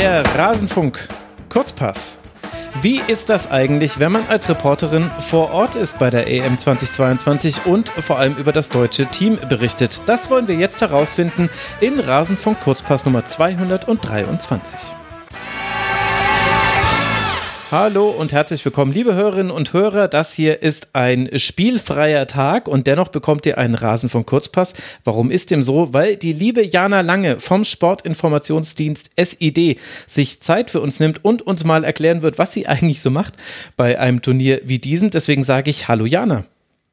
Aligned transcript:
Der 0.00 0.24
Rasenfunk 0.34 1.08
Kurzpass. 1.50 2.18
Wie 2.80 3.02
ist 3.06 3.28
das 3.28 3.50
eigentlich, 3.50 4.00
wenn 4.00 4.12
man 4.12 4.26
als 4.28 4.48
Reporterin 4.48 5.10
vor 5.18 5.50
Ort 5.50 5.74
ist 5.74 5.98
bei 5.98 6.08
der 6.08 6.26
EM 6.26 6.56
2022 6.56 7.66
und 7.66 7.90
vor 7.90 8.18
allem 8.18 8.34
über 8.36 8.52
das 8.52 8.70
deutsche 8.70 9.04
Team 9.04 9.38
berichtet? 9.50 10.00
Das 10.06 10.30
wollen 10.30 10.48
wir 10.48 10.54
jetzt 10.54 10.80
herausfinden 10.80 11.50
in 11.82 12.00
Rasenfunk 12.00 12.60
Kurzpass 12.60 13.04
Nummer 13.04 13.26
223. 13.26 14.94
Hallo 17.70 18.10
und 18.10 18.32
herzlich 18.32 18.64
willkommen, 18.64 18.90
liebe 18.92 19.14
Hörerinnen 19.14 19.52
und 19.52 19.72
Hörer. 19.72 20.08
Das 20.08 20.34
hier 20.34 20.60
ist 20.60 20.88
ein 20.96 21.30
spielfreier 21.36 22.26
Tag 22.26 22.66
und 22.66 22.88
dennoch 22.88 23.10
bekommt 23.10 23.46
ihr 23.46 23.58
einen 23.58 23.76
Rasen 23.76 24.08
von 24.08 24.26
Kurzpass. 24.26 24.74
Warum 25.04 25.30
ist 25.30 25.52
dem 25.52 25.62
so? 25.62 25.94
Weil 25.94 26.16
die 26.16 26.32
liebe 26.32 26.64
Jana 26.64 27.02
Lange 27.02 27.38
vom 27.38 27.62
Sportinformationsdienst 27.62 29.12
SID 29.16 29.78
sich 30.08 30.40
Zeit 30.40 30.72
für 30.72 30.80
uns 30.80 30.98
nimmt 30.98 31.24
und 31.24 31.42
uns 31.42 31.62
mal 31.62 31.84
erklären 31.84 32.22
wird, 32.22 32.38
was 32.38 32.52
sie 32.52 32.66
eigentlich 32.66 33.02
so 33.02 33.10
macht 33.12 33.34
bei 33.76 34.00
einem 34.00 34.20
Turnier 34.20 34.62
wie 34.64 34.80
diesem. 34.80 35.10
Deswegen 35.10 35.44
sage 35.44 35.70
ich 35.70 35.86
Hallo 35.86 36.06
Jana. 36.06 36.46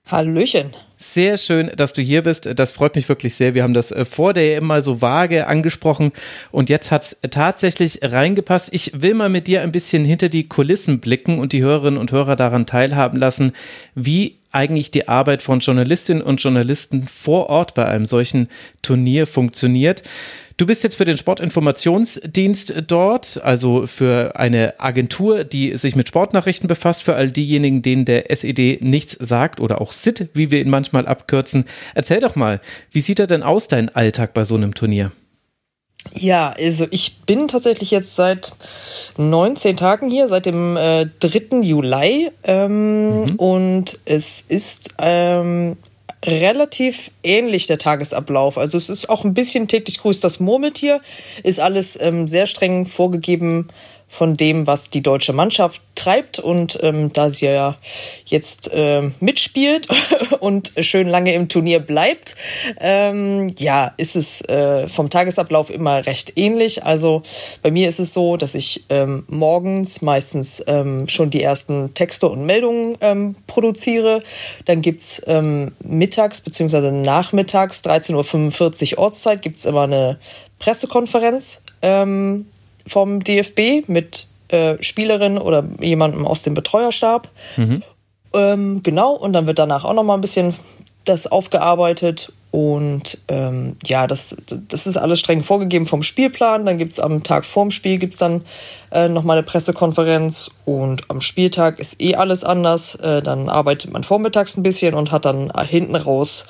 Hallöchen. 0.09 0.73
Sehr 0.99 1.37
schön, 1.37 1.69
dass 1.75 1.93
du 1.93 2.01
hier 2.01 2.23
bist. 2.23 2.49
Das 2.55 2.71
freut 2.71 2.95
mich 2.95 3.07
wirklich 3.07 3.35
sehr. 3.35 3.53
Wir 3.53 3.63
haben 3.63 3.73
das 3.73 3.91
äh, 3.91 4.03
vor 4.03 4.33
der 4.33 4.57
immer 4.57 4.81
so 4.81 5.01
vage 5.01 5.45
angesprochen 5.45 6.11
und 6.51 6.69
jetzt 6.69 6.91
hat 6.91 7.03
es 7.03 7.17
tatsächlich 7.29 7.99
reingepasst. 8.01 8.73
Ich 8.73 9.01
will 9.01 9.13
mal 9.13 9.29
mit 9.29 9.47
dir 9.47 9.61
ein 9.61 9.71
bisschen 9.71 10.05
hinter 10.05 10.29
die 10.29 10.47
Kulissen 10.47 10.99
blicken 10.99 11.39
und 11.39 11.53
die 11.53 11.61
Hörerinnen 11.61 11.99
und 11.99 12.11
Hörer 12.11 12.35
daran 12.35 12.65
teilhaben 12.65 13.19
lassen, 13.19 13.51
wie 13.93 14.37
eigentlich 14.51 14.89
die 14.89 15.07
Arbeit 15.07 15.43
von 15.43 15.59
Journalistinnen 15.59 16.23
und 16.23 16.41
Journalisten 16.41 17.07
vor 17.07 17.49
Ort 17.49 17.75
bei 17.75 17.85
einem 17.85 18.07
solchen 18.07 18.47
Turnier 18.81 19.27
funktioniert. 19.27 20.01
Du 20.57 20.65
bist 20.65 20.83
jetzt 20.83 20.95
für 20.95 21.05
den 21.05 21.19
Sportinformationsdienst 21.19 22.83
dort, 22.87 23.39
also 23.43 23.85
für 23.85 24.39
eine 24.39 24.79
Agentur, 24.79 25.43
die 25.43 25.77
sich 25.77 25.95
mit 25.95 26.07
Sportnachrichten 26.07 26.67
befasst, 26.67 27.03
für 27.03 27.13
all 27.13 27.29
diejenigen, 27.29 27.83
denen 27.83 28.05
der 28.05 28.31
SED 28.31 28.79
nichts 28.81 29.13
sagt 29.13 29.59
oder 29.59 29.79
auch 29.79 29.91
SIT, 29.91 30.29
wie 30.33 30.49
wir 30.49 30.59
ihn 30.59 30.71
manchmal 30.71 31.07
abkürzen. 31.07 31.65
Erzähl 31.93 32.21
doch 32.21 32.35
mal, 32.35 32.59
wie 32.89 33.01
sieht 33.01 33.19
er 33.19 33.27
denn 33.27 33.43
aus, 33.43 33.67
dein 33.67 33.89
Alltag 33.89 34.33
bei 34.33 34.43
so 34.43 34.55
einem 34.55 34.73
Turnier? 34.73 35.11
Ja, 36.15 36.55
also 36.57 36.87
ich 36.89 37.21
bin 37.21 37.47
tatsächlich 37.47 37.91
jetzt 37.91 38.15
seit 38.15 38.53
19 39.17 39.77
Tagen 39.77 40.09
hier, 40.09 40.27
seit 40.27 40.47
dem 40.47 40.75
äh, 40.75 41.05
3. 41.19 41.61
Juli. 41.61 42.31
Ähm, 42.43 43.21
mhm. 43.21 43.35
Und 43.35 43.99
es 44.05 44.41
ist 44.41 44.95
ähm, 44.97 45.77
relativ 46.27 47.11
ähnlich 47.23 47.67
der 47.67 47.77
Tagesablauf. 47.77 48.57
Also 48.57 48.77
es 48.77 48.89
ist 48.89 49.09
auch 49.09 49.23
ein 49.23 49.33
bisschen 49.33 49.67
täglich 49.67 49.99
grüßt 49.99 50.23
das 50.23 50.39
Murmeltier, 50.39 50.99
ist 51.43 51.59
alles 51.59 51.99
ähm, 51.99 52.27
sehr 52.27 52.45
streng 52.45 52.85
vorgegeben 52.85 53.69
von 54.07 54.37
dem, 54.37 54.67
was 54.67 54.89
die 54.89 55.03
deutsche 55.03 55.33
Mannschaft 55.33 55.81
treibt. 55.95 56.39
Und 56.39 56.79
ähm, 56.81 57.11
da 57.11 57.29
sie 57.29 57.45
ja 57.45 57.77
jetzt 58.25 58.71
äh, 58.73 59.09
mitspielt 59.19 59.87
und 60.39 60.71
schön 60.79 61.07
lange 61.07 61.33
im 61.33 61.49
Turnier 61.49 61.79
bleibt, 61.79 62.35
ähm, 62.79 63.51
ja, 63.57 63.93
ist 63.97 64.15
es 64.15 64.41
äh, 64.41 64.87
vom 64.87 65.09
Tagesablauf 65.09 65.69
immer 65.69 66.05
recht 66.05 66.37
ähnlich. 66.37 66.85
Also 66.85 67.23
bei 67.61 67.71
mir 67.71 67.89
ist 67.89 67.99
es 67.99 68.13
so, 68.13 68.37
dass 68.37 68.55
ich 68.55 68.85
ähm, 68.89 69.25
morgens 69.27 70.01
meistens 70.01 70.63
ähm, 70.67 71.07
schon 71.09 71.29
die 71.29 71.43
ersten 71.43 71.93
Texte 71.93 72.27
und 72.27 72.45
Meldungen 72.45 72.97
ähm, 73.01 73.35
Dann 74.65 74.81
gibt's 74.81 75.21
ähm, 75.27 75.73
mittags 75.83 76.41
bzw. 76.41 76.91
nachmittags, 76.91 77.83
13.45 77.83 78.93
Uhr 78.93 78.99
Ortszeit, 78.99 79.41
gibt's 79.41 79.65
immer 79.65 79.83
eine 79.83 80.19
Pressekonferenz. 80.59 81.63
Ähm, 81.81 82.45
vom 82.87 83.23
DFB 83.23 83.87
mit 83.87 84.27
äh, 84.49 84.75
Spielerin 84.81 85.37
oder 85.37 85.63
jemandem 85.79 86.25
aus 86.25 86.41
dem 86.41 86.53
Betreuerstab. 86.53 87.29
Mhm. 87.57 87.83
Ähm, 88.33 88.83
genau, 88.83 89.13
und 89.13 89.33
dann 89.33 89.47
wird 89.47 89.59
danach 89.59 89.83
auch 89.83 89.93
noch 89.93 90.03
mal 90.03 90.15
ein 90.15 90.21
bisschen 90.21 90.53
das 91.05 91.27
aufgearbeitet. 91.27 92.31
Und 92.49 93.19
ähm, 93.27 93.75
ja, 93.85 94.07
das, 94.07 94.35
das 94.69 94.87
ist 94.87 94.97
alles 94.97 95.19
streng 95.19 95.43
vorgegeben 95.43 95.85
vom 95.85 96.01
Spielplan. 96.01 96.65
Dann 96.65 96.77
gibt 96.77 96.93
es 96.93 96.99
am 96.99 97.23
Tag 97.23 97.45
vorm 97.45 97.71
Spiel 97.71 97.97
gibt's 97.97 98.17
dann 98.17 98.43
äh, 98.91 99.09
nochmal 99.09 99.37
eine 99.37 99.45
Pressekonferenz. 99.45 100.51
Und 100.65 101.03
am 101.09 101.21
Spieltag 101.21 101.79
ist 101.79 102.01
eh 102.01 102.15
alles 102.15 102.43
anders. 102.43 102.95
Äh, 102.95 103.21
dann 103.21 103.49
arbeitet 103.49 103.91
man 103.91 104.03
vormittags 104.03 104.57
ein 104.57 104.63
bisschen 104.63 104.95
und 104.95 105.11
hat 105.11 105.25
dann 105.25 105.51
hinten 105.67 105.95
raus 105.95 106.45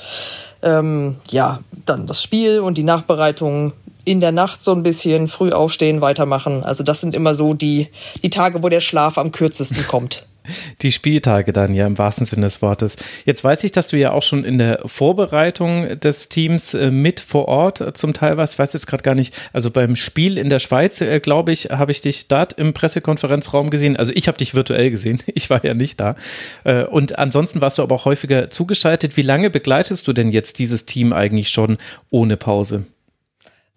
ähm, 0.61 1.17
ja, 1.29 1.59
dann 1.85 2.07
das 2.07 2.23
Spiel 2.23 2.59
und 2.59 2.77
die 2.77 2.83
Nachbereitung 2.83 3.73
in 4.07 4.21
der 4.21 4.31
Nacht 4.31 4.61
so 4.61 4.71
ein 4.71 4.83
bisschen 4.83 5.27
früh 5.27 5.51
aufstehen, 5.51 5.99
weitermachen. 5.99 6.63
Also 6.63 6.83
das 6.83 7.01
sind 7.01 7.13
immer 7.13 7.33
so 7.33 7.53
die, 7.53 7.89
die 8.23 8.29
Tage, 8.29 8.63
wo 8.63 8.69
der 8.69 8.79
Schlaf 8.79 9.17
am 9.17 9.31
kürzesten 9.31 9.83
kommt. 9.87 10.25
Die 10.81 10.93
Spieltage 10.93 11.51
dann 11.51 11.73
ja 11.73 11.85
im 11.85 11.97
wahrsten 11.97 12.25
Sinne 12.25 12.45
des 12.45 12.61
Wortes. 12.61 12.95
Jetzt 13.25 13.43
weiß 13.43 13.65
ich, 13.65 13.73
dass 13.73 13.89
du 13.89 13.97
ja 13.97 14.13
auch 14.13 14.23
schon 14.23 14.45
in 14.45 14.59
der 14.59 14.79
Vorbereitung 14.85 15.99
des 15.99 16.29
Teams 16.29 16.73
äh, 16.73 16.89
mit 16.89 17.19
vor 17.19 17.49
Ort 17.49 17.97
zum 17.97 18.13
Teil 18.13 18.37
warst. 18.37 18.53
Ich 18.53 18.59
weiß 18.59 18.71
jetzt 18.71 18.87
gerade 18.87 19.03
gar 19.03 19.13
nicht, 19.13 19.33
also 19.51 19.71
beim 19.71 19.97
Spiel 19.97 20.37
in 20.37 20.47
der 20.47 20.59
Schweiz, 20.59 21.01
äh, 21.01 21.19
glaube 21.19 21.51
ich, 21.51 21.65
habe 21.65 21.91
ich 21.91 21.99
dich 21.99 22.29
dort 22.29 22.53
im 22.53 22.71
Pressekonferenzraum 22.71 23.69
gesehen. 23.69 23.97
Also 23.97 24.13
ich 24.15 24.29
habe 24.29 24.37
dich 24.37 24.55
virtuell 24.55 24.89
gesehen, 24.89 25.21
ich 25.27 25.49
war 25.49 25.65
ja 25.65 25.73
nicht 25.73 25.99
da. 25.99 26.15
Äh, 26.63 26.85
und 26.85 27.19
ansonsten 27.19 27.59
warst 27.59 27.77
du 27.77 27.83
aber 27.83 27.95
auch 27.95 28.05
häufiger 28.05 28.49
zugeschaltet. 28.49 29.17
Wie 29.17 29.21
lange 29.21 29.49
begleitest 29.49 30.07
du 30.07 30.13
denn 30.13 30.29
jetzt 30.29 30.59
dieses 30.59 30.85
Team 30.85 31.11
eigentlich 31.11 31.49
schon 31.49 31.77
ohne 32.09 32.37
Pause? 32.37 32.85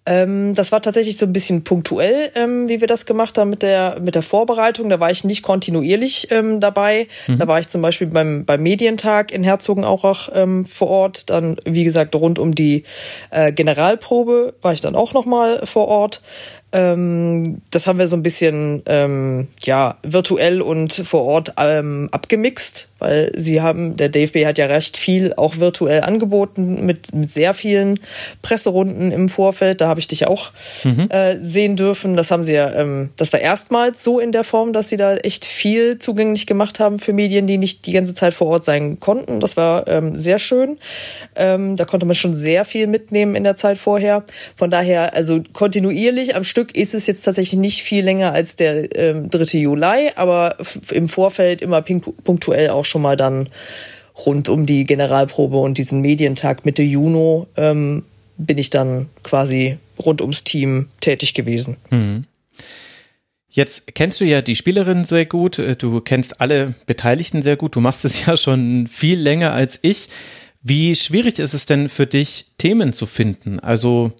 Ähm, 0.07 0.55
das 0.55 0.73
war 0.73 0.81
tatsächlich 0.81 1.19
so 1.19 1.27
ein 1.27 1.33
bisschen 1.33 1.63
punktuell, 1.63 2.31
ähm, 2.35 2.69
wie 2.69 2.81
wir 2.81 2.89
das 2.89 3.05
gemacht 3.05 3.37
haben 3.37 3.51
mit 3.51 3.63
der, 3.63 3.99
mit 4.01 4.15
der 4.15 4.23
Vorbereitung. 4.23 4.89
Da 4.89 4.99
war 4.99 5.11
ich 5.11 5.25
nicht 5.25 5.43
kontinuierlich 5.43 6.29
ähm, 6.31 6.59
dabei. 6.59 7.07
Mhm. 7.27 7.39
Da 7.39 7.47
war 7.47 7.61
ich 7.61 7.69
zum 7.69 7.83
Beispiel 7.83 8.07
beim, 8.07 8.45
beim 8.47 8.63
Medientag 8.63 9.31
in 9.31 9.45
Herzogenaurach 9.45 10.31
ähm, 10.33 10.65
vor 10.65 10.89
Ort. 10.89 11.29
Dann, 11.29 11.57
wie 11.67 11.85
gesagt, 11.85 12.15
rund 12.15 12.39
um 12.39 12.55
die 12.55 12.85
äh, 13.31 13.53
Generalprobe 13.53 14.55
war 14.63 14.73
ich 14.73 14.81
dann 14.81 14.97
auch 14.97 15.13
nochmal 15.13 15.67
vor 15.67 15.89
Ort. 15.89 16.23
Ähm, 16.73 17.63
das 17.71 17.87
haben 17.87 17.99
wir 17.99 18.07
so 18.07 18.17
ein 18.17 18.23
bisschen 18.23 18.83
ähm, 18.87 19.49
ja 19.63 19.99
virtuell 20.03 20.63
und 20.63 20.93
vor 20.93 21.25
Ort 21.25 21.55
ähm, 21.59 22.09
abgemixt, 22.13 22.90
weil 23.01 23.33
sie 23.37 23.61
haben, 23.61 23.97
der 23.97 24.09
DFB 24.09 24.45
hat 24.47 24.59
ja 24.59 24.67
recht 24.67 24.97
viel 24.97 25.35
auch 25.35 25.57
virtuell 25.57 26.03
angeboten 26.03 26.87
mit, 26.87 27.15
mit 27.15 27.31
sehr 27.31 27.55
vielen 27.55 27.99
Presserunden 28.43 29.11
im 29.11 29.29
Vorfeld. 29.29 29.81
Da 29.81 29.89
habe 29.89 30.01
ich 30.01 30.09
dich 30.09 30.27
auch 30.27 30.53
mhm. 30.85 31.11
äh, 31.11 31.37
sehen 31.41 31.77
dürfen. 31.77 32.17
Das 32.17 32.31
haben 32.31 32.45
sie 32.45 32.55
ja, 32.55 32.73
ähm, 32.73 33.11
das 33.17 33.33
war 33.33 33.41
erstmals 33.41 34.05
so 34.05 34.21
in 34.21 34.33
der 34.33 34.45
Form, 34.45 34.73
dass 34.73 34.89
sie 34.89 34.97
da 34.97 35.17
echt 35.17 35.45
viel 35.45 35.99
zugänglich 35.99 36.47
gemacht 36.47 36.81
haben 36.81 36.99
für 36.99 37.13
Medien, 37.13 37.47
die 37.47 37.59
nicht 37.59 37.87
die 37.87 37.93
ganze 37.93 38.15
Zeit 38.15 38.35
vor 38.35 38.49
Ort 38.49 38.65
sein 38.65 39.01
konnten. 39.01 39.41
Das 39.41 39.57
war 39.57 39.89
ähm, 39.89 40.17
sehr 40.19 40.39
schön. 40.39 40.79
Ähm, 41.37 41.77
da 41.77 41.85
konnte 41.85 42.07
man 42.07 42.15
schon 42.15 42.35
sehr 42.35 42.65
viel 42.65 42.87
mitnehmen 42.87 43.35
in 43.35 43.45
der 43.45 43.57
Zeit 43.57 43.79
vorher. 43.79 44.25
Von 44.57 44.71
daher, 44.71 45.15
also 45.15 45.43
kontinuierlich 45.53 46.37
am 46.37 46.45
Stück 46.45 46.77
ist 46.77 46.95
es 46.95 47.07
jetzt 47.07 47.23
tatsächlich 47.23 47.59
nicht 47.59 47.83
viel 47.83 48.05
länger 48.05 48.33
als 48.33 48.57
der 48.57 48.95
ähm, 48.97 49.31
3. 49.31 49.59
Juli, 49.59 50.11
aber 50.17 50.57
im 50.91 51.09
Vorfeld 51.09 51.63
immer 51.63 51.83
punktuell 51.83 52.71
auch 52.71 52.85
schon 52.91 53.03
mal 53.03 53.17
dann 53.17 53.49
rund 54.27 54.49
um 54.49 54.67
die 54.67 54.85
Generalprobe 54.85 55.59
und 55.59 55.79
diesen 55.79 56.01
Medientag 56.01 56.65
Mitte 56.65 56.83
Juni 56.83 57.47
ähm, 57.57 58.05
bin 58.37 58.59
ich 58.59 58.71
dann 58.71 59.09
quasi 59.23 59.79
rund 59.99 60.21
ums 60.21 60.45
Team 60.45 60.89
tätig 61.01 61.35
gewesen. 61.35 61.77
Mhm. 61.91 62.25
Jetzt 63.49 63.95
kennst 63.95 64.21
du 64.21 64.25
ja 64.25 64.43
die 64.43 64.55
Spielerin 64.55 65.05
sehr 65.05 65.27
gut, 65.27 65.61
du 65.79 66.01
kennst 66.01 66.41
alle 66.41 66.75
Beteiligten 66.87 67.43
sehr 67.43 67.57
gut, 67.57 67.75
du 67.75 67.81
machst 67.81 68.05
es 68.05 68.25
ja 68.27 68.37
schon 68.37 68.87
viel 68.87 69.19
länger 69.19 69.53
als 69.53 69.79
ich. 69.83 70.09
Wie 70.63 70.95
schwierig 70.95 71.39
ist 71.39 71.55
es 71.55 71.67
denn 71.67 71.89
für 71.89 72.07
dich, 72.07 72.53
Themen 72.59 72.93
zu 72.93 73.07
finden? 73.07 73.59
Also 73.59 74.13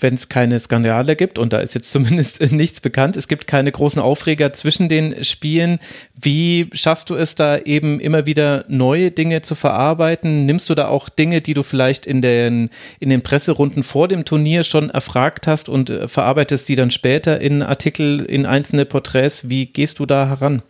wenn 0.00 0.14
es 0.14 0.28
keine 0.28 0.58
Skandale 0.58 1.16
gibt, 1.16 1.38
und 1.38 1.52
da 1.52 1.58
ist 1.58 1.74
jetzt 1.74 1.90
zumindest 1.92 2.40
nichts 2.52 2.80
bekannt, 2.80 3.16
es 3.16 3.28
gibt 3.28 3.46
keine 3.46 3.70
großen 3.70 4.00
Aufreger 4.02 4.52
zwischen 4.52 4.88
den 4.88 5.22
Spielen. 5.24 5.78
Wie 6.14 6.68
schaffst 6.72 7.10
du 7.10 7.14
es 7.14 7.34
da 7.34 7.58
eben 7.58 8.00
immer 8.00 8.26
wieder 8.26 8.64
neue 8.68 9.10
Dinge 9.10 9.42
zu 9.42 9.54
verarbeiten? 9.54 10.46
Nimmst 10.46 10.68
du 10.70 10.74
da 10.74 10.88
auch 10.88 11.08
Dinge, 11.08 11.40
die 11.40 11.54
du 11.54 11.62
vielleicht 11.62 12.06
in 12.06 12.22
den, 12.22 12.70
in 13.00 13.10
den 13.10 13.22
Presserunden 13.22 13.82
vor 13.82 14.08
dem 14.08 14.24
Turnier 14.24 14.64
schon 14.64 14.90
erfragt 14.90 15.46
hast 15.46 15.68
und 15.68 15.90
äh, 15.90 16.08
verarbeitest 16.08 16.68
die 16.68 16.76
dann 16.76 16.90
später 16.90 17.40
in 17.40 17.62
Artikel, 17.62 18.24
in 18.24 18.46
einzelne 18.46 18.84
Porträts? 18.84 19.48
Wie 19.48 19.66
gehst 19.66 19.98
du 19.98 20.06
da 20.06 20.28
heran? 20.28 20.62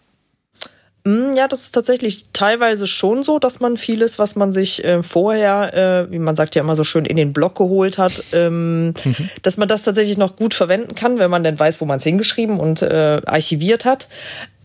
Mm, 1.07 1.35
ja, 1.37 1.49
das 1.49 1.63
ist 1.63 1.73
tatsächlich 1.73 2.27
teilweise 2.33 2.87
schon 2.87 3.23
so, 3.23 3.39
dass 3.39 3.61
man 3.61 3.77
vieles, 3.77 4.19
was 4.19 4.37
man 4.37 4.53
sich 4.53 4.83
äh, 4.85 5.03
vorher, 5.03 6.07
äh, 6.07 6.11
wie 6.11 6.19
man 6.19 6.35
sagt 6.35 6.55
ja 6.55 6.63
immer 6.63 6.77
so 6.77 6.85
schön, 6.85 7.05
in 7.05 7.17
den 7.17 7.35
Blog 7.35 7.57
geholt 7.57 7.99
hat, 7.99 8.25
ähm, 8.33 8.95
mhm. 9.05 9.29
dass 9.43 9.59
man 9.59 9.69
das 9.69 9.83
tatsächlich 9.83 10.17
noch 10.17 10.37
gut 10.37 10.55
verwenden 10.55 10.95
kann, 10.95 11.19
wenn 11.19 11.31
man 11.31 11.45
denn 11.45 11.59
weiß, 11.59 11.83
wo 11.83 11.85
man 11.85 11.99
es 11.99 12.05
hingeschrieben 12.05 12.59
und 12.59 12.81
äh, 12.81 13.21
archiviert 13.27 13.85
hat. 13.85 14.09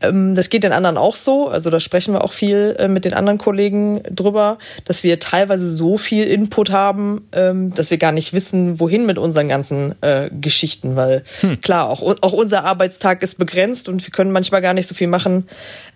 Ähm, 0.01 0.35
das 0.35 0.49
geht 0.49 0.63
den 0.63 0.71
anderen 0.71 0.97
auch 0.97 1.15
so. 1.15 1.47
Also 1.47 1.69
da 1.69 1.79
sprechen 1.79 2.13
wir 2.13 2.23
auch 2.23 2.31
viel 2.31 2.75
äh, 2.79 2.87
mit 2.87 3.05
den 3.05 3.13
anderen 3.13 3.37
Kollegen 3.37 4.01
drüber, 4.09 4.57
dass 4.85 5.03
wir 5.03 5.19
teilweise 5.19 5.69
so 5.69 5.97
viel 5.97 6.25
Input 6.25 6.71
haben, 6.71 7.27
ähm, 7.31 7.73
dass 7.73 7.91
wir 7.91 7.97
gar 7.97 8.11
nicht 8.11 8.33
wissen, 8.33 8.79
wohin 8.79 9.05
mit 9.05 9.17
unseren 9.17 9.47
ganzen 9.47 9.95
äh, 10.01 10.29
Geschichten. 10.29 10.95
Weil 10.95 11.23
hm. 11.41 11.61
klar, 11.61 11.89
auch, 11.89 12.01
auch 12.21 12.33
unser 12.33 12.65
Arbeitstag 12.65 13.21
ist 13.23 13.37
begrenzt 13.37 13.89
und 13.89 14.05
wir 14.05 14.11
können 14.11 14.31
manchmal 14.31 14.61
gar 14.61 14.73
nicht 14.73 14.87
so 14.87 14.95
viel 14.95 15.07
machen, 15.07 15.47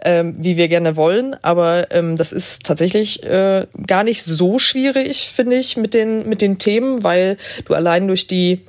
ähm, 0.03 0.35
wie 0.39 0.57
wir 0.57 0.67
gerne 0.67 0.95
wollen. 0.95 1.35
Aber 1.41 1.91
ähm, 1.91 2.17
das 2.17 2.31
ist 2.31 2.63
tatsächlich 2.63 3.23
äh, 3.23 3.67
gar 3.87 4.03
nicht 4.03 4.23
so 4.23 4.59
schwierig, 4.59 5.29
finde 5.29 5.57
ich, 5.57 5.77
mit 5.77 5.93
den, 5.93 6.27
mit 6.27 6.41
den 6.41 6.57
Themen, 6.57 7.03
weil 7.03 7.37
du 7.65 7.73
allein 7.73 8.07
durch 8.07 8.27
die 8.27 8.61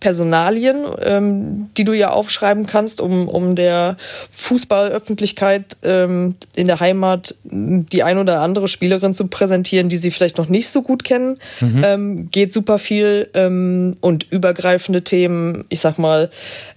Personalien, 0.00 0.86
ähm, 1.02 1.70
die 1.76 1.84
du 1.84 1.92
ja 1.92 2.10
aufschreiben 2.10 2.66
kannst, 2.66 3.00
um, 3.00 3.28
um 3.28 3.54
der 3.54 3.96
Fußballöffentlichkeit 4.30 5.76
ähm, 5.82 6.36
in 6.54 6.66
der 6.66 6.80
Heimat 6.80 7.36
die 7.44 8.02
ein 8.02 8.18
oder 8.18 8.40
andere 8.40 8.66
Spielerin 8.66 9.12
zu 9.12 9.28
präsentieren, 9.28 9.88
die 9.88 9.98
sie 9.98 10.10
vielleicht 10.10 10.38
noch 10.38 10.48
nicht 10.48 10.68
so 10.68 10.82
gut 10.82 11.04
kennen. 11.04 11.36
Mhm. 11.60 11.84
Ähm, 11.84 12.30
geht 12.30 12.52
super 12.52 12.78
viel 12.78 13.28
ähm, 13.34 13.96
und 14.00 14.26
übergreifende 14.30 15.04
Themen. 15.04 15.64
Ich 15.68 15.80
sag 15.80 15.98
mal, 15.98 16.30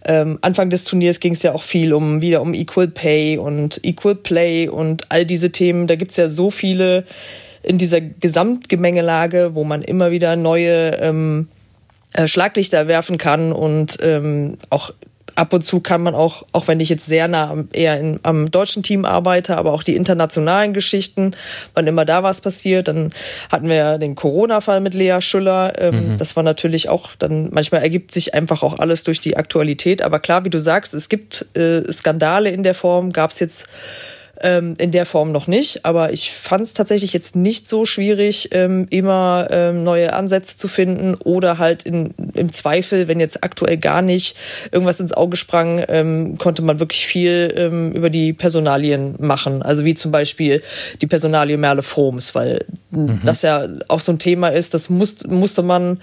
ähm, 0.05 0.37
Anfang 0.41 0.69
des 0.69 0.83
Turniers 0.83 1.21
ging 1.21 1.33
es 1.33 1.43
ja 1.43 1.53
auch 1.53 1.63
viel 1.63 1.93
um 1.93 2.21
wieder 2.21 2.41
um 2.41 2.53
Equal 2.53 2.89
Pay 2.89 3.37
und 3.37 3.83
Equal 3.83 4.15
Play 4.15 4.67
und 4.67 5.09
all 5.11 5.25
diese 5.25 5.51
Themen. 5.51 5.87
Da 5.87 5.95
gibt's 5.95 6.17
ja 6.17 6.29
so 6.29 6.51
viele 6.51 7.05
in 7.63 7.77
dieser 7.77 8.01
Gesamtgemengelage, 8.01 9.51
wo 9.53 9.63
man 9.63 9.81
immer 9.81 10.11
wieder 10.11 10.35
neue 10.35 10.97
ähm, 10.99 11.47
äh, 12.13 12.27
Schlaglichter 12.27 12.87
werfen 12.87 13.17
kann 13.17 13.51
und 13.51 13.97
ähm, 14.01 14.57
auch 14.69 14.91
ab 15.35 15.53
und 15.53 15.63
zu 15.63 15.79
kann 15.79 16.03
man 16.03 16.15
auch, 16.15 16.43
auch 16.51 16.67
wenn 16.67 16.79
ich 16.79 16.89
jetzt 16.89 17.05
sehr 17.05 17.27
nah 17.27 17.55
eher 17.73 17.99
in, 17.99 18.19
am 18.23 18.51
deutschen 18.51 18.83
Team 18.83 19.05
arbeite, 19.05 19.57
aber 19.57 19.73
auch 19.73 19.83
die 19.83 19.95
internationalen 19.95 20.73
Geschichten, 20.73 21.35
wann 21.73 21.87
immer 21.87 22.05
da 22.05 22.23
was 22.23 22.41
passiert, 22.41 22.87
dann 22.87 23.11
hatten 23.51 23.67
wir 23.67 23.75
ja 23.75 23.97
den 23.97 24.15
Corona-Fall 24.15 24.79
mit 24.79 24.93
Lea 24.93 25.19
Schüller. 25.21 25.73
Ähm, 25.79 26.13
mhm. 26.13 26.17
Das 26.17 26.35
war 26.35 26.43
natürlich 26.43 26.89
auch, 26.89 27.15
dann 27.17 27.49
manchmal 27.51 27.81
ergibt 27.81 28.11
sich 28.11 28.33
einfach 28.33 28.63
auch 28.63 28.79
alles 28.79 29.03
durch 29.03 29.19
die 29.19 29.37
Aktualität. 29.37 30.01
Aber 30.01 30.19
klar, 30.19 30.45
wie 30.45 30.49
du 30.49 30.59
sagst, 30.59 30.93
es 30.93 31.09
gibt 31.09 31.45
äh, 31.55 31.91
Skandale 31.91 32.49
in 32.49 32.63
der 32.63 32.75
Form, 32.75 33.11
gab 33.11 33.31
es 33.31 33.39
jetzt 33.39 33.67
ähm, 34.41 34.73
in 34.79 34.91
der 34.91 35.05
Form 35.05 35.31
noch 35.31 35.47
nicht, 35.47 35.85
aber 35.85 36.11
ich 36.11 36.31
fand 36.31 36.63
es 36.63 36.73
tatsächlich 36.73 37.13
jetzt 37.13 37.35
nicht 37.35 37.67
so 37.67 37.85
schwierig, 37.85 38.49
ähm, 38.51 38.87
immer 38.89 39.47
ähm, 39.51 39.83
neue 39.83 40.13
Ansätze 40.13 40.57
zu 40.57 40.67
finden 40.67 41.15
oder 41.23 41.59
halt 41.59 41.83
in, 41.83 42.13
im 42.33 42.51
Zweifel, 42.51 43.07
wenn 43.07 43.19
jetzt 43.19 43.43
aktuell 43.43 43.77
gar 43.77 44.01
nicht 44.01 44.35
irgendwas 44.71 44.99
ins 44.99 45.13
Auge 45.13 45.37
sprang, 45.37 45.83
ähm, 45.87 46.37
konnte 46.39 46.63
man 46.63 46.79
wirklich 46.79 47.05
viel 47.05 47.53
ähm, 47.55 47.91
über 47.91 48.09
die 48.09 48.33
Personalien 48.33 49.15
machen. 49.19 49.61
Also 49.61 49.85
wie 49.85 49.93
zum 49.93 50.11
Beispiel 50.11 50.63
die 51.01 51.07
Personalie 51.07 51.57
Merle 51.57 51.83
Froms, 51.83 52.33
weil 52.33 52.65
mhm. 52.89 53.21
das 53.23 53.43
ja 53.43 53.67
auch 53.87 53.99
so 53.99 54.11
ein 54.11 54.19
Thema 54.19 54.47
ist, 54.47 54.73
das 54.73 54.89
muss, 54.89 55.27
musste 55.27 55.61
man 55.61 55.99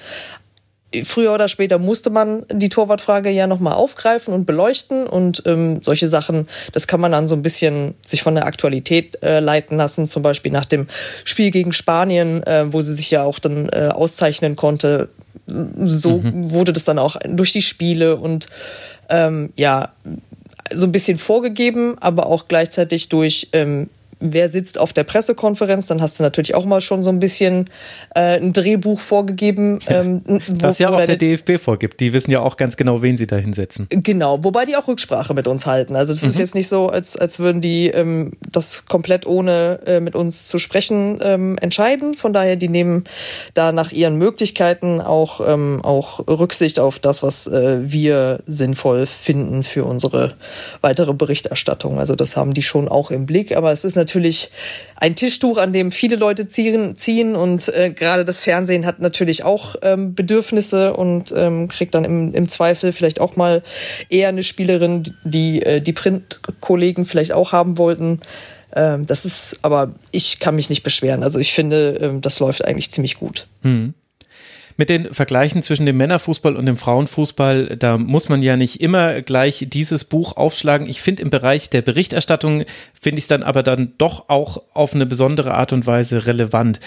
früher 1.04 1.32
oder 1.32 1.48
später 1.48 1.78
musste 1.78 2.10
man 2.10 2.44
die 2.50 2.68
Torwartfrage 2.68 3.30
ja 3.30 3.46
nochmal 3.46 3.74
aufgreifen 3.74 4.34
und 4.34 4.44
beleuchten 4.44 5.06
und 5.06 5.42
ähm, 5.46 5.80
solche 5.82 6.08
Sachen, 6.08 6.48
das 6.72 6.86
kann 6.86 7.00
man 7.00 7.12
dann 7.12 7.26
so 7.26 7.36
ein 7.36 7.42
bisschen 7.42 7.94
sich 8.04 8.22
von 8.22 8.34
der 8.34 8.46
Aktualität 8.46 9.22
äh, 9.22 9.40
leiten 9.40 9.76
lassen, 9.76 10.08
zum 10.08 10.22
Beispiel 10.22 10.50
nach 10.50 10.64
dem 10.64 10.88
Spiel 11.24 11.50
gegen 11.50 11.72
Spanien, 11.72 12.42
äh, 12.42 12.72
wo 12.72 12.82
sie 12.82 12.94
sich 12.94 13.10
ja 13.10 13.22
auch 13.22 13.38
dann 13.38 13.68
äh, 13.68 13.90
auszeichnen 13.92 14.56
konnte. 14.56 15.08
So 15.46 16.18
mhm. 16.18 16.50
wurde 16.50 16.72
das 16.72 16.84
dann 16.84 16.98
auch 16.98 17.16
durch 17.24 17.52
die 17.52 17.62
Spiele 17.62 18.16
und 18.16 18.48
ähm, 19.08 19.52
ja, 19.56 19.92
so 20.72 20.86
ein 20.86 20.92
bisschen 20.92 21.18
vorgegeben, 21.18 21.96
aber 22.00 22.26
auch 22.26 22.46
gleichzeitig 22.48 23.08
durch 23.08 23.48
ähm, 23.52 23.88
wer 24.20 24.48
sitzt 24.48 24.78
auf 24.78 24.92
der 24.92 25.04
Pressekonferenz, 25.04 25.86
dann 25.86 26.00
hast 26.00 26.18
du 26.18 26.22
natürlich 26.22 26.54
auch 26.54 26.66
mal 26.66 26.80
schon 26.80 27.02
so 27.02 27.10
ein 27.10 27.18
bisschen 27.18 27.64
äh, 28.14 28.38
ein 28.38 28.52
Drehbuch 28.52 29.00
vorgegeben. 29.00 29.78
Ähm, 29.88 30.22
wo, 30.26 30.38
das 30.54 30.78
ja 30.78 30.90
auch 30.90 31.04
der 31.04 31.16
DFB 31.16 31.58
vorgibt. 31.58 32.00
Die 32.00 32.12
wissen 32.12 32.30
ja 32.30 32.40
auch 32.40 32.56
ganz 32.56 32.76
genau, 32.76 33.02
wen 33.02 33.16
sie 33.16 33.26
da 33.26 33.36
hinsetzen. 33.36 33.86
Genau, 33.90 34.44
wobei 34.44 34.66
die 34.66 34.76
auch 34.76 34.86
Rücksprache 34.86 35.34
mit 35.34 35.48
uns 35.48 35.66
halten. 35.66 35.96
Also 35.96 36.12
das 36.12 36.22
mhm. 36.22 36.28
ist 36.28 36.38
jetzt 36.38 36.54
nicht 36.54 36.68
so, 36.68 36.88
als, 36.88 37.16
als 37.16 37.38
würden 37.38 37.60
die 37.60 37.88
ähm, 37.88 38.32
das 38.52 38.84
komplett 38.86 39.26
ohne 39.26 39.80
äh, 39.86 40.00
mit 40.00 40.14
uns 40.14 40.46
zu 40.46 40.58
sprechen 40.58 41.18
ähm, 41.22 41.56
entscheiden. 41.58 42.14
Von 42.14 42.32
daher, 42.32 42.56
die 42.56 42.68
nehmen 42.68 43.04
da 43.54 43.72
nach 43.72 43.90
ihren 43.90 44.16
Möglichkeiten 44.16 45.00
auch, 45.00 45.40
ähm, 45.46 45.80
auch 45.82 46.28
Rücksicht 46.28 46.78
auf 46.78 46.98
das, 46.98 47.22
was 47.22 47.46
äh, 47.46 47.78
wir 47.82 48.40
sinnvoll 48.46 49.06
finden 49.06 49.62
für 49.62 49.84
unsere 49.84 50.34
weitere 50.82 51.14
Berichterstattung. 51.14 51.98
Also 51.98 52.14
das 52.14 52.36
haben 52.36 52.52
die 52.52 52.62
schon 52.62 52.88
auch 52.88 53.10
im 53.10 53.24
Blick. 53.24 53.56
Aber 53.56 53.72
es 53.72 53.84
ist 53.84 53.96
natürlich 53.96 54.09
natürlich 54.10 54.50
ein 54.96 55.14
Tischtuch, 55.14 55.56
an 55.56 55.72
dem 55.72 55.92
viele 55.92 56.16
Leute 56.16 56.46
ziehen, 56.46 56.96
ziehen 56.96 57.36
und 57.36 57.68
äh, 57.68 57.90
gerade 57.90 58.24
das 58.24 58.42
Fernsehen 58.42 58.84
hat 58.84 59.00
natürlich 59.00 59.44
auch 59.44 59.76
ähm, 59.82 60.14
Bedürfnisse 60.14 60.92
und 60.92 61.32
ähm, 61.34 61.68
kriegt 61.68 61.94
dann 61.94 62.04
im, 62.04 62.34
im 62.34 62.48
Zweifel 62.48 62.92
vielleicht 62.92 63.20
auch 63.20 63.36
mal 63.36 63.62
eher 64.08 64.28
eine 64.28 64.42
Spielerin, 64.42 65.04
die 65.24 65.62
äh, 65.62 65.80
die 65.80 65.92
Printkollegen 65.92 67.04
vielleicht 67.04 67.32
auch 67.32 67.52
haben 67.52 67.78
wollten. 67.78 68.20
Ähm, 68.74 69.06
das 69.06 69.24
ist, 69.24 69.58
aber 69.62 69.94
ich 70.10 70.38
kann 70.38 70.56
mich 70.56 70.68
nicht 70.68 70.82
beschweren. 70.82 71.22
Also 71.22 71.38
ich 71.38 71.54
finde, 71.54 71.98
ähm, 72.02 72.20
das 72.20 72.38
läuft 72.40 72.64
eigentlich 72.64 72.90
ziemlich 72.90 73.16
gut. 73.16 73.46
Hm 73.62 73.94
mit 74.76 74.88
den 74.88 75.12
Vergleichen 75.12 75.62
zwischen 75.62 75.86
dem 75.86 75.96
Männerfußball 75.96 76.56
und 76.56 76.66
dem 76.66 76.76
Frauenfußball, 76.76 77.76
da 77.76 77.98
muss 77.98 78.28
man 78.28 78.42
ja 78.42 78.56
nicht 78.56 78.80
immer 78.80 79.20
gleich 79.22 79.66
dieses 79.68 80.04
Buch 80.04 80.36
aufschlagen. 80.36 80.88
Ich 80.88 81.02
finde 81.02 81.22
im 81.22 81.30
Bereich 81.30 81.70
der 81.70 81.82
Berichterstattung, 81.82 82.64
finde 83.00 83.18
ich 83.18 83.24
es 83.24 83.28
dann 83.28 83.42
aber 83.42 83.62
dann 83.62 83.92
doch 83.98 84.28
auch 84.28 84.62
auf 84.74 84.94
eine 84.94 85.06
besondere 85.06 85.54
Art 85.54 85.72
und 85.72 85.86
Weise 85.86 86.26
relevant. 86.26 86.80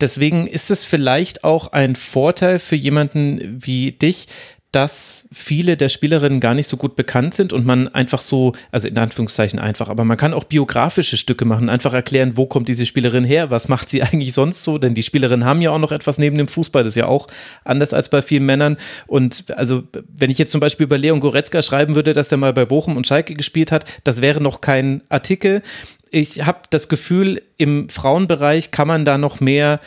Deswegen 0.00 0.46
ist 0.46 0.70
es 0.70 0.84
vielleicht 0.84 1.44
auch 1.44 1.72
ein 1.72 1.96
Vorteil 1.96 2.58
für 2.58 2.76
jemanden 2.76 3.58
wie 3.64 3.92
dich, 3.92 4.28
dass 4.72 5.28
viele 5.32 5.76
der 5.76 5.88
Spielerinnen 5.88 6.38
gar 6.38 6.54
nicht 6.54 6.68
so 6.68 6.76
gut 6.76 6.94
bekannt 6.94 7.34
sind 7.34 7.52
und 7.52 7.66
man 7.66 7.88
einfach 7.88 8.20
so, 8.20 8.52
also 8.70 8.86
in 8.86 8.96
Anführungszeichen 8.98 9.58
einfach, 9.58 9.88
aber 9.88 10.04
man 10.04 10.16
kann 10.16 10.32
auch 10.32 10.44
biografische 10.44 11.16
Stücke 11.16 11.44
machen, 11.44 11.68
einfach 11.68 11.92
erklären, 11.92 12.36
wo 12.36 12.46
kommt 12.46 12.68
diese 12.68 12.86
Spielerin 12.86 13.24
her, 13.24 13.50
was 13.50 13.68
macht 13.68 13.88
sie 13.88 14.02
eigentlich 14.02 14.32
sonst 14.32 14.62
so, 14.62 14.78
denn 14.78 14.94
die 14.94 15.02
Spielerinnen 15.02 15.44
haben 15.44 15.60
ja 15.60 15.72
auch 15.72 15.78
noch 15.78 15.90
etwas 15.90 16.18
neben 16.18 16.38
dem 16.38 16.46
Fußball, 16.46 16.84
das 16.84 16.92
ist 16.92 17.00
ja 17.00 17.06
auch 17.06 17.26
anders 17.64 17.92
als 17.94 18.08
bei 18.08 18.22
vielen 18.22 18.44
Männern. 18.44 18.76
Und 19.08 19.46
also 19.56 19.82
wenn 20.16 20.30
ich 20.30 20.38
jetzt 20.38 20.52
zum 20.52 20.60
Beispiel 20.60 20.84
über 20.84 20.98
Leon 20.98 21.20
Goretzka 21.20 21.62
schreiben 21.62 21.96
würde, 21.96 22.12
dass 22.12 22.28
der 22.28 22.38
mal 22.38 22.52
bei 22.52 22.64
Bochum 22.64 22.96
und 22.96 23.06
Schalke 23.06 23.34
gespielt 23.34 23.72
hat, 23.72 23.84
das 24.04 24.20
wäre 24.20 24.40
noch 24.40 24.60
kein 24.60 25.02
Artikel. 25.08 25.62
Ich 26.10 26.46
habe 26.46 26.60
das 26.70 26.88
Gefühl, 26.88 27.42
im 27.56 27.88
Frauenbereich 27.88 28.70
kann 28.70 28.88
man 28.88 29.04
da 29.04 29.18
noch 29.18 29.40
mehr 29.40 29.80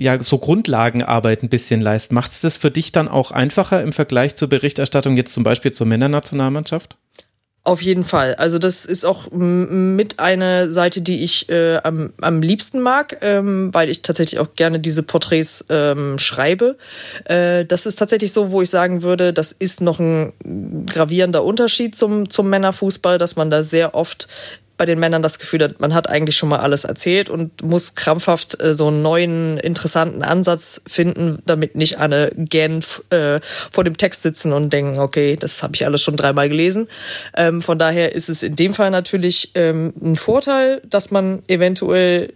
ja 0.00 0.22
so 0.22 0.38
Grundlagenarbeit 0.38 1.42
ein 1.42 1.48
bisschen 1.48 1.80
leisten. 1.80 2.14
Macht 2.14 2.32
es 2.32 2.40
das 2.40 2.56
für 2.56 2.70
dich 2.70 2.92
dann 2.92 3.08
auch 3.08 3.30
einfacher 3.30 3.82
im 3.82 3.92
Vergleich 3.92 4.34
zur 4.36 4.48
Berichterstattung 4.48 5.16
jetzt 5.16 5.34
zum 5.34 5.44
Beispiel 5.44 5.72
zur 5.72 5.86
Männernationalmannschaft? 5.86 6.96
Auf 7.62 7.82
jeden 7.82 8.04
Fall. 8.04 8.36
Also 8.36 8.58
das 8.58 8.86
ist 8.86 9.04
auch 9.04 9.30
mit 9.30 10.18
einer 10.18 10.70
Seite, 10.70 11.02
die 11.02 11.22
ich 11.22 11.50
äh, 11.50 11.76
am, 11.82 12.10
am 12.22 12.40
liebsten 12.40 12.80
mag, 12.80 13.18
ähm, 13.20 13.68
weil 13.74 13.90
ich 13.90 14.00
tatsächlich 14.00 14.40
auch 14.40 14.54
gerne 14.56 14.80
diese 14.80 15.02
Porträts 15.02 15.66
ähm, 15.68 16.18
schreibe. 16.18 16.78
Äh, 17.26 17.66
das 17.66 17.84
ist 17.84 17.98
tatsächlich 17.98 18.32
so, 18.32 18.50
wo 18.50 18.62
ich 18.62 18.70
sagen 18.70 19.02
würde, 19.02 19.34
das 19.34 19.52
ist 19.52 19.82
noch 19.82 20.00
ein 20.00 20.32
gravierender 20.86 21.44
Unterschied 21.44 21.94
zum, 21.94 22.30
zum 22.30 22.48
Männerfußball, 22.48 23.18
dass 23.18 23.36
man 23.36 23.50
da 23.50 23.62
sehr 23.62 23.94
oft 23.94 24.26
bei 24.80 24.86
den 24.86 24.98
Männern 24.98 25.22
das 25.22 25.38
Gefühl 25.38 25.62
hat, 25.62 25.78
man 25.78 25.92
hat 25.92 26.08
eigentlich 26.08 26.36
schon 26.36 26.48
mal 26.48 26.60
alles 26.60 26.84
erzählt 26.84 27.28
und 27.28 27.62
muss 27.62 27.96
krampfhaft 27.96 28.62
äh, 28.62 28.74
so 28.74 28.88
einen 28.88 29.02
neuen, 29.02 29.58
interessanten 29.58 30.22
Ansatz 30.22 30.80
finden, 30.86 31.42
damit 31.44 31.74
nicht 31.76 31.98
alle 31.98 32.32
gern 32.34 32.82
äh, 33.10 33.40
vor 33.70 33.84
dem 33.84 33.98
Text 33.98 34.22
sitzen 34.22 34.54
und 34.54 34.72
denken, 34.72 34.98
okay, 34.98 35.36
das 35.36 35.62
habe 35.62 35.74
ich 35.74 35.84
alles 35.84 36.00
schon 36.00 36.16
dreimal 36.16 36.48
gelesen. 36.48 36.88
Ähm, 37.36 37.60
von 37.60 37.78
daher 37.78 38.14
ist 38.14 38.30
es 38.30 38.42
in 38.42 38.56
dem 38.56 38.72
Fall 38.72 38.90
natürlich 38.90 39.50
ähm, 39.54 39.92
ein 40.02 40.16
Vorteil, 40.16 40.80
dass 40.88 41.10
man 41.10 41.42
eventuell 41.46 42.32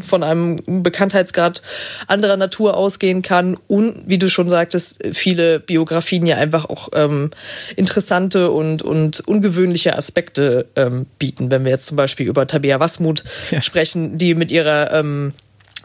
von 0.00 0.22
einem 0.22 0.56
Bekanntheitsgrad 0.66 1.62
anderer 2.06 2.36
Natur 2.36 2.76
ausgehen 2.76 3.22
kann 3.22 3.56
und 3.66 4.02
wie 4.06 4.18
du 4.18 4.28
schon 4.28 4.50
sagtest, 4.50 5.02
viele 5.12 5.60
Biografien 5.60 6.26
ja 6.26 6.36
einfach 6.36 6.64
auch 6.64 6.88
ähm, 6.94 7.30
interessante 7.76 8.50
und, 8.50 8.82
und 8.82 9.20
ungewöhnliche 9.26 9.96
Aspekte 9.96 10.66
ähm, 10.76 11.06
bieten. 11.18 11.50
Wenn 11.50 11.64
wir 11.64 11.72
jetzt 11.72 11.86
zum 11.86 11.96
Beispiel 11.96 12.26
über 12.26 12.46
Tabea 12.46 12.80
Wasmut 12.80 13.24
ja. 13.50 13.62
sprechen, 13.62 14.18
die 14.18 14.34
mit 14.34 14.50
ihrer 14.50 14.92
ähm, 14.92 15.32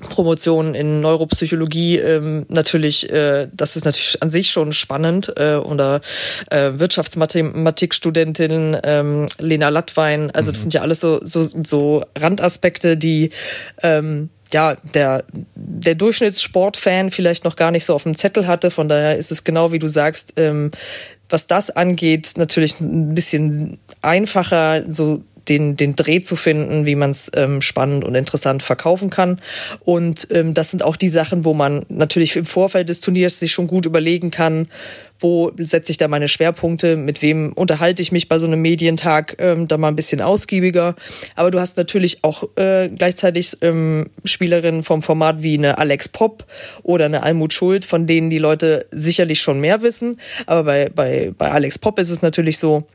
Promotion 0.01 0.75
in 0.75 1.01
Neuropsychologie 1.01 1.97
ähm, 1.97 2.45
natürlich, 2.49 3.11
äh, 3.11 3.47
das 3.53 3.75
ist 3.75 3.85
natürlich 3.85 4.21
an 4.21 4.29
sich 4.29 4.49
schon 4.49 4.71
spannend. 4.71 5.33
Äh, 5.37 5.55
oder 5.55 6.01
äh, 6.49 6.71
Wirtschaftsmathematikstudentin 6.75 8.77
ähm, 8.83 9.27
Lena 9.37 9.69
Lattwein. 9.69 10.31
Also 10.31 10.51
das 10.51 10.59
mhm. 10.59 10.63
sind 10.63 10.73
ja 10.75 10.81
alles 10.81 11.01
so, 11.01 11.19
so, 11.23 11.43
so 11.43 12.03
Randaspekte, 12.17 12.97
die 12.97 13.31
ähm, 13.83 14.29
ja, 14.51 14.75
der, 14.95 15.25
der 15.55 15.95
Durchschnittssportfan 15.95 17.11
vielleicht 17.11 17.43
noch 17.43 17.55
gar 17.55 17.71
nicht 17.71 17.85
so 17.85 17.93
auf 17.93 18.03
dem 18.03 18.15
Zettel 18.15 18.47
hatte. 18.47 18.71
Von 18.71 18.89
daher 18.89 19.17
ist 19.17 19.31
es 19.31 19.43
genau 19.43 19.71
wie 19.71 19.79
du 19.79 19.87
sagst, 19.87 20.33
ähm, 20.37 20.71
was 21.29 21.45
das 21.45 21.69
angeht, 21.69 22.33
natürlich 22.37 22.79
ein 22.79 23.13
bisschen 23.13 23.77
einfacher, 24.01 24.91
so 24.91 25.23
den, 25.49 25.75
den 25.75 25.95
Dreh 25.95 26.21
zu 26.21 26.35
finden, 26.35 26.85
wie 26.85 26.95
man 26.95 27.11
es 27.11 27.31
ähm, 27.35 27.61
spannend 27.61 28.03
und 28.03 28.15
interessant 28.15 28.63
verkaufen 28.63 29.09
kann. 29.09 29.41
Und 29.81 30.27
ähm, 30.31 30.53
das 30.53 30.71
sind 30.71 30.83
auch 30.83 30.95
die 30.95 31.09
Sachen, 31.09 31.45
wo 31.45 31.53
man 31.53 31.85
natürlich 31.89 32.35
im 32.35 32.45
Vorfeld 32.45 32.89
des 32.89 33.01
Turniers 33.01 33.39
sich 33.39 33.51
schon 33.51 33.67
gut 33.67 33.85
überlegen 33.85 34.31
kann, 34.31 34.67
wo 35.19 35.51
setze 35.57 35.91
ich 35.91 35.97
da 35.97 36.07
meine 36.07 36.27
Schwerpunkte, 36.27 36.95
mit 36.95 37.21
wem 37.21 37.51
unterhalte 37.53 38.01
ich 38.01 38.11
mich 38.11 38.29
bei 38.29 38.37
so 38.37 38.47
einem 38.47 38.61
Medientag 38.61 39.35
ähm, 39.39 39.67
da 39.67 39.77
mal 39.77 39.89
ein 39.89 39.95
bisschen 39.95 40.21
ausgiebiger. 40.21 40.95
Aber 41.35 41.51
du 41.51 41.59
hast 41.59 41.77
natürlich 41.77 42.23
auch 42.23 42.43
äh, 42.55 42.89
gleichzeitig 42.89 43.57
ähm, 43.61 44.07
Spielerinnen 44.23 44.83
vom 44.83 45.01
Format 45.01 45.43
wie 45.43 45.57
eine 45.57 45.77
Alex 45.77 46.07
Pop 46.07 46.45
oder 46.83 47.05
eine 47.05 47.23
Almut 47.23 47.53
Schuld, 47.53 47.83
von 47.83 48.07
denen 48.07 48.29
die 48.29 48.37
Leute 48.37 48.85
sicherlich 48.91 49.41
schon 49.41 49.59
mehr 49.59 49.81
wissen. 49.81 50.17
Aber 50.45 50.63
bei, 50.63 50.89
bei, 50.89 51.33
bei 51.37 51.51
Alex 51.51 51.79
Pop 51.79 51.99
ist 51.99 52.11
es 52.11 52.21
natürlich 52.21 52.57
so, 52.57 52.85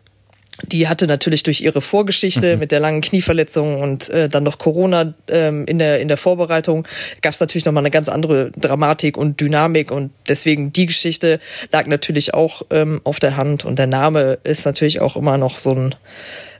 die 0.62 0.86
hatte 0.88 1.06
natürlich 1.06 1.42
durch 1.42 1.60
ihre 1.60 1.80
Vorgeschichte 1.80 2.54
mhm. 2.54 2.60
mit 2.60 2.70
der 2.70 2.80
langen 2.80 3.00
Knieverletzung 3.00 3.80
und 3.80 4.08
äh, 4.10 4.28
dann 4.28 4.44
noch 4.44 4.58
Corona 4.58 5.14
ähm, 5.28 5.66
in 5.66 5.78
der 5.78 6.00
in 6.00 6.08
der 6.08 6.16
Vorbereitung 6.16 6.86
gab 7.22 7.32
es 7.32 7.40
natürlich 7.40 7.64
noch 7.64 7.72
mal 7.72 7.80
eine 7.80 7.90
ganz 7.90 8.08
andere 8.08 8.52
Dramatik 8.52 9.16
und 9.16 9.40
Dynamik 9.40 9.90
und 9.90 10.12
deswegen 10.28 10.72
die 10.72 10.86
Geschichte 10.86 11.40
lag 11.72 11.86
natürlich 11.86 12.34
auch 12.34 12.62
ähm, 12.70 13.00
auf 13.04 13.18
der 13.18 13.36
Hand 13.36 13.64
und 13.64 13.78
der 13.78 13.88
Name 13.88 14.38
ist 14.44 14.64
natürlich 14.64 15.00
auch 15.00 15.16
immer 15.16 15.38
noch 15.38 15.58
so 15.58 15.72
ein 15.72 15.94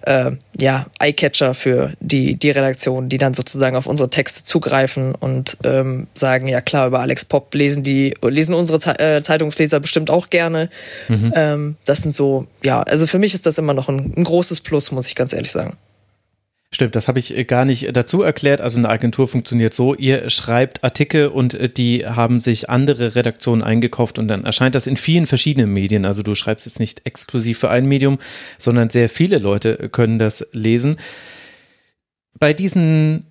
äh, 0.06 0.32
ja, 0.58 0.86
Eyecatcher 0.98 1.54
für 1.54 1.92
die, 2.00 2.34
die 2.34 2.50
Redaktion, 2.50 3.08
die 3.08 3.18
dann 3.18 3.34
sozusagen 3.34 3.76
auf 3.76 3.86
unsere 3.86 4.10
Texte 4.10 4.44
zugreifen 4.44 5.14
und 5.14 5.56
ähm, 5.64 6.06
sagen, 6.14 6.48
ja 6.48 6.60
klar, 6.60 6.86
über 6.86 7.00
Alex 7.00 7.24
Pop 7.24 7.54
lesen 7.54 7.82
die, 7.82 8.14
lesen 8.22 8.54
unsere 8.54 8.78
Ze 8.78 8.98
äh, 8.98 9.22
Zeitungsleser 9.22 9.80
bestimmt 9.80 10.10
auch 10.10 10.30
gerne. 10.30 10.70
Mhm. 11.08 11.32
Ähm, 11.34 11.76
das 11.84 12.02
sind 12.02 12.14
so, 12.14 12.46
ja, 12.62 12.82
also 12.82 13.06
für 13.06 13.18
mich 13.18 13.34
ist 13.34 13.46
das 13.46 13.58
immer 13.58 13.74
noch 13.74 13.88
ein, 13.88 14.14
ein 14.16 14.24
großes 14.24 14.60
Plus, 14.60 14.92
muss 14.92 15.06
ich 15.06 15.14
ganz 15.14 15.32
ehrlich 15.32 15.50
sagen. 15.50 15.76
Stimmt, 16.74 16.96
das 16.96 17.06
habe 17.06 17.20
ich 17.20 17.38
äh, 17.38 17.44
gar 17.44 17.64
nicht 17.64 17.96
dazu 17.96 18.22
erklärt. 18.22 18.60
Also 18.60 18.78
eine 18.78 18.88
Agentur 18.88 19.28
funktioniert 19.28 19.74
so, 19.74 19.94
ihr 19.94 20.28
schreibt 20.28 20.82
Artikel 20.82 21.28
und 21.28 21.54
äh, 21.54 21.68
die 21.68 22.04
haben 22.04 22.40
sich 22.40 22.68
andere 22.68 23.14
Redaktionen 23.14 23.62
eingekauft 23.62 24.18
und 24.18 24.26
dann 24.26 24.44
erscheint 24.44 24.74
das 24.74 24.88
in 24.88 24.96
vielen 24.96 25.26
verschiedenen 25.26 25.72
Medien. 25.72 26.04
Also 26.04 26.24
du 26.24 26.34
schreibst 26.34 26.66
jetzt 26.66 26.80
nicht 26.80 27.02
exklusiv 27.04 27.60
für 27.60 27.70
ein 27.70 27.86
Medium, 27.86 28.18
sondern 28.58 28.90
sehr 28.90 29.08
viele 29.08 29.38
Leute 29.38 29.88
können 29.90 30.18
das 30.18 30.48
lesen. 30.50 30.96
Bei 32.40 32.52
diesen 32.52 33.26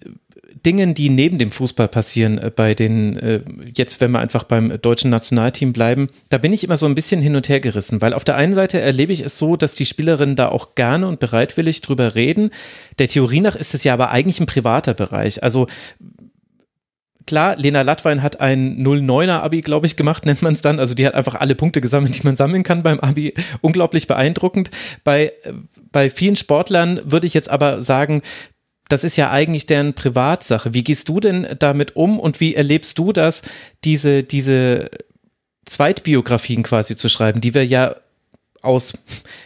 Dingen, 0.65 0.93
die 0.93 1.09
neben 1.09 1.37
dem 1.37 1.51
Fußball 1.51 1.87
passieren, 1.87 2.37
äh, 2.37 2.51
bei 2.53 2.73
den, 2.73 3.17
äh, 3.17 3.41
jetzt 3.75 4.01
wenn 4.01 4.11
wir 4.11 4.19
einfach 4.19 4.43
beim 4.43 4.81
deutschen 4.81 5.09
Nationalteam 5.09 5.73
bleiben, 5.73 6.07
da 6.29 6.37
bin 6.37 6.53
ich 6.53 6.63
immer 6.63 6.77
so 6.77 6.85
ein 6.85 6.95
bisschen 6.95 7.21
hin 7.21 7.35
und 7.35 7.49
her 7.49 7.59
gerissen, 7.59 8.01
weil 8.01 8.13
auf 8.13 8.23
der 8.23 8.35
einen 8.35 8.53
Seite 8.53 8.79
erlebe 8.79 9.13
ich 9.13 9.21
es 9.21 9.37
so, 9.37 9.55
dass 9.55 9.75
die 9.75 9.85
Spielerinnen 9.85 10.35
da 10.35 10.49
auch 10.49 10.75
gerne 10.75 11.07
und 11.07 11.19
bereitwillig 11.19 11.81
drüber 11.81 12.15
reden. 12.15 12.51
Der 12.99 13.07
Theorie 13.07 13.41
nach 13.41 13.55
ist 13.55 13.73
es 13.73 13.83
ja 13.83 13.93
aber 13.93 14.11
eigentlich 14.11 14.39
ein 14.39 14.45
privater 14.45 14.93
Bereich. 14.93 15.43
Also 15.43 15.67
klar, 17.25 17.55
Lena 17.57 17.81
Latwein 17.81 18.21
hat 18.21 18.41
ein 18.41 18.83
09er 18.85 19.41
Abi, 19.41 19.61
glaube 19.61 19.85
ich, 19.85 19.95
gemacht, 19.95 20.25
nennt 20.27 20.41
man 20.41 20.53
es 20.53 20.61
dann. 20.61 20.79
Also 20.79 20.93
die 20.93 21.05
hat 21.05 21.13
einfach 21.13 21.35
alle 21.35 21.55
Punkte 21.55 21.81
gesammelt, 21.81 22.17
die 22.17 22.25
man 22.25 22.35
sammeln 22.35 22.63
kann 22.63 22.83
beim 22.83 22.99
Abi. 22.99 23.33
Unglaublich 23.61 24.07
beeindruckend. 24.07 24.69
Bei, 25.03 25.33
äh, 25.43 25.53
bei 25.91 26.09
vielen 26.09 26.35
Sportlern 26.35 26.99
würde 27.03 27.27
ich 27.27 27.33
jetzt 27.33 27.49
aber 27.49 27.81
sagen, 27.81 28.21
das 28.89 29.03
ist 29.03 29.15
ja 29.15 29.31
eigentlich 29.31 29.65
deren 29.65 29.93
Privatsache. 29.93 30.73
Wie 30.73 30.83
gehst 30.83 31.09
du 31.09 31.19
denn 31.19 31.47
damit 31.59 31.95
um 31.95 32.19
und 32.19 32.39
wie 32.39 32.55
erlebst 32.55 32.99
du 32.99 33.13
das, 33.13 33.41
diese, 33.83 34.23
diese 34.23 34.89
Zweitbiografien 35.65 36.63
quasi 36.63 36.95
zu 36.95 37.09
schreiben, 37.09 37.41
die 37.41 37.53
wir 37.53 37.65
ja 37.65 37.95
aus 38.63 38.93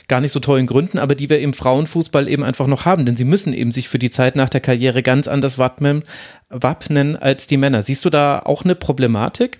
gar 0.07 0.21
nicht 0.21 0.31
so 0.31 0.39
tollen 0.39 0.67
Gründen, 0.67 0.99
aber 0.99 1.15
die 1.15 1.29
wir 1.29 1.39
im 1.39 1.53
Frauenfußball 1.53 2.27
eben 2.27 2.43
einfach 2.43 2.67
noch 2.67 2.85
haben, 2.85 3.05
denn 3.05 3.15
sie 3.15 3.25
müssen 3.25 3.53
eben 3.53 3.71
sich 3.71 3.89
für 3.89 3.99
die 3.99 4.11
Zeit 4.11 4.35
nach 4.35 4.49
der 4.49 4.61
Karriere 4.61 5.01
ganz 5.01 5.27
anders 5.27 5.57
wappnen, 5.57 6.03
wappnen 6.49 7.15
als 7.15 7.47
die 7.47 7.57
Männer. 7.57 7.81
Siehst 7.81 8.05
du 8.05 8.09
da 8.09 8.39
auch 8.39 8.63
eine 8.63 8.75
Problematik? 8.75 9.59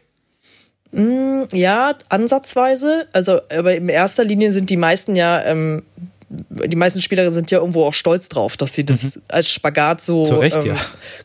Mm, 0.92 1.44
ja, 1.54 1.96
ansatzweise. 2.10 3.08
Also, 3.14 3.42
aber 3.50 3.76
in 3.76 3.90
erster 3.90 4.24
Linie 4.24 4.52
sind 4.52 4.70
die 4.70 4.78
meisten 4.78 5.16
ja 5.16 5.44
ähm, 5.44 5.84
die 6.30 6.76
meisten 6.76 7.02
Spielerinnen 7.02 7.34
sind 7.34 7.52
ja 7.52 7.60
irgendwo 7.60 7.86
auch 7.86 7.94
stolz 7.94 8.28
drauf, 8.28 8.58
dass 8.58 8.74
sie 8.74 8.86
das 8.86 9.16
mhm. 9.16 9.22
als 9.30 9.50
Spagat 9.50 10.02
so 10.02 10.26
Zu 10.26 10.36
Recht, 10.36 10.58
ähm, 10.58 10.72
ja. 10.72 10.76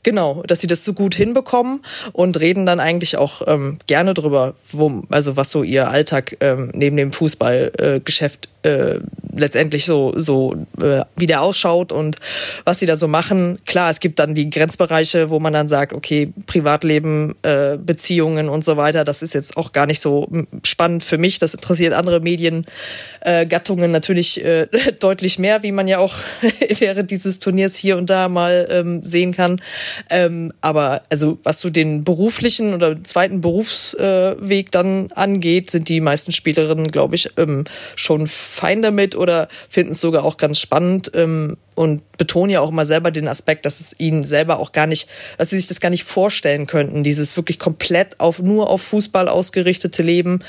genau, 0.02 0.42
dass 0.46 0.60
sie 0.60 0.68
das 0.68 0.84
so 0.84 0.92
gut 0.94 1.14
hinbekommen 1.14 1.84
und 2.12 2.38
reden 2.38 2.66
dann 2.66 2.78
eigentlich 2.78 3.16
auch 3.16 3.42
ähm, 3.46 3.78
gerne 3.86 4.14
drüber, 4.14 4.54
wo, 4.70 5.02
also 5.10 5.36
was 5.36 5.50
so 5.50 5.62
ihr 5.64 5.90
Alltag 5.90 6.36
ähm, 6.40 6.70
neben 6.74 6.96
dem 6.96 7.10
Fußballgeschäft 7.10 8.46
äh, 8.46 8.48
äh, 8.62 9.00
letztendlich 9.34 9.84
so 9.84 10.12
so 10.16 10.54
äh, 10.80 11.02
wie 11.16 11.26
der 11.26 11.42
ausschaut 11.42 11.92
und 11.92 12.16
was 12.64 12.78
sie 12.78 12.86
da 12.86 12.96
so 12.96 13.08
machen. 13.08 13.58
Klar, 13.66 13.90
es 13.90 14.00
gibt 14.00 14.18
dann 14.18 14.34
die 14.34 14.50
Grenzbereiche, 14.50 15.30
wo 15.30 15.40
man 15.40 15.52
dann 15.52 15.68
sagt, 15.68 15.92
okay, 15.92 16.32
Privatleben, 16.46 17.34
äh, 17.42 17.76
Beziehungen 17.76 18.48
und 18.48 18.64
so 18.64 18.76
weiter, 18.76 19.04
das 19.04 19.22
ist 19.22 19.34
jetzt 19.34 19.56
auch 19.56 19.72
gar 19.72 19.86
nicht 19.86 20.00
so 20.00 20.28
spannend 20.64 21.02
für 21.02 21.18
mich. 21.18 21.38
Das 21.38 21.54
interessiert 21.54 21.94
andere 21.94 22.20
Mediengattungen 22.20 23.84
äh, 23.84 23.88
natürlich 23.88 24.44
äh, 24.44 24.66
deutlich 25.00 25.38
mehr, 25.38 25.62
wie 25.62 25.72
man 25.72 25.88
ja 25.88 25.98
auch 25.98 26.14
während 26.78 27.10
dieses 27.10 27.38
Turniers 27.38 27.74
hier 27.74 27.96
und 27.96 28.10
da 28.10 28.28
mal 28.28 28.68
ähm, 28.70 29.04
sehen 29.04 29.32
kann. 29.32 29.60
Ähm, 30.10 30.52
aber 30.60 31.02
also 31.10 31.38
was 31.42 31.60
so 31.60 31.70
den 31.70 32.04
beruflichen 32.04 32.74
oder 32.74 33.02
zweiten 33.02 33.40
Berufsweg 33.40 34.66
äh, 34.66 34.70
dann 34.70 35.10
angeht, 35.12 35.70
sind 35.70 35.88
die 35.88 36.00
meisten 36.00 36.32
Spielerinnen, 36.32 36.88
glaube 36.88 37.14
ich, 37.14 37.30
ähm, 37.36 37.64
schon 37.96 38.26
fein 38.52 38.82
damit 38.82 39.16
oder 39.16 39.48
finden 39.68 39.92
es 39.92 40.00
sogar 40.00 40.24
auch 40.24 40.36
ganz 40.36 40.58
spannend. 40.58 41.10
Ähm, 41.14 41.56
und 41.74 42.02
betonen 42.18 42.50
ja 42.50 42.60
auch 42.60 42.68
immer 42.68 42.84
selber 42.84 43.10
den 43.10 43.28
Aspekt, 43.28 43.64
dass 43.64 43.80
es 43.80 43.98
ihnen 43.98 44.24
selber 44.24 44.58
auch 44.58 44.72
gar 44.72 44.86
nicht, 44.86 45.08
dass 45.38 45.50
sie 45.50 45.56
sich 45.56 45.68
das 45.68 45.80
gar 45.80 45.88
nicht 45.88 46.04
vorstellen 46.04 46.66
könnten, 46.66 47.02
dieses 47.02 47.34
wirklich 47.36 47.58
komplett 47.58 48.20
auf 48.20 48.40
nur 48.40 48.68
auf 48.68 48.82
Fußball 48.82 49.26
ausgerichtete 49.26 50.02
Leben, 50.02 50.40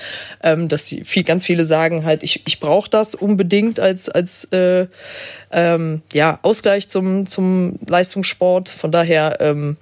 ähm, 0.43 0.67
dass 0.67 0.85
sie 0.87 1.05
viel, 1.05 1.23
ganz 1.23 1.45
viele 1.45 1.63
sagen 1.63 2.03
halt, 2.03 2.23
ich, 2.23 2.43
ich 2.45 2.59
brauche 2.59 2.89
das 2.89 3.15
unbedingt 3.15 3.79
als 3.79 4.09
als 4.09 4.45
äh, 4.51 4.87
ähm, 5.51 6.01
ja 6.11 6.39
Ausgleich 6.41 6.89
zum 6.89 7.25
zum 7.25 7.79
Leistungssport. 7.87 8.67
Von 8.67 8.91
daher 8.91 9.37
ähm, 9.39 9.77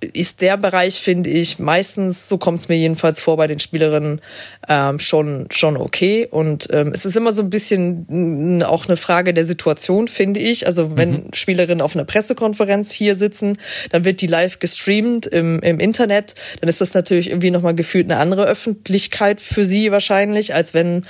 ist 0.00 0.40
der 0.40 0.56
Bereich, 0.56 1.00
finde 1.00 1.30
ich, 1.30 1.58
meistens, 1.58 2.28
so 2.28 2.38
kommt 2.38 2.60
es 2.60 2.68
mir 2.68 2.76
jedenfalls 2.76 3.20
vor 3.20 3.36
bei 3.36 3.46
den 3.46 3.58
Spielerinnen, 3.58 4.20
ähm, 4.68 4.98
schon, 4.98 5.46
schon 5.50 5.76
okay. 5.76 6.26
Und 6.30 6.68
ähm, 6.72 6.92
es 6.94 7.04
ist 7.04 7.16
immer 7.16 7.32
so 7.32 7.42
ein 7.42 7.50
bisschen 7.50 8.62
auch 8.64 8.86
eine 8.86 8.96
Frage 8.96 9.34
der 9.34 9.44
Situation, 9.44 10.08
finde 10.08 10.40
ich. 10.40 10.66
Also 10.66 10.96
wenn 10.96 11.10
mhm. 11.10 11.34
Spielerinnen 11.34 11.82
auf 11.82 11.94
einer 11.94 12.04
Pressekonferenz 12.04 12.92
hier 12.92 13.14
sitzen, 13.14 13.58
dann 13.90 14.04
wird 14.04 14.22
die 14.22 14.26
live 14.26 14.58
gestreamt 14.58 15.26
im, 15.26 15.60
im 15.60 15.78
Internet. 15.80 16.34
Dann 16.60 16.70
ist 16.70 16.80
das 16.80 16.94
natürlich 16.94 17.28
irgendwie 17.28 17.50
nochmal 17.50 17.74
gefühlt 17.74 18.10
eine 18.10 18.20
andere 18.20 18.46
Öffentlichkeit 18.46 19.40
für 19.40 19.64
sie 19.64 19.92
wahrscheinlich, 19.92 20.54
als 20.54 20.72
wenn 20.72 21.04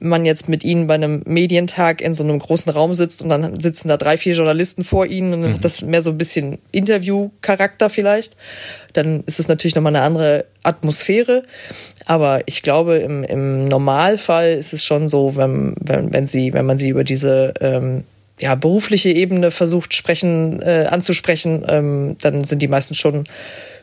man 0.00 0.24
jetzt 0.24 0.48
mit 0.48 0.64
ihnen 0.64 0.86
bei 0.86 0.94
einem 0.94 1.22
Medientag 1.26 2.00
in 2.00 2.14
so 2.14 2.22
einem 2.22 2.38
großen 2.38 2.70
Raum 2.70 2.94
sitzt 2.94 3.22
und 3.22 3.28
dann 3.28 3.58
sitzen 3.60 3.88
da 3.88 3.96
drei, 3.96 4.16
vier 4.16 4.34
Journalisten 4.34 4.84
vor 4.84 5.06
ihnen 5.06 5.34
und 5.34 5.42
dann 5.42 5.50
hat 5.52 5.58
mhm. 5.58 5.62
das 5.62 5.82
mehr 5.82 6.02
so 6.02 6.10
ein 6.10 6.18
bisschen 6.18 6.58
Interview-Charakter 6.72 7.90
vielleicht, 7.90 8.27
dann 8.92 9.22
ist 9.24 9.40
es 9.40 9.48
natürlich 9.48 9.74
nochmal 9.74 9.94
eine 9.94 10.04
andere 10.04 10.44
Atmosphäre. 10.62 11.42
Aber 12.06 12.42
ich 12.46 12.62
glaube, 12.62 12.96
im, 12.96 13.24
im 13.24 13.64
Normalfall 13.66 14.52
ist 14.52 14.72
es 14.72 14.84
schon 14.84 15.08
so, 15.08 15.36
wenn, 15.36 15.74
wenn, 15.80 16.12
wenn 16.12 16.26
sie, 16.26 16.52
wenn 16.52 16.66
man 16.66 16.78
sie 16.78 16.88
über 16.88 17.04
diese 17.04 17.54
ähm, 17.60 18.04
ja, 18.40 18.54
berufliche 18.54 19.10
Ebene 19.10 19.50
versucht 19.50 19.94
sprechen, 19.94 20.62
äh, 20.62 20.86
anzusprechen, 20.88 21.64
ähm, 21.68 22.16
dann 22.20 22.44
sind 22.44 22.62
die 22.62 22.68
meisten 22.68 22.94
schon 22.94 23.24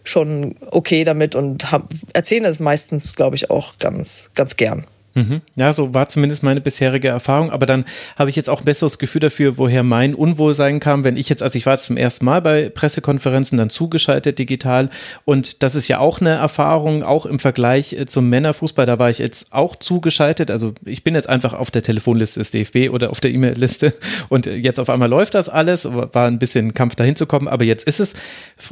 schon 0.07 0.55
okay 0.69 1.03
damit 1.03 1.35
und 1.35 1.71
haben, 1.71 1.89
erzählen 2.13 2.45
es 2.45 2.59
meistens, 2.59 3.15
glaube 3.15 3.35
ich, 3.35 3.49
auch 3.49 3.79
ganz, 3.79 4.29
ganz 4.35 4.55
gern. 4.55 4.85
Mhm. 5.15 5.41
Ja, 5.55 5.71
so 5.71 5.93
war 5.93 6.09
zumindest 6.09 6.43
meine 6.43 6.59
bisherige 6.59 7.07
Erfahrung. 7.07 7.49
Aber 7.49 7.65
dann 7.65 7.85
habe 8.17 8.29
ich 8.29 8.35
jetzt 8.35 8.49
auch 8.49 8.59
ein 8.59 8.65
besseres 8.65 8.99
Gefühl 8.99 9.21
dafür, 9.21 9.57
woher 9.57 9.81
mein 9.81 10.13
Unwohlsein 10.13 10.81
kam, 10.81 11.05
wenn 11.05 11.15
ich 11.15 11.29
jetzt, 11.29 11.41
also 11.41 11.57
ich 11.57 11.65
war 11.65 11.77
zum 11.77 11.95
ersten 11.95 12.25
Mal 12.25 12.41
bei 12.41 12.69
Pressekonferenzen, 12.69 13.57
dann 13.57 13.69
zugeschaltet 13.69 14.37
digital. 14.39 14.89
Und 15.23 15.63
das 15.63 15.75
ist 15.75 15.87
ja 15.87 15.99
auch 15.99 16.19
eine 16.19 16.31
Erfahrung, 16.31 17.03
auch 17.03 17.25
im 17.25 17.39
Vergleich 17.39 17.93
äh, 17.93 18.05
zum 18.05 18.29
Männerfußball. 18.29 18.85
Da 18.85 18.99
war 18.99 19.09
ich 19.09 19.19
jetzt 19.19 19.53
auch 19.53 19.77
zugeschaltet. 19.77 20.51
Also 20.51 20.73
ich 20.83 21.05
bin 21.05 21.15
jetzt 21.15 21.29
einfach 21.29 21.53
auf 21.53 21.71
der 21.71 21.81
Telefonliste 21.81 22.41
des 22.41 22.51
DFB 22.51 22.89
oder 22.91 23.09
auf 23.09 23.21
der 23.21 23.31
E-Mail-Liste. 23.31 23.93
Und 24.29 24.47
jetzt 24.47 24.81
auf 24.81 24.89
einmal 24.89 25.09
läuft 25.09 25.33
das 25.33 25.47
alles. 25.47 25.85
War 25.85 26.27
ein 26.27 26.39
bisschen 26.39 26.73
Kampf 26.73 26.95
dahin 26.95 27.15
zu 27.15 27.25
kommen. 27.25 27.47
Aber 27.47 27.63
jetzt 27.63 27.87
ist 27.87 28.01
es 28.01 28.15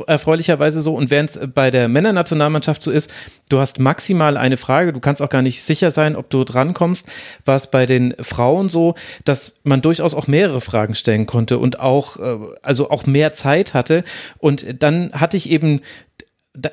erfreulicherweise 0.07 0.81
so. 0.81 0.93
Und 0.95 1.09
während 1.09 1.29
es 1.29 1.39
bei 1.53 1.71
der 1.71 1.87
Männernationalmannschaft 1.87 2.83
so 2.83 2.91
ist, 2.91 3.09
du 3.47 3.59
hast 3.59 3.79
maximal 3.79 4.35
eine 4.35 4.57
Frage. 4.57 4.91
Du 4.91 4.99
kannst 4.99 5.21
auch 5.21 5.29
gar 5.29 5.41
nicht 5.41 5.63
sicher 5.63 5.89
sein, 5.89 6.17
ob 6.17 6.32
du 6.33 6.43
drankommst, 6.43 7.07
war 7.45 7.55
es 7.55 7.69
bei 7.71 7.85
den 7.85 8.13
Frauen 8.19 8.69
so, 8.69 8.95
dass 9.25 9.59
man 9.63 9.81
durchaus 9.81 10.13
auch 10.13 10.27
mehrere 10.27 10.61
Fragen 10.61 10.95
stellen 10.95 11.25
konnte 11.25 11.57
und 11.57 11.79
auch, 11.79 12.17
äh, 12.17 12.37
also 12.61 12.89
auch 12.89 13.05
mehr 13.05 13.33
Zeit 13.33 13.73
hatte. 13.73 14.03
Und 14.39 14.81
dann 14.81 15.11
hatte 15.13 15.37
ich 15.37 15.49
eben 15.49 15.81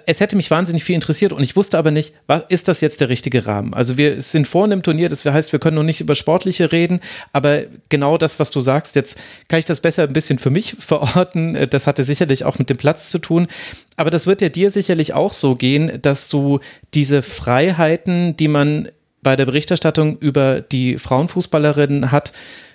es 0.04 0.20
hätte 0.20 0.36
mich 0.36 0.50
wahnsinnig 0.50 0.84
viel 0.84 0.94
interessiert 0.94 1.32
und 1.32 1.42
ich 1.42 1.56
wusste 1.56 1.78
aber 1.78 1.90
nicht, 1.90 2.12
was, 2.26 2.42
ist 2.50 2.68
das 2.68 2.82
jetzt 2.82 3.00
der 3.00 3.08
richtige 3.08 3.46
Rahmen? 3.46 3.72
Also 3.72 3.96
wir 3.96 4.20
sind 4.20 4.46
vorne 4.46 4.74
im 4.74 4.82
Turnier, 4.82 5.08
das 5.08 5.24
heißt, 5.24 5.52
wir 5.52 5.58
können 5.58 5.76
noch 5.76 5.82
nicht 5.82 6.02
über 6.02 6.14
Sportliche 6.14 6.70
reden, 6.70 7.00
aber 7.32 7.62
genau 7.88 8.18
das, 8.18 8.38
was 8.38 8.50
du 8.50 8.60
sagst, 8.60 8.94
jetzt 8.94 9.18
kann 9.48 9.58
ich 9.58 9.64
das 9.64 9.80
besser 9.80 10.02
ein 10.02 10.12
bisschen 10.12 10.38
für 10.38 10.50
mich 10.50 10.76
verorten. 10.78 11.68
Das 11.70 11.86
hatte 11.86 12.04
sicherlich 12.04 12.44
auch 12.44 12.58
mit 12.58 12.68
dem 12.68 12.76
Platz 12.76 13.10
zu 13.10 13.18
tun. 13.18 13.48
Aber 13.96 14.10
das 14.10 14.26
wird 14.26 14.42
ja 14.42 14.50
dir 14.50 14.70
sicherlich 14.70 15.14
auch 15.14 15.32
so 15.32 15.54
gehen, 15.54 16.02
dass 16.02 16.28
du 16.28 16.60
diese 16.92 17.22
Freiheiten, 17.22 18.36
die 18.36 18.48
man 18.48 18.88
bei 19.22 19.36
der 19.36 19.46
Berichterstattung 19.46 20.18
über 20.18 20.60
die 20.60 20.98
Frauenfußballerinnen 20.98 22.10
hat, 22.10 22.32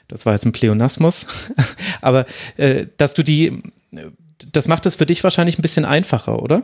das 0.07 0.25
war 0.25 0.33
jetzt 0.33 0.45
ein 0.45 0.51
Pleonasmus, 0.51 1.27
aber 2.01 2.25
äh, 2.57 2.87
dass 2.97 3.13
du 3.13 3.23
die, 3.23 3.63
das 4.51 4.67
macht 4.67 4.85
es 4.85 4.95
für 4.95 5.05
dich 5.05 5.23
wahrscheinlich 5.23 5.57
ein 5.57 5.63
bisschen 5.63 5.85
einfacher, 5.85 6.41
oder? 6.41 6.63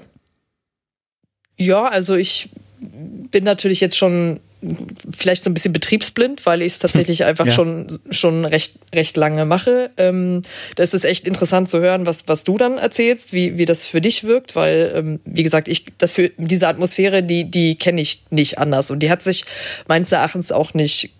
Ja, 1.57 1.85
also 1.85 2.15
ich 2.15 2.49
bin 2.79 3.43
natürlich 3.43 3.81
jetzt 3.81 3.97
schon 3.97 4.39
vielleicht 5.17 5.43
so 5.43 5.49
ein 5.49 5.53
bisschen 5.53 5.73
betriebsblind, 5.73 6.45
weil 6.45 6.61
ich 6.61 6.73
es 6.73 6.79
tatsächlich 6.79 7.23
einfach 7.25 7.47
ja. 7.47 7.51
schon 7.51 7.87
schon 8.11 8.45
recht 8.45 8.75
recht 8.93 9.17
lange 9.17 9.45
mache. 9.45 9.91
Ähm, 9.97 10.41
da 10.75 10.83
ist 10.83 10.93
echt 11.03 11.27
interessant 11.27 11.69
zu 11.69 11.79
hören, 11.79 12.05
was 12.05 12.27
was 12.27 12.43
du 12.43 12.57
dann 12.57 12.77
erzählst, 12.77 13.33
wie 13.33 13.57
wie 13.57 13.65
das 13.65 13.85
für 13.85 14.01
dich 14.01 14.23
wirkt, 14.23 14.55
weil 14.55 14.93
ähm, 14.95 15.19
wie 15.25 15.43
gesagt 15.43 15.67
ich 15.67 15.85
das 15.97 16.13
für 16.13 16.29
diese 16.37 16.67
Atmosphäre, 16.67 17.23
die 17.23 17.49
die 17.49 17.75
kenne 17.75 18.01
ich 18.01 18.23
nicht 18.29 18.59
anders 18.59 18.91
und 18.91 18.99
die 18.99 19.09
hat 19.09 19.23
sich 19.23 19.45
meines 19.87 20.11
Erachtens 20.11 20.51
auch 20.51 20.73
nicht 20.73 21.11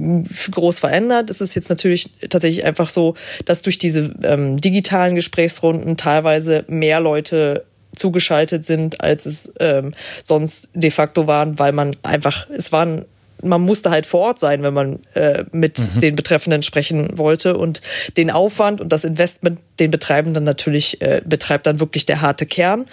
groß 0.51 0.79
verändert. 0.79 1.29
Es 1.29 1.41
ist 1.41 1.55
jetzt 1.55 1.69
natürlich 1.69 2.09
tatsächlich 2.29 2.65
einfach 2.65 2.89
so, 2.89 3.15
dass 3.45 3.61
durch 3.61 3.77
diese 3.77 4.13
ähm, 4.23 4.57
digitalen 4.57 5.15
Gesprächsrunden 5.15 5.97
teilweise 5.97 6.65
mehr 6.67 6.99
Leute 6.99 7.65
zugeschaltet 7.95 8.65
sind, 8.65 9.01
als 9.01 9.25
es 9.25 9.53
ähm, 9.59 9.93
sonst 10.23 10.69
de 10.73 10.91
facto 10.91 11.27
waren, 11.27 11.59
weil 11.59 11.73
man 11.73 11.95
einfach, 12.03 12.49
es 12.49 12.71
waren 12.71 13.05
man 13.43 13.61
musste 13.61 13.89
halt 13.89 14.05
vor 14.05 14.21
Ort 14.21 14.39
sein, 14.39 14.63
wenn 14.63 14.73
man 14.73 14.99
äh, 15.13 15.43
mit 15.51 15.79
mhm. 15.95 15.99
den 15.99 16.15
Betreffenden 16.15 16.63
sprechen 16.63 17.17
wollte. 17.17 17.57
Und 17.57 17.81
den 18.17 18.31
Aufwand 18.31 18.81
und 18.81 18.91
das 18.91 19.03
Investment, 19.03 19.59
den 19.79 19.91
betreiben 19.91 20.33
dann 20.33 20.43
natürlich, 20.43 21.01
äh, 21.01 21.21
betreibt 21.25 21.67
dann 21.67 21.79
wirklich 21.79 22.05
der 22.05 22.21
harte 22.21 22.45
Kern. 22.45 22.85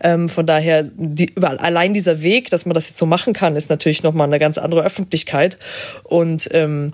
Ähm, 0.00 0.28
von 0.28 0.46
daher, 0.46 0.84
die, 0.94 1.32
allein 1.36 1.94
dieser 1.94 2.22
Weg, 2.22 2.50
dass 2.50 2.66
man 2.66 2.74
das 2.74 2.88
jetzt 2.88 2.98
so 2.98 3.06
machen 3.06 3.32
kann, 3.32 3.56
ist 3.56 3.70
natürlich 3.70 4.02
nochmal 4.02 4.26
eine 4.26 4.38
ganz 4.38 4.58
andere 4.58 4.82
Öffentlichkeit. 4.82 5.58
Und 6.04 6.48
ähm, 6.52 6.92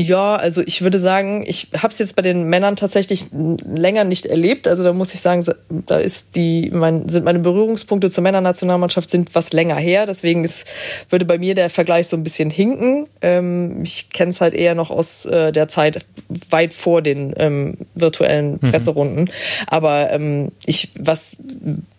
ja, 0.00 0.36
also 0.36 0.62
ich 0.64 0.80
würde 0.80 0.98
sagen, 0.98 1.44
ich 1.46 1.68
habe 1.76 1.88
es 1.88 1.98
jetzt 1.98 2.16
bei 2.16 2.22
den 2.22 2.44
Männern 2.44 2.74
tatsächlich 2.74 3.26
länger 3.32 4.04
nicht 4.04 4.24
erlebt. 4.24 4.66
Also 4.66 4.82
da 4.82 4.94
muss 4.94 5.12
ich 5.12 5.20
sagen, 5.20 5.44
da 5.68 5.98
ist 5.98 6.36
die, 6.36 6.70
mein, 6.72 7.06
sind 7.10 7.26
meine 7.26 7.40
Berührungspunkte 7.40 8.08
zur 8.08 8.22
Männernationalmannschaft 8.22 9.10
sind 9.10 9.34
was 9.34 9.52
länger 9.52 9.76
her. 9.76 10.06
Deswegen 10.06 10.42
ist, 10.42 10.66
würde 11.10 11.26
bei 11.26 11.36
mir 11.36 11.54
der 11.54 11.68
Vergleich 11.68 12.08
so 12.08 12.16
ein 12.16 12.22
bisschen 12.22 12.48
hinken. 12.48 13.08
Ähm, 13.20 13.82
ich 13.82 14.08
kenne 14.08 14.30
es 14.30 14.40
halt 14.40 14.54
eher 14.54 14.74
noch 14.74 14.90
aus 14.90 15.26
äh, 15.26 15.52
der 15.52 15.68
Zeit 15.68 16.06
weit 16.48 16.72
vor 16.72 17.02
den 17.02 17.34
ähm, 17.36 17.74
virtuellen 17.94 18.52
mhm. 18.52 18.70
Presserunden. 18.70 19.24
Mhm. 19.24 19.30
Aber 19.66 20.10
ähm, 20.12 20.52
ich, 20.64 20.92
was 20.98 21.36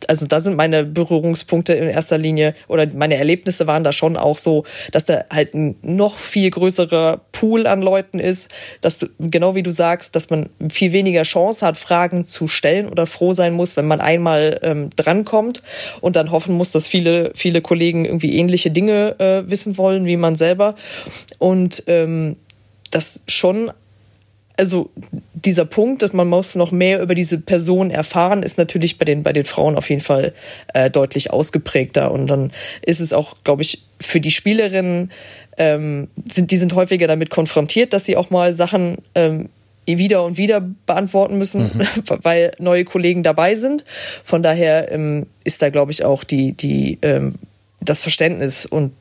also 0.10 0.25
da 0.25 0.39
sind 0.39 0.58
meine 0.58 0.84
Berührungspunkte 0.84 1.74
in 1.74 1.89
erster 1.89 2.17
Linie 2.17 2.53
oder 2.67 2.88
meine 2.96 3.15
Erlebnisse 3.15 3.67
waren 3.67 3.84
da 3.84 3.91
schon 3.91 4.17
auch 4.17 4.38
so, 4.38 4.65
dass 4.91 5.05
da 5.05 5.25
halt 5.31 5.53
ein 5.53 5.75
noch 5.81 6.17
viel 6.17 6.50
größerer 6.50 7.22
Pool 7.31 7.67
an 7.67 7.81
Leuten 7.81 8.20
ist, 8.20 8.50
dass 8.81 9.00
du, 9.00 9.08
genau 9.20 9.55
wie 9.55 9.63
du 9.63 9.72
sagst, 9.72 10.15
dass 10.15 10.29
man 10.29 10.50
viel 10.70 10.91
weniger 10.91 11.24
Chance 11.24 11.65
hat, 11.65 11.77
Fragen 11.77 12.25
zu 12.25 12.48
stellen 12.48 12.88
oder 12.88 13.05
froh 13.05 13.34
sein 13.34 13.53
muss, 13.53 13.77
wenn 13.77 13.88
man 13.88 14.01
einmal 14.01 14.60
ähm, 14.63 14.89
drankommt 14.96 15.63
und 16.01 16.15
dann 16.15 16.31
hoffen 16.31 16.55
muss, 16.55 16.72
dass 16.72 16.88
viele, 16.88 17.31
viele 17.36 17.62
Kollegen 17.62 18.05
irgendwie 18.05 18.38
ähnliche 18.38 18.72
Dinge 18.72 19.20
äh, 19.20 19.50
wissen 19.50 19.77
wollen 19.77 20.05
wie 20.05 20.17
man 20.17 20.36
selber. 20.36 20.75
Und 21.38 21.84
ähm, 21.88 22.38
das 22.91 23.22
schon 23.27 23.72
also 24.62 24.91
dieser 25.34 25.65
Punkt, 25.65 26.03
dass 26.03 26.13
man 26.13 26.27
muss 26.27 26.53
noch 26.53 26.72
mehr 26.72 27.01
über 27.01 27.15
diese 27.15 27.39
Person 27.39 27.89
erfahren, 27.89 28.44
ist 28.44 28.60
natürlich 28.60 29.00
bei 29.00 29.06
den, 29.06 29.24
bei 29.24 29.34
den 29.34 29.44
Frauen 29.44 29.75
auf 29.75 29.89
jeden 29.89 30.03
Fall 30.03 30.34
äh, 30.75 30.91
deutlich 30.91 31.32
ausgeprägter. 31.32 32.12
Und 32.12 32.27
dann 32.27 32.51
ist 32.84 33.00
es 33.00 33.12
auch, 33.12 33.38
glaube 33.44 33.63
ich, 33.63 33.82
für 34.00 34.22
die 34.22 34.30
Spielerinnen, 34.30 35.12
ähm, 35.58 36.10
sind, 36.30 36.52
die 36.52 36.58
sind 36.58 36.76
häufiger 36.76 37.08
damit 37.08 37.32
konfrontiert, 37.32 37.91
dass 37.91 38.06
sie 38.06 38.15
auch 38.15 38.30
mal 38.30 38.54
Sachen 38.54 39.00
ähm, 39.15 39.50
wieder 39.88 40.24
und 40.24 40.38
wieder 40.38 40.62
beantworten 40.86 41.39
müssen, 41.39 41.71
mhm. 41.74 41.88
weil 42.21 42.52
neue 42.60 42.86
Kollegen 42.86 43.24
dabei 43.24 43.56
sind. 43.56 43.84
Von 44.24 44.43
daher 44.43 44.91
ähm, 44.91 45.26
ist 45.43 45.63
da, 45.63 45.71
glaube 45.71 45.91
ich, 45.91 46.06
auch 46.06 46.24
die, 46.24 46.52
die, 46.52 47.00
ähm, 47.02 47.34
das 47.80 48.04
Verständnis 48.04 48.67
und 48.67 48.91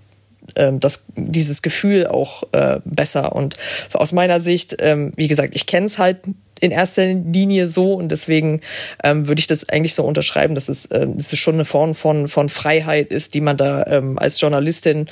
ähm, 0.56 0.80
das, 0.80 1.06
dieses 1.16 1.62
Gefühl 1.62 2.06
auch 2.06 2.42
äh, 2.52 2.80
besser. 2.84 3.34
Und 3.34 3.56
aus 3.92 4.12
meiner 4.12 4.40
Sicht, 4.40 4.76
ähm, 4.80 5.12
wie 5.16 5.28
gesagt, 5.28 5.54
ich 5.54 5.66
kenne 5.66 5.86
es 5.86 5.98
halt 5.98 6.18
in 6.60 6.70
erster 6.70 7.06
Linie 7.06 7.68
so 7.68 7.94
und 7.94 8.10
deswegen 8.10 8.60
ähm, 9.02 9.26
würde 9.26 9.40
ich 9.40 9.46
das 9.46 9.68
eigentlich 9.68 9.94
so 9.94 10.04
unterschreiben, 10.04 10.54
dass 10.54 10.68
es, 10.68 10.86
äh, 10.86 11.06
dass 11.08 11.32
es 11.32 11.38
schon 11.38 11.54
eine 11.54 11.64
Form 11.64 11.94
von, 11.94 12.28
von 12.28 12.48
Freiheit 12.48 13.10
ist, 13.10 13.34
die 13.34 13.40
man 13.40 13.56
da 13.56 13.84
ähm, 13.86 14.18
als 14.18 14.40
Journalistin 14.40 15.06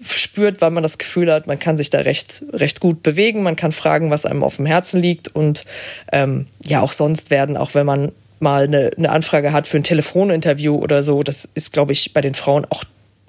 spürt, 0.00 0.60
weil 0.60 0.70
man 0.70 0.84
das 0.84 0.98
Gefühl 0.98 1.32
hat, 1.32 1.48
man 1.48 1.58
kann 1.58 1.76
sich 1.76 1.90
da 1.90 1.98
recht, 1.98 2.44
recht 2.52 2.78
gut 2.78 3.02
bewegen, 3.02 3.42
man 3.42 3.56
kann 3.56 3.72
fragen, 3.72 4.10
was 4.10 4.26
einem 4.26 4.44
auf 4.44 4.56
dem 4.56 4.66
Herzen 4.66 5.00
liegt 5.00 5.28
und 5.28 5.64
ähm, 6.12 6.46
ja, 6.62 6.80
auch 6.82 6.92
sonst 6.92 7.30
werden, 7.30 7.56
auch 7.56 7.74
wenn 7.74 7.86
man 7.86 8.12
mal 8.38 8.64
eine, 8.64 8.92
eine 8.96 9.10
Anfrage 9.10 9.52
hat 9.52 9.66
für 9.66 9.78
ein 9.78 9.82
Telefoninterview 9.82 10.76
oder 10.76 11.02
so, 11.02 11.24
das 11.24 11.48
ist, 11.54 11.72
glaube 11.72 11.92
ich, 11.92 12.12
bei 12.12 12.20
den 12.20 12.34
Frauen 12.34 12.64
auch 12.70 12.84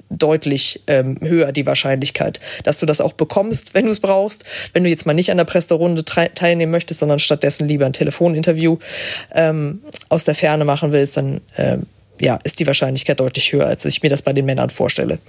deutlich 0.10 0.82
ähm, 0.88 1.18
höher 1.22 1.52
die 1.52 1.66
Wahrscheinlichkeit, 1.66 2.40
dass 2.64 2.80
du 2.80 2.86
das 2.86 3.02
auch 3.02 3.14
bekommst, 3.14 3.74
wenn 3.74 3.86
du 3.86 3.92
es 3.92 4.00
brauchst. 4.00 4.44
Wenn 4.74 4.84
du 4.84 4.90
jetzt 4.90 5.06
mal 5.06 5.14
nicht 5.14 5.32
an 5.32 5.38
der 5.38 5.46
Presserunde 5.46 6.04
teilnehmen 6.06 6.72
möchtest, 6.72 7.00
sondern 7.00 7.20
stattdessen 7.20 7.68
lieber 7.68 7.86
ein 7.86 7.94
Telefoninterview 7.94 8.78
ähm, 9.34 9.82
aus 10.10 10.26
der 10.26 10.36
Ferne 10.36 10.66
machen 10.66 10.92
willst, 10.92 11.18
dann 11.18 11.42
ähm, 11.58 11.84
ja, 12.20 12.40
ist 12.44 12.60
die 12.60 12.68
Wahrscheinlichkeit 12.68 13.20
deutlich 13.20 13.54
höher, 13.54 13.68
als 13.68 13.86
ich 13.86 14.04
mir 14.04 14.10
das 14.10 14.22
bei 14.22 14.34
den 14.34 14.46
Männern 14.46 14.70
vorstelle. 14.70 15.20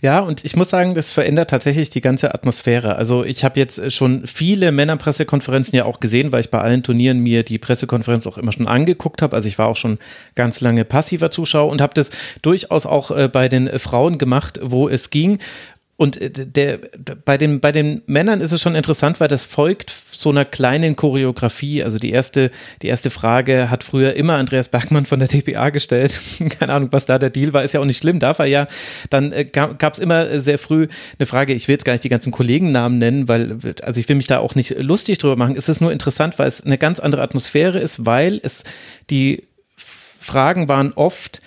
Ja, 0.00 0.20
und 0.20 0.44
ich 0.44 0.56
muss 0.56 0.70
sagen, 0.70 0.94
das 0.94 1.10
verändert 1.10 1.50
tatsächlich 1.50 1.90
die 1.90 2.00
ganze 2.00 2.34
Atmosphäre. 2.34 2.96
Also 2.96 3.24
ich 3.24 3.44
habe 3.44 3.58
jetzt 3.58 3.92
schon 3.92 4.26
viele 4.26 4.72
Männerpressekonferenzen 4.72 5.76
ja 5.76 5.84
auch 5.84 6.00
gesehen, 6.00 6.32
weil 6.32 6.40
ich 6.40 6.50
bei 6.50 6.60
allen 6.60 6.82
Turnieren 6.82 7.20
mir 7.20 7.42
die 7.42 7.58
Pressekonferenz 7.58 8.26
auch 8.26 8.38
immer 8.38 8.52
schon 8.52 8.68
angeguckt 8.68 9.22
habe. 9.22 9.36
Also 9.36 9.48
ich 9.48 9.58
war 9.58 9.68
auch 9.68 9.76
schon 9.76 9.98
ganz 10.34 10.60
lange 10.60 10.84
passiver 10.84 11.30
Zuschauer 11.30 11.70
und 11.70 11.80
habe 11.80 11.94
das 11.94 12.10
durchaus 12.42 12.86
auch 12.86 13.10
äh, 13.10 13.28
bei 13.28 13.48
den 13.48 13.68
Frauen 13.78 14.18
gemacht, 14.18 14.60
wo 14.62 14.88
es 14.88 15.10
ging. 15.10 15.38
Und 15.98 16.16
äh, 16.20 16.30
der, 16.30 16.78
bei, 17.24 17.36
den, 17.36 17.58
bei 17.58 17.72
den 17.72 18.02
Männern 18.06 18.40
ist 18.40 18.52
es 18.52 18.62
schon 18.62 18.76
interessant, 18.76 19.18
weil 19.18 19.26
das 19.26 19.42
folgt 19.42 19.90
so 19.90 20.30
einer 20.30 20.44
kleinen 20.44 20.94
Choreografie. 20.94 21.82
Also 21.82 21.98
die 21.98 22.12
erste, 22.12 22.52
die 22.82 22.86
erste 22.86 23.10
Frage 23.10 23.68
hat 23.68 23.82
früher 23.82 24.14
immer 24.14 24.36
Andreas 24.36 24.68
Bergmann 24.68 25.06
von 25.06 25.18
der 25.18 25.26
DPA 25.26 25.70
gestellt. 25.70 26.20
Keine 26.60 26.72
Ahnung, 26.72 26.88
was 26.92 27.04
da 27.04 27.18
der 27.18 27.30
Deal 27.30 27.52
war, 27.52 27.64
ist 27.64 27.74
ja 27.74 27.80
auch 27.80 27.84
nicht 27.84 27.98
schlimm, 27.98 28.20
darf 28.20 28.38
er 28.38 28.46
ja. 28.46 28.68
Dann 29.10 29.32
äh, 29.32 29.44
gab 29.44 29.92
es 29.92 29.98
immer 29.98 30.38
sehr 30.38 30.58
früh 30.58 30.86
eine 31.18 31.26
Frage, 31.26 31.52
ich 31.52 31.66
will 31.66 31.74
jetzt 31.74 31.84
gar 31.84 31.94
nicht 31.94 32.04
die 32.04 32.08
ganzen 32.08 32.30
Kollegennamen 32.30 32.98
nennen, 32.98 33.26
weil, 33.26 33.58
also 33.82 34.00
ich 34.00 34.08
will 34.08 34.16
mich 34.16 34.28
da 34.28 34.38
auch 34.38 34.54
nicht 34.54 34.78
lustig 34.78 35.18
drüber 35.18 35.34
machen. 35.34 35.56
Es 35.56 35.68
ist 35.68 35.80
nur 35.80 35.90
interessant, 35.90 36.38
weil 36.38 36.46
es 36.46 36.64
eine 36.64 36.78
ganz 36.78 37.00
andere 37.00 37.22
Atmosphäre 37.22 37.80
ist, 37.80 38.06
weil 38.06 38.38
es 38.40 38.62
die 39.10 39.48
Fragen 39.76 40.68
waren 40.68 40.92
oft, 40.92 41.40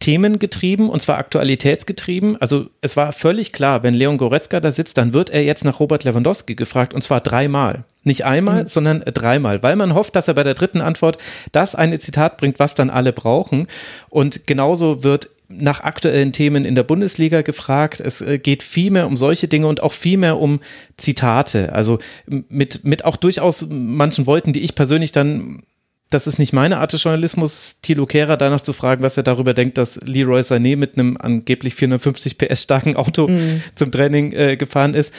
themengetrieben 0.00 0.88
und 0.88 1.02
zwar 1.02 1.18
aktualitätsgetrieben. 1.18 2.40
Also 2.40 2.70
es 2.80 2.96
war 2.96 3.12
völlig 3.12 3.52
klar, 3.52 3.82
wenn 3.82 3.94
Leon 3.94 4.18
Goretzka 4.18 4.60
da 4.60 4.70
sitzt, 4.70 4.96
dann 4.98 5.12
wird 5.12 5.30
er 5.30 5.42
jetzt 5.42 5.64
nach 5.64 5.80
Robert 5.80 6.04
Lewandowski 6.04 6.54
gefragt 6.54 6.94
und 6.94 7.02
zwar 7.02 7.20
dreimal. 7.20 7.84
Nicht 8.04 8.24
einmal, 8.24 8.62
mhm. 8.62 8.66
sondern 8.68 9.00
dreimal, 9.00 9.62
weil 9.62 9.76
man 9.76 9.94
hofft, 9.94 10.16
dass 10.16 10.28
er 10.28 10.34
bei 10.34 10.44
der 10.44 10.54
dritten 10.54 10.80
Antwort 10.80 11.18
das 11.52 11.74
eine 11.74 11.98
Zitat 11.98 12.36
bringt, 12.36 12.58
was 12.58 12.74
dann 12.74 12.90
alle 12.90 13.12
brauchen. 13.12 13.66
Und 14.08 14.46
genauso 14.46 15.02
wird 15.02 15.30
nach 15.48 15.80
aktuellen 15.80 16.32
Themen 16.32 16.64
in 16.64 16.74
der 16.74 16.82
Bundesliga 16.82 17.42
gefragt. 17.42 18.00
Es 18.00 18.20
äh, 18.20 18.38
geht 18.38 18.62
viel 18.62 18.90
mehr 18.90 19.06
um 19.06 19.16
solche 19.16 19.48
Dinge 19.48 19.66
und 19.66 19.82
auch 19.82 19.92
viel 19.92 20.18
mehr 20.18 20.38
um 20.38 20.60
Zitate. 20.96 21.72
Also 21.72 21.98
mit, 22.26 22.84
mit 22.84 23.04
auch 23.04 23.16
durchaus 23.16 23.66
manchen 23.70 24.26
Worten, 24.26 24.52
die 24.52 24.60
ich 24.60 24.74
persönlich 24.74 25.10
dann 25.10 25.62
das 26.10 26.26
ist 26.26 26.38
nicht 26.38 26.52
meine 26.52 26.78
Art 26.78 26.92
des 26.92 27.02
Journalismus, 27.02 27.80
Thilo 27.82 28.06
Kehrer 28.06 28.36
danach 28.36 28.62
zu 28.62 28.72
fragen, 28.72 29.02
was 29.02 29.16
er 29.16 29.22
darüber 29.22 29.52
denkt, 29.52 29.76
dass 29.76 30.00
Leroy 30.02 30.40
Sané 30.40 30.76
mit 30.76 30.94
einem 30.94 31.16
angeblich 31.18 31.74
450 31.74 32.38
PS 32.38 32.62
starken 32.62 32.96
Auto 32.96 33.28
mhm. 33.28 33.62
zum 33.74 33.92
Training 33.92 34.32
äh, 34.32 34.56
gefahren 34.56 34.94
ist. 34.94 35.12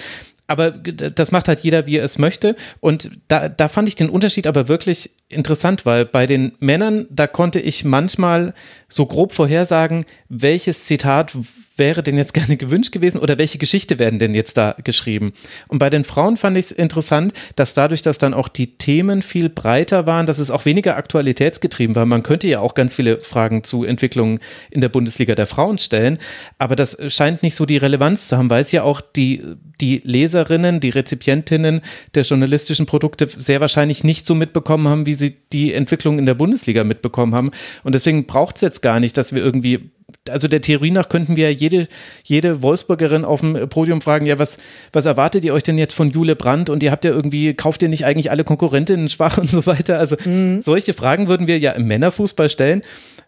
Aber 0.47 0.71
das 0.71 1.32
macht 1.32 1.47
halt 1.47 1.60
jeder, 1.60 1.86
wie 1.86 1.97
er 1.97 2.04
es 2.04 2.17
möchte. 2.17 2.56
Und 2.80 3.12
da, 3.28 3.49
da 3.49 3.67
fand 3.67 3.88
ich 3.88 3.95
den 3.95 4.10
Unterschied 4.10 4.47
aber 4.47 4.67
wirklich 4.67 5.12
interessant, 5.30 5.86
weil 5.86 6.06
bei 6.06 6.26
den 6.26 6.54
Männern, 6.60 7.06
da 7.12 7.28
konnte 7.28 7.60
ich 7.60 7.86
manchmal 7.86 8.54
so 8.88 9.06
grob 9.06 9.32
vorhersagen, 9.32 10.06
welches 10.28 10.86
Zitat 10.86 11.38
wäre 11.80 12.04
denn 12.04 12.18
jetzt 12.18 12.34
gerne 12.36 12.58
gewünscht 12.58 12.92
gewesen 12.92 13.20
oder 13.20 13.38
welche 13.38 13.58
Geschichte 13.58 14.00
werden 14.00 14.20
denn 14.20 14.36
jetzt 14.36 14.58
da 14.58 14.76
geschrieben. 14.84 15.32
Und 15.68 15.80
bei 15.80 15.89
den 15.89 16.04
Frauen 16.04 16.36
fand 16.36 16.58
ich 16.58 16.65
es 16.65 16.72
interessant, 16.72 17.34
dass 17.56 17.74
dadurch, 17.74 18.02
dass 18.02 18.18
dann 18.18 18.34
auch 18.34 18.48
die 18.48 18.78
Themen 18.78 19.22
viel 19.22 19.50
breiter 19.50 20.06
waren, 20.06 20.26
dass 20.26 20.39
es 20.39 20.52
auch 20.52 20.65
weniger 20.65 20.98
aktualitätsgetrieben 20.98 21.96
war. 21.96 22.06
Man 22.06 22.24
könnte 22.24 22.48
ja 22.48 22.60
auch 22.60 22.74
ganz 22.74 22.94
viele 22.94 23.22
Fragen 23.22 23.63
zu 23.63 23.84
Entwicklungen 23.84 24.39
in 24.72 24.82
der 24.82 24.89
Bundesliga 24.89 25.36
der 25.36 25.48
Frauen 25.48 25.78
stellen, 25.78 26.18
aber 26.58 26.76
das 26.76 26.98
scheint 27.08 27.42
nicht 27.44 27.56
so 27.56 27.65
die 27.65 27.78
Relevanz 27.78 28.28
zu 28.28 28.38
haben, 28.38 28.50
weil 28.50 28.62
es 28.62 28.72
ja 28.72 28.84
auch 28.84 29.02
die, 29.02 29.42
die 29.80 30.02
Leserinnen, 30.04 30.80
die 30.80 30.89
Rezipientinnen 30.89 31.82
der 32.15 32.24
journalistischen 32.24 32.86
Produkte 32.86 33.28
sehr 33.28 33.62
wahrscheinlich 33.62 34.04
nicht 34.04 34.26
so 34.26 34.36
mitbekommen 34.36 34.88
haben, 34.88 35.06
wie 35.06 35.13
sie 35.19 35.36
die 35.53 35.73
Entwicklung 35.73 36.17
in 36.17 36.25
der 36.25 36.34
Bundesliga 36.34 36.84
mitbekommen 36.84 37.36
haben. 37.36 37.51
Und 37.84 37.93
deswegen 37.93 38.25
braucht 38.25 38.55
es 38.55 38.62
jetzt 38.62 38.82
gar 38.82 38.99
nicht, 38.99 39.17
dass 39.17 39.34
wir 39.34 39.43
irgendwie 39.43 39.91
also 40.29 40.47
der 40.47 40.62
Theorie 40.62 40.91
nach 40.91 41.10
könnten 41.10 41.36
wir 41.36 41.51
jede, 41.53 41.88
jede 42.23 42.62
Wolfsburgerin 42.62 43.25
auf 43.25 43.41
dem 43.41 43.69
Podium 43.69 44.01
fragen, 44.01 44.25
ja, 44.25 44.39
was, 44.39 44.58
was 44.91 45.05
erwartet 45.05 45.45
ihr 45.45 45.53
euch 45.53 45.63
denn 45.63 45.77
jetzt 45.77 45.93
von 45.93 46.12
Jule 46.12 46.36
Brandt 46.36 46.69
und 46.69 46.84
ihr 46.84 46.91
habt 46.91 47.05
ja 47.05 47.12
irgendwie, 47.12 47.53
kauft 47.53 47.82
ihr 47.82 47.89
nicht 47.89 48.05
eigentlich 48.05 48.32
alle 48.32 48.43
Konkurrentinnen 48.43 49.10
schwach 49.10 49.38
und 49.38 49.49
so 49.49 49.65
weiter? 49.65 49.99
Also 49.99 50.17
mhm. 50.23 50.62
solche 50.62 50.93
Fragen 50.93 51.29
würden 51.29 51.47
wir 51.47 51.60
ja 51.60 51.71
im 51.71 51.88
Männerfußball 51.88 52.49
stellen, 52.49 52.82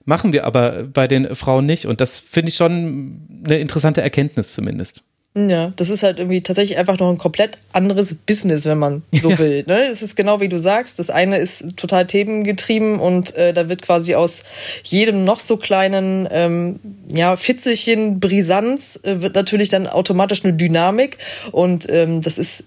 machen 0.05 0.33
wir 0.33 0.45
aber 0.45 0.83
bei 0.83 1.07
den 1.07 1.35
Frauen 1.35 1.65
nicht 1.65 1.85
und 1.85 2.01
das 2.01 2.19
finde 2.19 2.49
ich 2.49 2.55
schon 2.55 3.27
eine 3.45 3.59
interessante 3.59 4.01
Erkenntnis 4.01 4.53
zumindest. 4.53 5.03
Ja, 5.33 5.71
das 5.77 5.89
ist 5.89 6.03
halt 6.03 6.19
irgendwie 6.19 6.41
tatsächlich 6.41 6.77
einfach 6.77 6.99
noch 6.99 7.09
ein 7.09 7.17
komplett 7.17 7.57
anderes 7.71 8.13
Business, 8.13 8.65
wenn 8.65 8.77
man 8.77 9.03
so 9.13 9.29
ja. 9.29 9.39
will. 9.39 9.63
Ne? 9.65 9.85
Es 9.85 10.01
ist 10.01 10.17
genau 10.17 10.41
wie 10.41 10.49
du 10.49 10.59
sagst. 10.59 10.99
Das 10.99 11.09
eine 11.09 11.37
ist 11.37 11.77
total 11.77 12.05
themengetrieben 12.05 12.99
und 12.99 13.33
äh, 13.35 13.53
da 13.53 13.69
wird 13.69 13.81
quasi 13.81 14.15
aus 14.15 14.43
jedem 14.83 15.23
noch 15.23 15.39
so 15.39 15.55
kleinen 15.55 16.27
ähm, 16.31 16.81
ja, 17.07 17.37
Fitzelchen 17.37 18.19
Brisanz 18.19 18.99
äh, 19.03 19.21
wird 19.21 19.35
natürlich 19.35 19.69
dann 19.69 19.87
automatisch 19.87 20.43
eine 20.43 20.53
Dynamik 20.53 21.17
und 21.53 21.89
ähm, 21.89 22.21
das 22.21 22.37
ist 22.37 22.65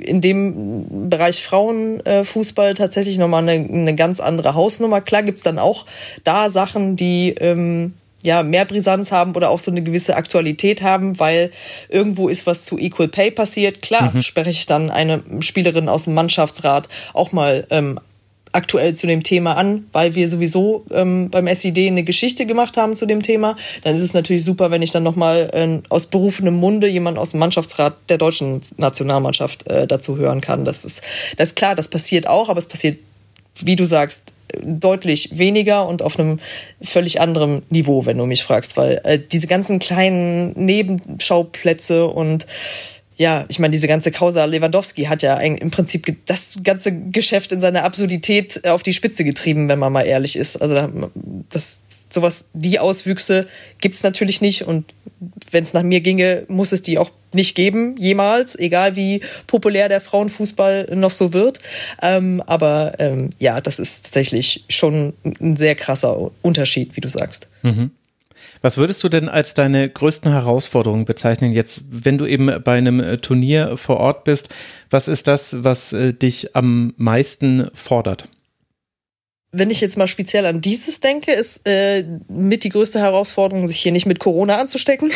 in 0.00 0.20
dem 0.20 1.10
Bereich 1.10 1.44
Frauenfußball 1.44 2.74
tatsächlich 2.74 3.18
nochmal 3.18 3.48
eine, 3.48 3.68
eine 3.68 3.94
ganz 3.94 4.18
andere 4.18 4.54
Hausnummer. 4.54 5.00
Klar 5.00 5.22
gibt's 5.22 5.42
dann 5.42 5.58
auch 5.58 5.86
da 6.24 6.48
Sachen, 6.48 6.96
die 6.96 7.34
ähm, 7.38 7.94
ja, 8.22 8.42
mehr 8.42 8.64
Brisanz 8.64 9.12
haben 9.12 9.34
oder 9.34 9.50
auch 9.50 9.60
so 9.60 9.70
eine 9.70 9.82
gewisse 9.82 10.16
Aktualität 10.16 10.82
haben, 10.82 11.18
weil 11.18 11.50
irgendwo 11.88 12.28
ist 12.28 12.46
was 12.46 12.64
zu 12.64 12.78
Equal 12.78 13.08
Pay 13.08 13.30
passiert. 13.30 13.82
Klar, 13.82 14.12
mhm. 14.12 14.22
spreche 14.22 14.50
ich 14.50 14.66
dann 14.66 14.90
eine 14.90 15.22
Spielerin 15.40 15.88
aus 15.88 16.04
dem 16.04 16.14
Mannschaftsrat 16.14 16.88
auch 17.14 17.32
mal 17.32 17.66
ähm, 17.70 17.98
aktuell 18.52 18.94
zu 18.94 19.06
dem 19.06 19.22
Thema 19.22 19.56
an, 19.56 19.86
weil 19.92 20.14
wir 20.14 20.28
sowieso 20.28 20.84
ähm, 20.90 21.30
beim 21.30 21.46
SID 21.54 21.78
eine 21.78 22.02
Geschichte 22.02 22.46
gemacht 22.46 22.76
haben 22.76 22.94
zu 22.94 23.06
dem 23.06 23.22
Thema. 23.22 23.56
Dann 23.84 23.94
ist 23.94 24.02
es 24.02 24.12
natürlich 24.12 24.44
super, 24.44 24.70
wenn 24.70 24.82
ich 24.82 24.90
dann 24.90 25.02
nochmal 25.02 25.50
äh, 25.52 25.78
aus 25.88 26.06
berufenem 26.06 26.54
Munde 26.54 26.88
jemand 26.88 27.18
aus 27.18 27.30
dem 27.30 27.40
Mannschaftsrat 27.40 27.94
der 28.08 28.18
deutschen 28.18 28.60
Nationalmannschaft 28.76 29.66
äh, 29.68 29.86
dazu 29.86 30.16
hören 30.16 30.40
kann. 30.40 30.64
Das 30.64 30.84
ist, 30.84 31.02
das 31.36 31.50
ist 31.50 31.56
klar, 31.56 31.74
das 31.74 31.88
passiert 31.88 32.26
auch, 32.26 32.48
aber 32.48 32.58
es 32.58 32.66
passiert, 32.66 32.98
wie 33.60 33.76
du 33.76 33.84
sagst, 33.84 34.32
deutlich 34.62 35.38
weniger 35.38 35.86
und 35.86 36.02
auf 36.02 36.18
einem 36.18 36.38
völlig 36.82 37.20
anderen 37.20 37.62
Niveau, 37.70 38.06
wenn 38.06 38.18
du 38.18 38.26
mich 38.26 38.42
fragst, 38.42 38.76
weil 38.76 39.00
äh, 39.04 39.18
diese 39.18 39.46
ganzen 39.46 39.78
kleinen 39.78 40.52
Nebenschauplätze 40.52 42.06
und 42.06 42.46
ja, 43.16 43.44
ich 43.48 43.58
meine, 43.58 43.72
diese 43.72 43.86
ganze 43.86 44.12
Causa 44.12 44.46
Lewandowski 44.46 45.04
hat 45.04 45.22
ja 45.22 45.36
im 45.36 45.70
Prinzip 45.70 46.16
das 46.24 46.58
ganze 46.64 47.10
Geschäft 47.10 47.52
in 47.52 47.60
seiner 47.60 47.84
Absurdität 47.84 48.66
auf 48.66 48.82
die 48.82 48.94
Spitze 48.94 49.24
getrieben, 49.24 49.68
wenn 49.68 49.78
man 49.78 49.92
mal 49.92 50.04
ehrlich 50.06 50.36
ist. 50.36 50.56
Also 50.56 50.90
das, 51.50 51.82
sowas, 52.08 52.48
die 52.54 52.78
Auswüchse 52.78 53.46
gibt's 53.78 54.02
natürlich 54.02 54.40
nicht 54.40 54.66
und 54.66 54.94
wenn 55.50 55.62
es 55.62 55.74
nach 55.74 55.82
mir 55.82 56.00
ginge, 56.00 56.44
muss 56.48 56.72
es 56.72 56.80
die 56.80 56.98
auch 56.98 57.10
nicht 57.32 57.54
geben, 57.54 57.96
jemals, 57.96 58.58
egal 58.58 58.96
wie 58.96 59.22
populär 59.46 59.88
der 59.88 60.00
Frauenfußball 60.00 60.88
noch 60.94 61.12
so 61.12 61.32
wird. 61.32 61.60
Ähm, 62.02 62.42
aber 62.46 62.94
ähm, 62.98 63.30
ja, 63.38 63.60
das 63.60 63.78
ist 63.78 64.04
tatsächlich 64.04 64.64
schon 64.68 65.14
ein 65.24 65.56
sehr 65.56 65.74
krasser 65.74 66.30
Unterschied, 66.42 66.96
wie 66.96 67.00
du 67.00 67.08
sagst. 67.08 67.48
Mhm. 67.62 67.90
Was 68.62 68.76
würdest 68.76 69.02
du 69.02 69.08
denn 69.08 69.28
als 69.28 69.54
deine 69.54 69.88
größten 69.88 70.30
Herausforderungen 70.30 71.06
bezeichnen, 71.06 71.52
jetzt, 71.52 72.04
wenn 72.04 72.18
du 72.18 72.26
eben 72.26 72.62
bei 72.62 72.76
einem 72.76 73.00
äh, 73.00 73.16
Turnier 73.16 73.76
vor 73.76 73.96
Ort 73.96 74.24
bist? 74.24 74.50
Was 74.90 75.08
ist 75.08 75.26
das, 75.26 75.64
was 75.64 75.92
äh, 75.92 76.12
dich 76.12 76.54
am 76.54 76.92
meisten 76.98 77.68
fordert? 77.72 78.28
Wenn 79.52 79.70
ich 79.70 79.80
jetzt 79.80 79.98
mal 79.98 80.06
speziell 80.06 80.46
an 80.46 80.60
dieses 80.60 81.00
denke, 81.00 81.32
ist 81.32 81.66
äh, 81.66 82.04
mit 82.28 82.62
die 82.62 82.68
größte 82.68 83.00
Herausforderung, 83.00 83.66
sich 83.66 83.80
hier 83.80 83.90
nicht 83.90 84.06
mit 84.06 84.20
Corona 84.20 84.58
anzustecken. 84.58 85.10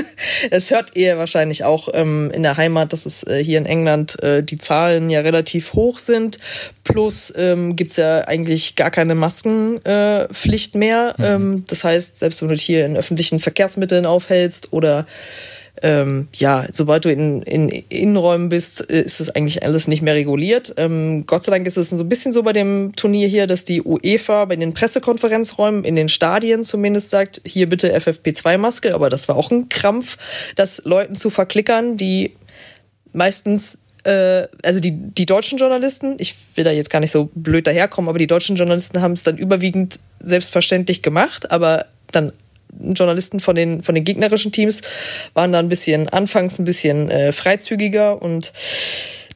es 0.50 0.70
hört 0.70 0.94
ihr 0.94 1.18
wahrscheinlich 1.18 1.64
auch 1.64 1.88
ähm, 1.92 2.30
in 2.32 2.44
der 2.44 2.56
Heimat, 2.56 2.92
dass 2.92 3.04
es 3.04 3.24
äh, 3.26 3.42
hier 3.42 3.58
in 3.58 3.66
England 3.66 4.22
äh, 4.22 4.44
die 4.44 4.58
Zahlen 4.58 5.10
ja 5.10 5.20
relativ 5.20 5.72
hoch 5.72 5.98
sind. 5.98 6.38
Plus 6.84 7.32
ähm, 7.36 7.74
gibt 7.74 7.96
ja 7.96 8.28
eigentlich 8.28 8.76
gar 8.76 8.92
keine 8.92 9.16
Maskenpflicht 9.16 10.74
äh, 10.76 10.78
mehr. 10.78 11.14
Mhm. 11.18 11.24
Ähm, 11.24 11.64
das 11.66 11.82
heißt, 11.82 12.20
selbst 12.20 12.42
wenn 12.42 12.48
du 12.48 12.54
dich 12.54 12.64
hier 12.64 12.86
in 12.86 12.96
öffentlichen 12.96 13.40
Verkehrsmitteln 13.40 14.06
aufhältst 14.06 14.72
oder 14.72 15.04
ähm, 15.82 16.28
ja, 16.34 16.66
sobald 16.72 17.04
du 17.04 17.10
in, 17.10 17.42
in 17.42 17.68
Innenräumen 17.68 18.48
bist, 18.48 18.88
äh, 18.90 19.02
ist 19.02 19.20
das 19.20 19.30
eigentlich 19.30 19.62
alles 19.62 19.88
nicht 19.88 20.02
mehr 20.02 20.14
reguliert. 20.14 20.74
Ähm, 20.76 21.24
Gott 21.26 21.44
sei 21.44 21.52
Dank 21.52 21.66
ist 21.66 21.76
es 21.76 21.90
so 21.90 22.04
ein 22.04 22.08
bisschen 22.08 22.32
so 22.32 22.42
bei 22.42 22.52
dem 22.52 22.94
Turnier 22.96 23.28
hier, 23.28 23.46
dass 23.46 23.64
die 23.64 23.82
UEFA 23.82 24.44
bei 24.44 24.56
den 24.56 24.74
Pressekonferenzräumen 24.74 25.84
in 25.84 25.96
den 25.96 26.08
Stadien 26.08 26.64
zumindest 26.64 27.10
sagt, 27.10 27.40
hier 27.46 27.68
bitte 27.68 27.96
FFP2-Maske, 27.96 28.94
aber 28.94 29.08
das 29.08 29.28
war 29.28 29.36
auch 29.36 29.50
ein 29.50 29.68
Krampf, 29.68 30.18
das 30.56 30.82
Leuten 30.84 31.14
zu 31.14 31.30
verklickern, 31.30 31.96
die 31.96 32.32
meistens 33.12 33.80
äh, 34.04 34.46
also 34.62 34.80
die, 34.80 34.92
die 34.92 35.26
deutschen 35.26 35.58
Journalisten, 35.58 36.16
ich 36.18 36.34
will 36.54 36.64
da 36.64 36.70
jetzt 36.70 36.90
gar 36.90 37.00
nicht 37.00 37.10
so 37.10 37.30
blöd 37.34 37.66
daherkommen, 37.66 38.08
aber 38.08 38.18
die 38.18 38.26
deutschen 38.26 38.56
Journalisten 38.56 39.00
haben 39.00 39.12
es 39.12 39.22
dann 39.22 39.38
überwiegend 39.38 40.00
selbstverständlich 40.20 41.02
gemacht, 41.02 41.50
aber 41.50 41.86
dann 42.12 42.32
Journalisten 42.78 43.40
von 43.40 43.54
den, 43.54 43.82
von 43.82 43.94
den 43.94 44.04
gegnerischen 44.04 44.52
Teams 44.52 44.82
waren 45.34 45.52
da 45.52 45.58
ein 45.58 45.68
bisschen, 45.68 46.08
anfangs 46.08 46.58
ein 46.58 46.64
bisschen 46.64 47.10
äh, 47.10 47.32
freizügiger 47.32 48.20
und 48.20 48.52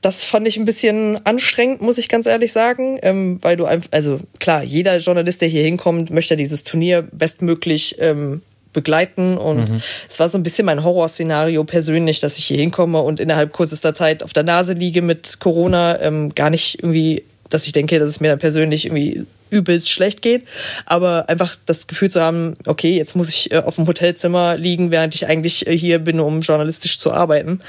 das 0.04 0.22
fand 0.22 0.46
ich 0.46 0.58
ein 0.58 0.66
bisschen 0.66 1.24
anstrengend, 1.24 1.80
muss 1.80 1.96
ich 1.96 2.10
ganz 2.10 2.26
ehrlich 2.26 2.52
sagen, 2.52 2.98
ähm, 3.02 3.38
weil 3.40 3.56
du 3.56 3.64
einfach, 3.64 3.88
also 3.90 4.20
klar, 4.38 4.62
jeder 4.62 4.98
Journalist, 4.98 5.40
der 5.40 5.48
hier 5.48 5.62
hinkommt, 5.62 6.10
möchte 6.10 6.36
dieses 6.36 6.62
Turnier 6.62 7.08
bestmöglich 7.10 7.96
ähm, 8.00 8.42
begleiten 8.74 9.38
und 9.38 9.70
mhm. 9.70 9.82
es 10.06 10.20
war 10.20 10.28
so 10.28 10.36
ein 10.36 10.42
bisschen 10.42 10.66
mein 10.66 10.84
Horrorszenario 10.84 11.64
persönlich, 11.64 12.20
dass 12.20 12.38
ich 12.38 12.44
hier 12.44 12.58
hinkomme 12.58 13.00
und 13.00 13.18
innerhalb 13.18 13.54
kürzester 13.54 13.94
Zeit 13.94 14.22
auf 14.22 14.34
der 14.34 14.42
Nase 14.42 14.74
liege 14.74 15.00
mit 15.00 15.40
Corona, 15.40 15.98
ähm, 16.02 16.34
gar 16.34 16.50
nicht 16.50 16.82
irgendwie, 16.82 17.24
dass 17.54 17.66
ich 17.66 17.72
denke, 17.72 18.00
dass 18.00 18.08
es 18.10 18.18
mir 18.18 18.30
dann 18.30 18.40
persönlich 18.40 18.84
irgendwie 18.84 19.26
übelst 19.48 19.88
schlecht 19.88 20.22
geht, 20.22 20.42
aber 20.86 21.28
einfach 21.28 21.54
das 21.66 21.86
Gefühl 21.86 22.10
zu 22.10 22.20
haben, 22.20 22.56
okay, 22.66 22.96
jetzt 22.96 23.14
muss 23.14 23.28
ich 23.28 23.52
äh, 23.52 23.58
auf 23.58 23.76
dem 23.76 23.86
Hotelzimmer 23.86 24.56
liegen, 24.56 24.90
während 24.90 25.14
ich 25.14 25.28
eigentlich 25.28 25.68
äh, 25.68 25.78
hier 25.78 26.00
bin, 26.00 26.18
um 26.18 26.40
journalistisch 26.40 26.98
zu 26.98 27.12
arbeiten. 27.12 27.60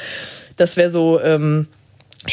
Das 0.58 0.76
wäre 0.76 0.90
so, 0.90 1.22
ähm, 1.22 1.68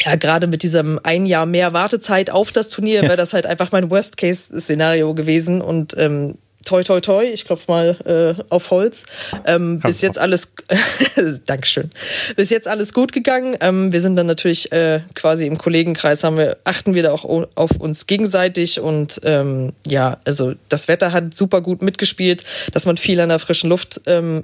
ja, 0.03 0.15
gerade 0.15 0.47
mit 0.47 0.63
diesem 0.63 0.99
ein 1.03 1.27
Jahr 1.27 1.45
mehr 1.45 1.73
Wartezeit 1.73 2.31
auf 2.31 2.51
das 2.51 2.69
Turnier 2.69 3.03
wäre 3.03 3.17
das 3.17 3.33
halt 3.33 3.45
einfach 3.45 3.71
mein 3.71 3.91
Worst-Case-Szenario 3.91 5.13
gewesen. 5.13 5.61
Und 5.61 5.95
ähm, 5.95 6.39
toi 6.65 6.83
toi 6.83 6.99
toi, 6.99 7.23
ich 7.23 7.45
klopfe 7.45 7.71
mal 7.71 8.35
äh, 8.37 8.43
auf 8.49 8.71
Holz. 8.71 9.05
Ähm, 9.45 9.79
bis 9.79 10.01
jetzt 10.01 10.19
alles, 10.19 10.53
Dankeschön. 11.45 11.89
Bis 12.35 12.49
jetzt 12.49 12.67
alles 12.67 12.93
gut 12.93 13.11
gegangen. 13.11 13.57
Ähm, 13.59 13.91
wir 13.91 14.01
sind 14.01 14.15
dann 14.15 14.27
natürlich 14.27 14.71
äh, 14.71 15.01
quasi 15.15 15.45
im 15.45 15.57
Kollegenkreis 15.57 16.23
haben 16.23 16.37
wir 16.37 16.57
achten 16.63 16.93
wir 16.93 17.03
da 17.03 17.11
auch 17.11 17.25
auf 17.55 17.71
uns 17.79 18.07
gegenseitig 18.07 18.79
und 18.79 19.21
ähm, 19.23 19.73
ja, 19.85 20.17
also 20.25 20.53
das 20.69 20.87
Wetter 20.87 21.11
hat 21.11 21.33
super 21.33 21.61
gut 21.61 21.81
mitgespielt, 21.81 22.43
dass 22.71 22.85
man 22.85 22.97
viel 22.97 23.19
an 23.19 23.29
der 23.29 23.39
frischen 23.39 23.69
Luft 23.69 24.01
ähm, 24.05 24.43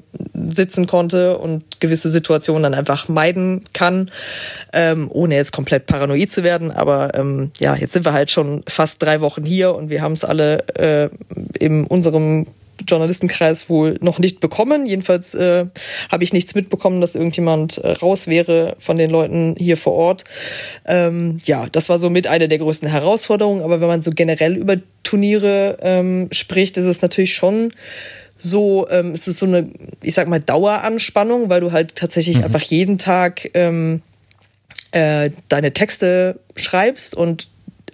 sitzen 0.51 0.87
konnte 0.87 1.37
und 1.37 1.79
gewisse 1.79 2.09
Situationen 2.09 2.63
dann 2.63 2.73
einfach 2.73 3.07
meiden 3.07 3.63
kann, 3.73 4.11
ähm, 4.73 5.09
ohne 5.11 5.35
jetzt 5.35 5.51
komplett 5.51 5.85
paranoid 5.85 6.29
zu 6.29 6.43
werden. 6.43 6.71
Aber 6.71 7.13
ähm, 7.15 7.51
ja, 7.59 7.75
jetzt 7.75 7.93
sind 7.93 8.05
wir 8.05 8.13
halt 8.13 8.31
schon 8.31 8.63
fast 8.67 9.01
drei 9.01 9.21
Wochen 9.21 9.43
hier 9.43 9.75
und 9.75 9.89
wir 9.89 10.01
haben 10.01 10.13
es 10.13 10.23
alle 10.23 10.67
äh, 10.75 11.09
in 11.59 11.85
unserem 11.85 12.08
Journalistenkreis 12.87 13.69
wohl 13.69 13.97
noch 14.01 14.19
nicht 14.19 14.39
bekommen. 14.39 14.85
Jedenfalls 14.85 15.35
äh, 15.35 15.65
habe 16.09 16.23
ich 16.23 16.33
nichts 16.33 16.55
mitbekommen, 16.55 17.01
dass 17.01 17.15
irgendjemand 17.15 17.77
äh, 17.77 17.91
raus 17.91 18.27
wäre 18.27 18.75
von 18.79 18.97
den 18.97 19.09
Leuten 19.09 19.55
hier 19.57 19.77
vor 19.77 19.93
Ort. 19.93 20.23
Ähm, 20.85 21.37
ja, 21.43 21.67
das 21.71 21.89
war 21.89 21.97
somit 21.97 22.27
eine 22.27 22.47
der 22.47 22.57
größten 22.57 22.89
Herausforderungen. 22.89 23.61
Aber 23.61 23.81
wenn 23.81 23.87
man 23.87 24.01
so 24.01 24.11
generell 24.11 24.55
über 24.55 24.77
Turniere 25.03 25.77
ähm, 25.81 26.27
spricht, 26.31 26.77
ist 26.77 26.85
es 26.85 27.01
natürlich 27.01 27.33
schon 27.33 27.69
so, 28.37 28.87
ähm, 28.89 29.11
es 29.11 29.27
ist 29.27 29.39
so 29.39 29.45
eine, 29.45 29.69
ich 30.01 30.13
sag 30.13 30.27
mal, 30.27 30.39
Daueranspannung, 30.39 31.49
weil 31.49 31.61
du 31.61 31.71
halt 31.71 31.95
tatsächlich 31.95 32.37
mhm. 32.37 32.45
einfach 32.45 32.61
jeden 32.61 32.97
Tag 32.97 33.49
ähm, 33.53 34.01
äh, 34.91 35.31
deine 35.49 35.73
Texte 35.73 36.39
schreibst 36.55 37.15
und 37.15 37.48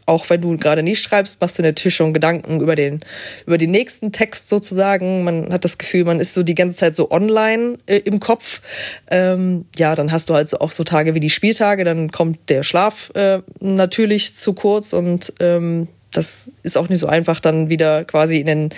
auch 0.06 0.30
wenn 0.30 0.42
du 0.42 0.56
gerade 0.58 0.84
nicht 0.84 1.02
schreibst, 1.02 1.42
machst 1.42 1.58
du 1.58 1.64
natürlich 1.64 1.96
schon 1.96 2.14
Gedanken 2.14 2.62
über 2.62 2.76
den, 2.76 3.00
über 3.46 3.58
den 3.58 3.72
nächsten 3.72 4.12
Text 4.12 4.50
sozusagen. 4.50 5.24
Man 5.24 5.52
hat 5.52 5.66
das 5.66 5.78
Gefühl, 5.78 6.06
man 6.06 6.20
ist 6.20 6.34
so 6.34 6.44
die 6.44 6.56
ganze 6.56 6.78
Zeit 6.78 6.96
so 6.96 7.10
online 7.12 7.78
äh, 7.88 7.98
im 7.98 8.20
Kopf. 8.20 8.62
Ähm, 9.10 9.66
ja, 9.76 9.96
dann 9.96 10.12
hast 10.12 10.30
du 10.30 10.36
halt 10.36 10.50
so 10.50 10.60
auch 10.60 10.72
so 10.72 10.84
Tage 10.84 11.16
wie 11.16 11.20
die 11.20 11.30
Spieltage, 11.30 11.84
dann 11.84 12.12
kommt 12.12 12.50
der 12.50 12.64
Schlaf 12.64 13.12
äh, 13.16 13.40
natürlich 13.60 14.36
zu 14.36 14.54
kurz 14.54 14.94
und 14.94 15.34
ähm, 15.40 15.88
das 16.12 16.52
ist 16.64 16.78
auch 16.78 16.88
nicht 16.88 17.00
so 17.00 17.08
einfach, 17.08 17.40
dann 17.40 17.70
wieder 17.70 18.06
quasi 18.06 18.40
in 18.40 18.48
den 18.48 18.70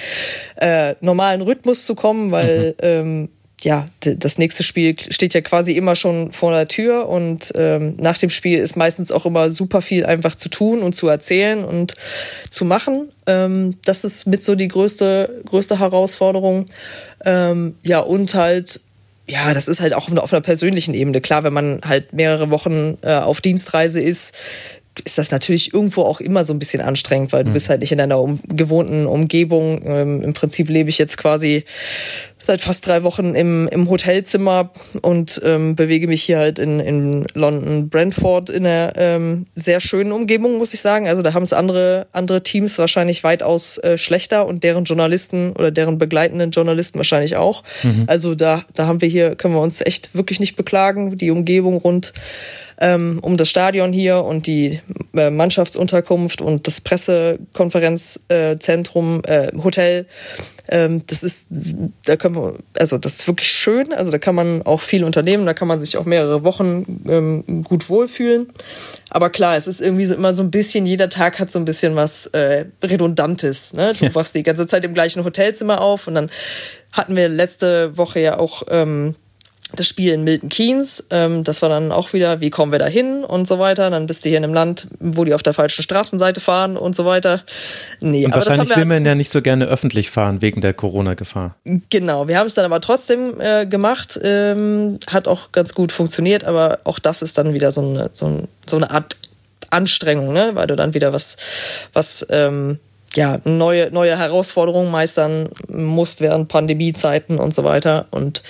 äh, 0.56 0.96
normalen 1.02 1.42
Rhythmus 1.42 1.86
zu 1.86 1.96
kommen, 1.96 2.32
weil 2.32 2.70
mhm. 2.70 2.76
ähm, 2.82 3.30
ja, 3.62 3.90
das 4.02 4.38
nächste 4.38 4.62
Spiel 4.62 4.96
steht 5.00 5.34
ja 5.34 5.42
quasi 5.42 5.72
immer 5.72 5.96
schon 5.96 6.32
vor 6.32 6.52
der 6.52 6.68
Tür 6.68 7.10
und 7.10 7.52
ähm, 7.56 7.96
nach 7.98 8.18
dem 8.18 8.30
Spiel 8.30 8.60
ist 8.60 8.76
meistens 8.76 9.12
auch 9.12 9.26
immer 9.26 9.50
super 9.50 9.82
viel 9.82 10.06
einfach 10.06 10.36
zu 10.36 10.50
tun 10.50 10.84
und 10.84 10.94
zu 10.94 11.08
erzählen 11.08 11.64
und 11.64 11.96
zu 12.50 12.66
machen. 12.66 13.10
Ähm, 13.26 13.78
das 13.84 14.04
ist 14.04 14.28
mit 14.28 14.44
so 14.44 14.54
die 14.54 14.68
größte, 14.68 15.42
größte 15.46 15.80
Herausforderung. 15.80 16.66
Ähm, 17.26 17.76
ja, 17.82 18.00
und 18.00 18.36
halt, 18.36 18.80
ja, 19.28 19.52
das 19.56 19.68
ist 19.68 19.82
halt 19.82 19.96
auch 19.96 20.08
auf 20.16 20.34
einer 20.34 20.42
persönlichen 20.42 20.94
Ebene. 20.94 21.20
Klar, 21.20 21.44
wenn 21.44 21.54
man 21.54 21.82
halt 21.84 22.14
mehrere 22.14 22.52
Wochen 22.52 23.00
äh, 23.02 23.16
auf 23.16 23.42
Dienstreise 23.42 24.02
ist, 24.02 24.36
ist 25.04 25.18
das 25.18 25.32
natürlich 25.32 25.74
irgendwo 25.74 26.04
auch 26.04 26.20
immer 26.20 26.44
so 26.44 26.54
ein 26.54 26.60
bisschen 26.60 26.82
anstrengend, 26.82 27.32
weil 27.34 27.44
du 27.44 27.50
mhm. 27.50 27.54
bist 27.54 27.70
halt 27.70 27.82
nicht 27.82 27.92
in 27.92 27.98
deiner 27.98 28.20
um, 28.20 28.40
gewohnten 28.48 29.06
Umgebung. 29.06 29.82
Ähm, 29.86 30.22
Im 30.22 30.34
Prinzip 30.34 30.70
lebe 30.70 30.90
ich 30.90 30.98
jetzt 30.98 31.18
quasi 31.18 31.66
seit 32.48 32.62
fast 32.62 32.88
drei 32.88 33.04
Wochen 33.04 33.36
im, 33.36 33.68
im 33.68 33.90
Hotelzimmer 33.90 34.72
und 35.02 35.42
ähm, 35.44 35.76
bewege 35.76 36.08
mich 36.08 36.24
hier 36.24 36.40
halt 36.40 36.60
in, 36.60 36.80
in 36.80 37.28
London, 37.34 37.90
Brentford 37.90 38.50
in 38.50 38.66
einer 38.66 38.94
ähm, 38.96 39.48
sehr 39.56 39.82
schönen 39.82 40.14
Umgebung, 40.14 40.58
muss 40.58 40.74
ich 40.74 40.80
sagen. 40.82 41.08
Also 41.08 41.22
da 41.22 41.34
haben 41.34 41.44
es 41.44 41.54
andere, 41.54 42.08
andere 42.14 42.44
Teams 42.44 42.78
wahrscheinlich 42.80 43.24
weitaus 43.24 43.78
äh, 43.80 43.98
schlechter 43.98 44.48
und 44.48 44.64
deren 44.64 44.86
Journalisten 44.86 45.52
oder 45.52 45.72
deren 45.72 45.98
begleitenden 45.98 46.52
Journalisten 46.52 46.98
wahrscheinlich 46.98 47.36
auch. 47.36 47.64
Mhm. 47.84 48.06
Also 48.08 48.34
da, 48.34 48.64
da 48.74 48.88
haben 48.88 49.02
wir 49.02 49.10
hier, 49.10 49.36
können 49.36 49.54
wir 49.54 49.62
uns 49.62 49.82
echt 49.82 50.16
wirklich 50.16 50.40
nicht 50.40 50.56
beklagen. 50.56 51.18
Die 51.18 51.32
Umgebung 51.32 51.76
rund 51.76 52.14
ähm, 52.80 53.20
um 53.22 53.38
das 53.38 53.50
Stadion 53.50 53.92
hier 53.92 54.24
und 54.24 54.48
die 54.48 54.80
äh, 55.16 55.30
Mannschaftsunterkunft 55.30 56.42
und 56.42 56.68
das 56.68 56.82
Pressekonferenzzentrum, 56.82 59.22
äh, 59.26 59.52
Hotel. 59.64 60.06
Ähm, 60.70 61.04
das 61.08 61.24
ist, 61.24 61.48
da 62.06 62.18
können 62.18 62.36
wir, 62.36 62.56
also 62.78 62.98
das 62.98 63.16
ist 63.16 63.28
wirklich 63.28 63.50
schön. 63.50 63.94
Also 63.94 64.12
da 64.12 64.18
kann 64.18 64.36
man 64.36 64.62
auch 64.64 64.82
viel 64.82 65.04
unternehmen, 65.04 65.46
da 65.46 65.54
kann 65.54 65.68
man 65.68 65.80
sich 65.80 65.98
auch 65.98 66.06
mehrere 66.06 66.44
Wochen 66.44 67.04
ähm, 67.08 67.64
gut 67.64 67.90
wohlfühlen. 67.90 68.48
Aber 69.10 69.30
klar, 69.30 69.56
es 69.56 69.68
ist 69.68 69.82
irgendwie 69.82 70.06
so 70.06 70.14
immer 70.14 70.34
so 70.34 70.44
ein 70.44 70.52
bisschen, 70.52 70.86
jeder 70.86 71.10
Tag 71.10 71.40
hat 71.40 71.52
so 71.52 71.60
ein 71.60 71.66
bisschen 71.66 71.96
was 71.96 72.28
äh, 72.28 72.66
Redundantes. 72.84 73.74
Ne? 73.74 73.94
Du 74.00 74.14
wachst 74.14 74.36
die 74.36 74.44
ganze 74.44 74.68
Zeit 74.68 74.86
im 74.86 74.94
gleichen 74.94 75.24
Hotelzimmer 75.24 75.82
auf 75.82 76.08
und 76.08 76.16
dann 76.16 76.30
hatten 76.92 77.16
wir 77.16 77.30
letzte 77.30 77.98
Woche 77.98 78.20
ja 78.20 78.38
auch 78.38 78.64
ähm, 78.70 79.16
das 79.76 79.88
Spiel 79.88 80.14
in 80.14 80.24
Milton 80.24 80.50
Keynes. 80.50 81.08
Ähm, 81.10 81.44
das 81.44 81.62
war 81.62 81.70
dann 81.70 81.92
auch 81.92 82.14
wieder, 82.14 82.40
wie 82.42 82.50
kommen 82.50 82.72
wir 82.72 82.80
da 82.80 82.88
hin 82.88 83.24
und 83.24 83.48
so 83.48 83.60
weiter. 83.60 83.90
Dann 83.90 84.08
bist 84.08 84.24
du 84.24 84.30
hier 84.30 84.38
in 84.38 84.44
einem 84.44 84.54
Land, 84.54 84.88
wo 85.00 85.26
die 85.26 85.34
auf 85.34 85.44
der 85.44 85.54
falschen 85.54 85.82
Straßenseite 85.82 86.40
fahren 86.40 86.78
und 86.78 86.96
so 86.96 87.06
weiter. 87.06 87.44
Nee, 88.00 88.26
und 88.26 88.34
aber 88.34 88.46
wahrscheinlich 88.46 88.76
will 88.76 88.86
man 88.86 89.06
ja 89.06 89.16
nicht 89.16 89.32
so 89.32 89.42
gerne 89.42 89.66
öffentlich 89.66 90.10
fahren 90.10 90.42
wegen 90.42 90.62
der 90.62 90.74
Corona-Gefahr. 90.74 91.56
Genau, 91.90 92.28
wir 92.28 92.38
haben 92.38 92.48
es 92.48 92.54
dann 92.54 92.66
aber 92.66 92.82
trotzdem 92.82 93.40
äh, 93.40 93.66
gemacht. 93.66 94.20
Ähm, 94.24 95.00
hat 95.08 95.28
auch 95.28 95.52
ganz 95.52 95.74
gut 95.74 95.92
funktioniert, 95.92 96.44
aber 96.44 96.80
auch 96.84 97.00
das 97.00 97.22
ist 97.22 97.38
dann 97.38 97.54
wieder 97.54 97.72
so 97.72 97.82
eine, 97.82 98.10
so, 98.14 98.28
ein, 98.28 98.48
so 98.66 98.78
eine 98.78 98.92
Art 98.92 99.18
Anstrengung, 99.70 100.32
ne? 100.32 100.52
weil 100.54 100.68
du 100.68 100.76
dann 100.76 100.94
wieder 100.94 101.12
was, 101.12 101.36
was 101.94 102.26
ähm, 102.30 102.80
ja, 103.18 103.40
neue, 103.46 103.90
neue 103.92 104.16
Herausforderungen 104.16 104.92
meistern 104.92 105.50
musst 105.68 106.22
während 106.22 106.50
Pandemiezeiten 106.50 107.40
und 107.40 107.54
so 107.54 107.64
weiter. 107.64 108.06
Und 108.12 108.44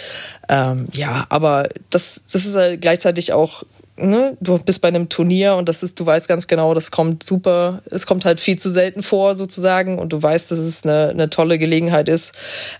ähm, 0.49 0.88
ja, 0.91 1.25
aber 1.30 1.69
das, 1.89 2.25
das 2.32 2.45
ist 2.45 2.82
gleichzeitig 2.82 3.32
auch 3.32 3.63
ne, 3.97 4.38
du 4.39 4.57
bist 4.60 4.81
bei 4.81 4.88
einem 4.88 5.10
Turnier 5.10 5.55
und 5.55 5.67
das 5.67 5.83
ist, 5.83 5.99
du 5.99 6.05
weißt 6.05 6.27
ganz 6.27 6.47
genau, 6.47 6.73
das 6.73 6.91
kommt 6.91 7.23
super, 7.23 7.81
es 7.89 8.05
kommt 8.05 8.25
halt 8.25 8.39
viel 8.39 8.57
zu 8.57 8.69
selten 8.69 9.03
vor 9.03 9.36
sozusagen 9.36 9.99
und 9.99 10.13
du 10.13 10.21
weißt, 10.21 10.51
dass 10.51 10.60
es 10.60 10.83
eine, 10.83 11.10
eine 11.10 11.29
tolle 11.29 11.57
Gelegenheit 11.57 12.10
ist, 12.10 12.33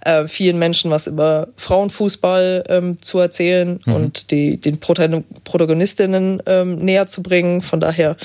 äh, 0.06 0.28
vielen 0.28 0.60
Menschen 0.60 0.92
was 0.92 1.08
über 1.08 1.48
Frauenfußball 1.58 2.64
ähm, 2.70 3.02
zu 3.02 3.20
erzählen 3.20 3.80
mhm. 3.86 3.94
und 3.94 4.32
die, 4.32 4.58
den 4.58 4.80
Protagonistinnen 4.80 6.42
ähm, 6.46 6.76
näher 6.76 7.08
zu 7.08 7.24
bringen. 7.24 7.62
Von 7.62 7.80
daher, 7.80 8.16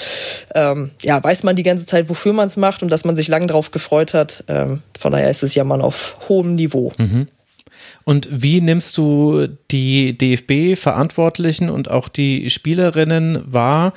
ähm, 0.55 0.91
ja, 1.03 1.23
weiß 1.23 1.43
man 1.43 1.57
die 1.57 1.63
ganze 1.63 1.87
Zeit, 1.87 2.09
wofür 2.09 2.33
man 2.33 2.47
es 2.47 2.57
macht 2.57 2.83
und 2.83 2.91
dass 2.91 3.05
man 3.05 3.17
sich 3.17 3.29
lang 3.29 3.47
drauf 3.47 3.71
gefreut 3.71 4.15
hat. 4.15 4.45
Ähm, 4.49 4.83
von 4.99 5.13
daher 5.13 5.31
ist 5.31 5.43
es 5.43 5.55
ja 5.55 5.65
mal 5.65 5.81
auf 5.81 6.17
hohem 6.29 6.55
Niveau. 6.55 6.93
Mhm. 6.99 7.29
Und 8.05 8.29
wie 8.31 8.61
nimmst 8.61 8.99
du 8.99 9.47
die 9.71 10.17
DFB-Verantwortlichen 10.17 11.71
und 11.71 11.91
auch 11.91 12.09
die 12.09 12.51
Spielerinnen 12.51 13.43
wahr? 13.47 13.93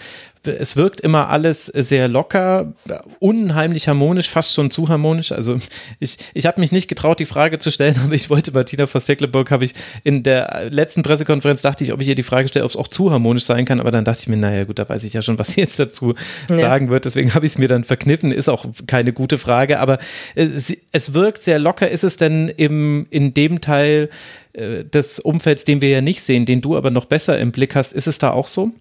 Es 0.47 0.75
wirkt 0.75 1.01
immer 1.01 1.29
alles 1.29 1.65
sehr 1.65 2.07
locker, 2.07 2.73
unheimlich 3.19 3.87
harmonisch, 3.87 4.29
fast 4.29 4.53
schon 4.53 4.71
zu 4.71 4.89
harmonisch. 4.89 5.31
Also 5.31 5.57
ich, 5.99 6.17
ich 6.33 6.45
habe 6.45 6.59
mich 6.59 6.71
nicht 6.71 6.87
getraut, 6.87 7.19
die 7.19 7.25
Frage 7.25 7.59
zu 7.59 7.71
stellen, 7.71 7.95
aber 8.03 8.13
ich 8.13 8.29
wollte 8.29 8.51
Martina 8.51 8.87
von 8.87 9.01
Stecklenburg, 9.01 9.51
habe 9.51 9.65
ich 9.65 9.73
in 10.03 10.23
der 10.23 10.69
letzten 10.69 11.03
Pressekonferenz 11.03 11.61
dachte 11.61 11.83
ich, 11.83 11.93
ob 11.93 12.01
ich 12.01 12.07
ihr 12.07 12.15
die 12.15 12.23
Frage 12.23 12.47
stelle, 12.47 12.65
ob 12.65 12.71
es 12.71 12.77
auch 12.77 12.87
zu 12.87 13.11
harmonisch 13.11 13.43
sein 13.43 13.65
kann, 13.65 13.79
aber 13.79 13.91
dann 13.91 14.05
dachte 14.05 14.21
ich 14.21 14.27
mir, 14.27 14.37
naja 14.37 14.63
gut, 14.63 14.79
da 14.79 14.87
weiß 14.87 15.03
ich 15.03 15.13
ja 15.13 15.21
schon, 15.21 15.39
was 15.39 15.53
sie 15.53 15.61
jetzt 15.61 15.79
dazu 15.79 16.15
ja. 16.49 16.57
sagen 16.57 16.89
wird, 16.89 17.05
deswegen 17.05 17.33
habe 17.33 17.45
ich 17.45 17.53
es 17.53 17.57
mir 17.57 17.67
dann 17.67 17.83
verkniffen, 17.83 18.31
ist 18.31 18.49
auch 18.49 18.65
keine 18.87 19.13
gute 19.13 19.37
Frage, 19.37 19.79
aber 19.79 19.99
es, 20.35 20.75
es 20.91 21.13
wirkt 21.13 21.43
sehr 21.43 21.59
locker. 21.59 21.89
Ist 21.89 22.03
es 22.03 22.17
denn 22.17 22.49
im, 22.49 23.07
in 23.09 23.33
dem 23.33 23.61
Teil 23.61 24.09
äh, 24.53 24.83
des 24.83 25.19
Umfelds, 25.19 25.63
den 25.63 25.81
wir 25.81 25.89
ja 25.89 26.01
nicht 26.01 26.21
sehen, 26.21 26.45
den 26.45 26.61
du 26.61 26.77
aber 26.77 26.91
noch 26.91 27.05
besser 27.05 27.39
im 27.39 27.51
Blick 27.51 27.75
hast, 27.75 27.93
ist 27.93 28.07
es 28.07 28.17
da 28.17 28.31
auch 28.31 28.47
so? 28.47 28.71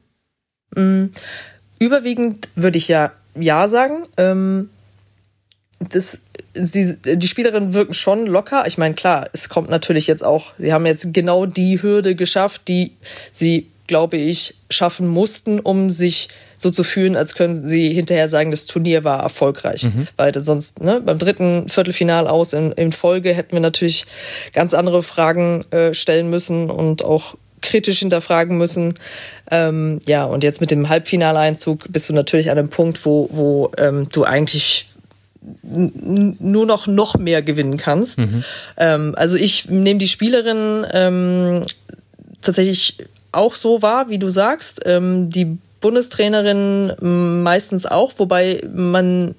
Mm. 0.77 1.07
Überwiegend 1.79 2.49
würde 2.55 2.79
ich 2.79 2.89
ja 2.89 3.13
ja 3.39 3.69
sagen. 3.69 4.07
Ähm, 4.17 4.71
das, 5.79 6.21
sie, 6.55 6.97
die 7.03 7.29
Spielerinnen 7.29 7.75
wirken 7.75 7.95
schon 7.95 8.27
locker. 8.27 8.67
Ich 8.67 8.79
meine, 8.79 8.95
klar, 8.95 9.29
es 9.33 9.49
kommt 9.49 9.71
natürlich 9.71 10.07
jetzt 10.07 10.25
auch, 10.25 10.53
sie 10.59 10.73
haben 10.73 10.87
jetzt 10.87 11.13
genau 11.13 11.47
die 11.47 11.83
Hürde 11.83 12.15
geschafft, 12.15 12.63
die 12.69 12.93
sie, 13.33 13.69
glaube 13.87 14.17
ich, 14.17 14.55
schaffen 14.71 15.09
mussten, 15.09 15.61
um 15.61 15.91
sich 15.91 16.29
so 16.57 16.71
zu 16.71 16.85
fühlen, 16.85 17.17
als 17.17 17.35
können 17.35 17.67
sie 17.67 17.93
hinterher 17.93 18.29
sagen, 18.29 18.51
das 18.51 18.67
Turnier 18.67 19.05
war 19.05 19.23
erfolgreich. 19.23 19.85
Mhm. 19.85 20.07
Weil 20.17 20.33
sonst, 20.41 20.81
ne, 20.81 21.03
beim 21.05 21.19
dritten 21.19 21.69
Viertelfinal 21.69 22.27
aus 22.27 22.53
in, 22.53 22.73
in 22.73 22.93
Folge 22.93 23.35
hätten 23.35 23.53
wir 23.53 23.61
natürlich 23.61 24.07
ganz 24.53 24.73
andere 24.73 25.03
Fragen 25.03 25.65
äh, 25.73 25.93
stellen 25.93 26.31
müssen 26.31 26.71
und 26.71 27.05
auch 27.05 27.37
kritisch 27.65 27.99
hinterfragen 27.99 28.57
müssen. 28.57 28.95
Ähm, 29.51 29.99
ja, 30.07 30.25
und 30.25 30.45
jetzt 30.45 30.61
mit 30.61 30.71
dem 30.71 30.89
Halbfinaleinzug 30.89 31.93
bist 31.93 32.09
du 32.09 32.13
natürlich 32.13 32.51
an 32.51 32.59
einem 32.59 32.69
Punkt, 32.69 33.05
wo, 33.05 33.29
wo 33.33 33.73
ähm, 33.79 34.09
du 34.13 34.25
eigentlich 34.25 34.89
nur 35.63 36.65
noch 36.65 36.87
noch 36.87 37.19
mehr 37.19 37.43
gewinnen 37.43 37.77
kannst. 37.77 38.19
Mhm. 38.19 38.45
Ähm, 38.77 39.15
also 39.17 39.37
ich 39.37 39.69
nehme 39.69 39.99
die 39.99 40.09
Spielerin 40.09 40.87
ähm, 40.93 41.65
tatsächlich 42.41 42.99
auch 43.33 43.55
so 43.55 43.83
wahr, 43.83 44.09
wie 44.09 44.19
du 44.19 44.31
sagst. 44.31 44.83
Ähm, 44.87 45.31
die 45.31 45.59
Bundestrainerin 45.81 47.43
meistens 47.43 47.85
auch, 47.85 48.13
wobei 48.17 48.63
man 48.75 49.35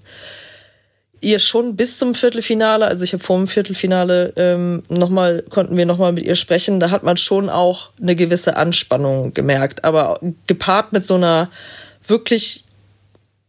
ihr 1.25 1.39
schon 1.39 1.75
bis 1.75 1.97
zum 1.97 2.13
Viertelfinale, 2.15 2.85
also 2.85 3.03
ich 3.03 3.13
habe 3.13 3.23
vor 3.23 3.37
dem 3.37 3.47
Viertelfinale 3.47 4.33
ähm, 4.35 4.83
nochmal, 4.89 5.43
konnten 5.49 5.75
wir 5.75 5.85
nochmal 5.85 6.13
mit 6.13 6.23
ihr 6.23 6.35
sprechen, 6.35 6.79
da 6.79 6.91
hat 6.91 7.03
man 7.03 7.17
schon 7.17 7.49
auch 7.49 7.89
eine 7.99 8.15
gewisse 8.15 8.55
Anspannung 8.55 9.33
gemerkt, 9.33 9.83
aber 9.83 10.19
gepaart 10.47 10.93
mit 10.93 11.05
so 11.05 11.15
einer 11.15 11.49
wirklich 12.05 12.65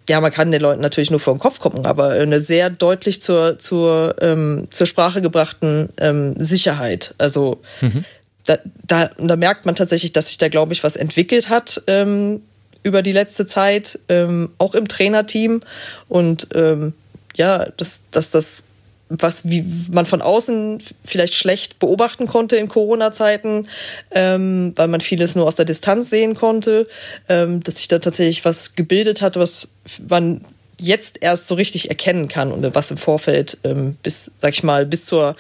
ja, 0.09 0.21
man 0.21 0.33
kann 0.33 0.53
den 0.53 0.61
Leuten 0.61 0.81
natürlich 0.81 1.11
nur 1.11 1.19
vor 1.19 1.35
den 1.35 1.41
Kopf 1.41 1.59
gucken, 1.59 1.85
aber 1.85 2.11
eine 2.11 2.41
sehr 2.41 2.71
deutlich 2.71 3.21
zur, 3.21 3.59
zur, 3.59 4.15
ähm, 4.21 4.69
zur 4.71 4.87
Sprache 4.87 5.21
gebrachten 5.21 5.89
ähm, 5.99 6.35
Sicherheit. 6.39 7.13
Also 7.19 7.61
mhm. 7.81 8.05
da, 8.45 8.59
da, 8.87 9.11
da 9.19 9.35
merkt 9.35 9.67
man 9.67 9.75
tatsächlich, 9.75 10.13
dass 10.13 10.29
sich 10.29 10.39
da, 10.39 10.49
glaube 10.49 10.73
ich, 10.73 10.85
was 10.85 10.95
entwickelt 10.95 11.49
hat 11.49 11.83
ähm, 11.89 12.43
über 12.85 13.03
die 13.03 13.11
letzte 13.11 13.47
Zeit, 13.47 13.99
ähm, 14.09 14.51
auch 14.59 14.77
im 14.77 14.87
Trainerteam. 14.87 15.61
Und 16.07 16.49
ähm, 16.55 16.95
ja, 17.37 17.67
dass, 17.77 18.03
dass 18.11 18.31
das, 18.31 18.63
was 19.09 19.49
wie 19.49 19.65
man 19.93 20.07
von 20.07 20.21
außen 20.21 20.83
vielleicht 21.05 21.35
schlecht 21.35 21.79
beobachten 21.79 22.27
konnte 22.27 22.57
in 22.57 22.69
Corona-Zeiten, 22.69 23.69
ähm, 24.11 24.73
weil 24.75 24.89
man 24.89 25.01
vieles 25.01 25.37
nur 25.37 25.47
aus 25.47 25.55
der 25.55 25.65
Distanz 25.65 26.11
sehen 26.11 26.35
konnte, 26.35 26.89
ähm, 27.29 27.63
dass 27.63 27.77
sich 27.77 27.89
da 27.89 27.99
tatsächlich 28.01 28.45
was 28.45 28.75
gebildet 28.75 29.23
hat, 29.23 29.37
was 29.37 29.69
man 30.09 30.41
jetzt 30.79 31.19
erst 31.23 31.47
so 31.47 31.55
richtig 31.55 31.89
erkennen 31.89 32.29
kann 32.29 32.53
und 32.53 32.75
was 32.75 32.91
im 32.91 32.97
Vorfeld 32.97 33.59
ähm, 33.65 33.97
bis, 34.03 34.33
sag 34.39 34.53
ich 34.53 34.63
mal, 34.63 34.85
bis 34.85 35.07
zur 35.07 35.37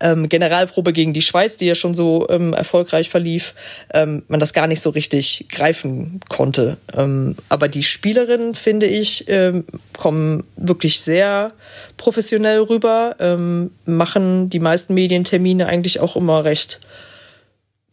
ähm, 0.00 0.28
Generalprobe 0.28 0.92
gegen 0.92 1.12
die 1.12 1.22
Schweiz, 1.22 1.56
die 1.56 1.66
ja 1.66 1.74
schon 1.74 1.94
so 1.94 2.28
ähm, 2.28 2.52
erfolgreich 2.52 3.10
verlief, 3.10 3.54
ähm, 3.92 4.22
man 4.28 4.38
das 4.38 4.52
gar 4.52 4.66
nicht 4.66 4.80
so 4.80 4.90
richtig 4.90 5.46
greifen 5.50 6.20
konnte. 6.28 6.76
Ähm, 6.96 7.36
aber 7.48 7.68
die 7.68 7.82
Spielerinnen, 7.82 8.54
finde 8.54 8.86
ich, 8.86 9.24
ähm, 9.28 9.64
kommen 9.96 10.44
wirklich 10.56 11.00
sehr 11.00 11.52
professionell 11.96 12.60
rüber, 12.60 13.16
ähm, 13.18 13.72
machen 13.86 14.50
die 14.50 14.60
meisten 14.60 14.94
Medientermine 14.94 15.66
eigentlich 15.66 16.00
auch 16.00 16.16
immer 16.16 16.44
recht 16.44 16.80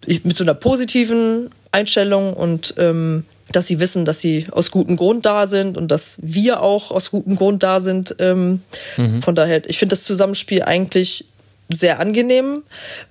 mit 0.05 0.35
so 0.35 0.43
einer 0.43 0.53
positiven 0.53 1.49
Einstellung 1.71 2.33
und 2.33 2.75
ähm, 2.77 3.25
dass 3.55 3.67
sie 3.67 3.79
wissen, 3.79 4.05
dass 4.05 4.19
sie 4.19 4.47
aus 4.51 4.71
gutem 4.71 4.97
Grund 4.97 5.25
da 5.25 5.45
sind 5.47 5.77
und 5.77 5.89
dass 5.89 6.17
wir 6.21 6.61
auch 6.61 6.91
aus 6.91 7.11
gutem 7.11 7.35
Grund 7.35 7.63
da 7.63 7.79
sind. 7.79 8.15
Ähm, 8.19 8.61
mhm. 8.97 9.21
Von 9.21 9.35
daher, 9.35 9.67
ich 9.69 9.77
finde 9.77 9.93
das 9.93 10.03
Zusammenspiel 10.03 10.63
eigentlich 10.63 11.25
sehr 11.73 11.99
angenehm. 11.99 12.63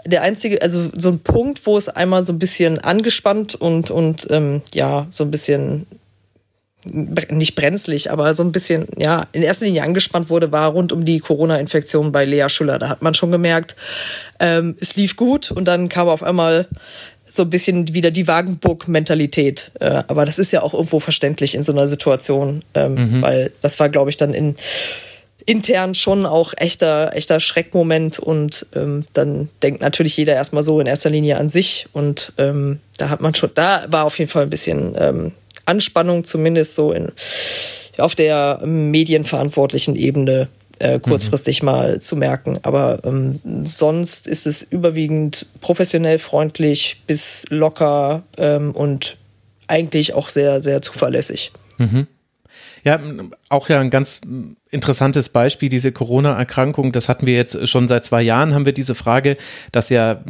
Der 0.04 0.22
einzige, 0.22 0.62
also 0.62 0.90
so 0.96 1.10
ein 1.10 1.20
Punkt, 1.20 1.66
wo 1.66 1.76
es 1.76 1.88
einmal 1.88 2.22
so 2.22 2.32
ein 2.32 2.38
bisschen 2.38 2.78
angespannt 2.78 3.54
und, 3.54 3.90
und 3.90 4.26
ähm, 4.30 4.62
ja, 4.72 5.06
so 5.10 5.24
ein 5.24 5.30
bisschen 5.30 5.86
nicht 6.84 7.54
brenzlig, 7.54 8.10
aber 8.10 8.34
so 8.34 8.42
ein 8.42 8.50
bisschen, 8.50 8.86
ja, 8.96 9.26
in 9.32 9.42
erster 9.42 9.66
Linie 9.66 9.84
angespannt 9.84 10.30
wurde, 10.30 10.50
war 10.50 10.70
rund 10.70 10.92
um 10.92 11.04
die 11.04 11.20
Corona-Infektion 11.20 12.10
bei 12.10 12.24
Lea 12.24 12.48
Schüller. 12.48 12.78
Da 12.78 12.88
hat 12.88 13.02
man 13.02 13.14
schon 13.14 13.30
gemerkt, 13.30 13.76
ähm, 14.40 14.76
es 14.80 14.96
lief 14.96 15.16
gut 15.16 15.52
und 15.52 15.66
dann 15.66 15.88
kam 15.88 16.08
auf 16.08 16.24
einmal 16.24 16.66
so 17.34 17.44
ein 17.44 17.50
bisschen 17.50 17.94
wieder 17.94 18.10
die 18.10 18.28
Wagenburg-Mentalität. 18.28 19.72
Äh, 19.80 20.02
aber 20.06 20.26
das 20.26 20.38
ist 20.38 20.52
ja 20.52 20.62
auch 20.62 20.74
irgendwo 20.74 21.00
verständlich 21.00 21.54
in 21.54 21.62
so 21.62 21.72
einer 21.72 21.88
Situation, 21.88 22.62
ähm, 22.74 22.94
mhm. 22.94 23.22
weil 23.22 23.52
das 23.62 23.80
war, 23.80 23.88
glaube 23.88 24.10
ich, 24.10 24.16
dann 24.16 24.34
in 24.34 24.56
intern 25.44 25.94
schon 25.94 26.26
auch 26.26 26.54
echter, 26.56 27.16
echter 27.16 27.40
Schreckmoment 27.40 28.18
und 28.18 28.66
ähm, 28.74 29.06
dann 29.12 29.48
denkt 29.62 29.80
natürlich 29.80 30.16
jeder 30.16 30.34
erstmal 30.34 30.62
so 30.62 30.78
in 30.78 30.86
erster 30.86 31.10
Linie 31.10 31.36
an 31.36 31.48
sich 31.48 31.88
und 31.92 32.32
ähm, 32.38 32.78
da 32.96 33.08
hat 33.08 33.20
man 33.20 33.34
schon, 33.34 33.50
da 33.54 33.84
war 33.88 34.04
auf 34.04 34.18
jeden 34.18 34.30
Fall 34.30 34.44
ein 34.44 34.50
bisschen 34.50 34.94
ähm, 34.96 35.32
Anspannung, 35.64 36.24
zumindest 36.24 36.74
so 36.74 36.92
in 36.92 37.10
auf 37.98 38.14
der 38.14 38.60
medienverantwortlichen 38.64 39.96
Ebene 39.96 40.48
äh, 40.82 40.98
kurzfristig 40.98 41.62
mhm. 41.62 41.66
mal 41.66 42.00
zu 42.00 42.16
merken. 42.16 42.58
Aber 42.62 43.00
ähm, 43.04 43.40
sonst 43.64 44.26
ist 44.26 44.46
es 44.46 44.62
überwiegend 44.62 45.46
professionell 45.60 46.18
freundlich 46.18 47.02
bis 47.06 47.44
locker 47.48 48.24
ähm, 48.36 48.72
und 48.72 49.16
eigentlich 49.68 50.14
auch 50.14 50.28
sehr, 50.28 50.60
sehr 50.60 50.82
zuverlässig. 50.82 51.52
Mhm. 51.78 52.06
Ja, 52.84 52.98
auch 53.48 53.68
ja 53.68 53.80
ein 53.80 53.90
ganz 53.90 54.22
interessantes 54.70 55.28
Beispiel, 55.28 55.68
diese 55.68 55.92
Corona-Erkrankung. 55.92 56.90
Das 56.90 57.08
hatten 57.08 57.26
wir 57.26 57.34
jetzt 57.34 57.68
schon 57.68 57.86
seit 57.86 58.04
zwei 58.04 58.22
Jahren, 58.22 58.54
haben 58.54 58.66
wir 58.66 58.72
diese 58.72 58.96
Frage, 58.96 59.36
dass 59.70 59.90
ja 59.90 60.24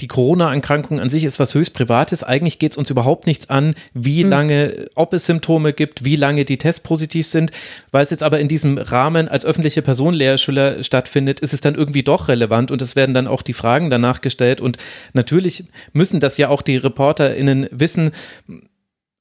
die 0.00 0.06
Corona-Erkrankung 0.06 1.00
an 1.00 1.08
sich 1.08 1.24
ist 1.24 1.40
was 1.40 1.54
höchst 1.54 1.74
Privates. 1.74 2.22
Eigentlich 2.22 2.60
geht 2.60 2.72
es 2.72 2.78
uns 2.78 2.90
überhaupt 2.90 3.26
nichts 3.26 3.50
an, 3.50 3.74
wie 3.92 4.22
mhm. 4.22 4.30
lange, 4.30 4.86
ob 4.94 5.12
es 5.14 5.26
Symptome 5.26 5.72
gibt, 5.72 6.04
wie 6.04 6.14
lange 6.14 6.44
die 6.44 6.58
Tests 6.58 6.82
positiv 6.82 7.26
sind. 7.26 7.50
Weil 7.90 8.04
es 8.04 8.10
jetzt 8.10 8.22
aber 8.22 8.38
in 8.38 8.46
diesem 8.46 8.78
Rahmen 8.78 9.28
als 9.28 9.44
öffentliche 9.44 9.82
Person 9.82 10.14
Lehrschüler 10.14 10.84
stattfindet, 10.84 11.40
ist 11.40 11.52
es 11.52 11.60
dann 11.60 11.74
irgendwie 11.74 12.04
doch 12.04 12.28
relevant 12.28 12.70
und 12.70 12.82
es 12.82 12.94
werden 12.94 13.14
dann 13.14 13.26
auch 13.26 13.42
die 13.42 13.54
Fragen 13.54 13.90
danach 13.90 14.20
gestellt. 14.20 14.60
Und 14.60 14.76
natürlich 15.12 15.64
müssen 15.92 16.20
das 16.20 16.36
ja 16.36 16.50
auch 16.50 16.62
die 16.62 16.76
ReporterInnen 16.76 17.68
wissen, 17.72 18.12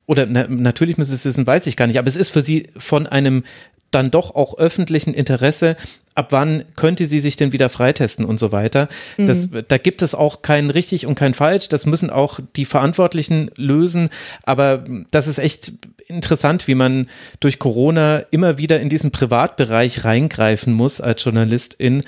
oder 0.10 0.26
na, 0.26 0.48
natürlich 0.50 0.98
müssen 0.98 1.12
sie 1.12 1.16
es 1.18 1.26
wissen, 1.26 1.46
weiß 1.46 1.68
ich 1.68 1.78
gar 1.78 1.86
nicht, 1.86 2.00
aber 2.00 2.08
es 2.08 2.16
ist 2.16 2.30
für 2.30 2.42
sie 2.42 2.68
von 2.76 3.06
einem 3.06 3.44
dann 3.92 4.10
doch 4.10 4.34
auch 4.34 4.58
öffentlichen 4.58 5.14
Interesse, 5.14 5.76
ab 6.16 6.32
wann 6.32 6.64
könnte 6.76 7.06
sie 7.06 7.20
sich 7.20 7.36
denn 7.36 7.54
wieder 7.54 7.70
freitesten 7.70 8.26
und 8.26 8.40
so 8.40 8.52
weiter. 8.52 8.90
Das, 9.18 9.52
mhm. 9.52 9.66
Da 9.68 9.78
gibt 9.78 10.02
es 10.02 10.16
auch 10.16 10.42
kein 10.42 10.72
richtig 10.72 11.06
und 11.06 11.14
kein 11.14 11.36
falsch, 11.36 11.70
das 11.70 11.86
müssen 11.86 12.10
auch 12.10 12.40
die 12.56 12.66
Verantwortlichen 12.66 13.52
lösen, 13.56 14.10
aber 14.42 14.84
das 15.12 15.28
ist 15.28 15.38
echt 15.38 15.74
interessant, 16.08 16.68
wie 16.68 16.76
man 16.76 17.08
durch 17.40 17.60
Corona 17.60 18.18
immer 18.32 18.58
wieder 18.58 18.80
in 18.80 18.90
diesen 18.90 19.12
Privatbereich 19.12 20.06
reingreifen 20.06 20.74
muss 20.74 21.02
als 21.02 21.24
Journalistin 21.24 22.04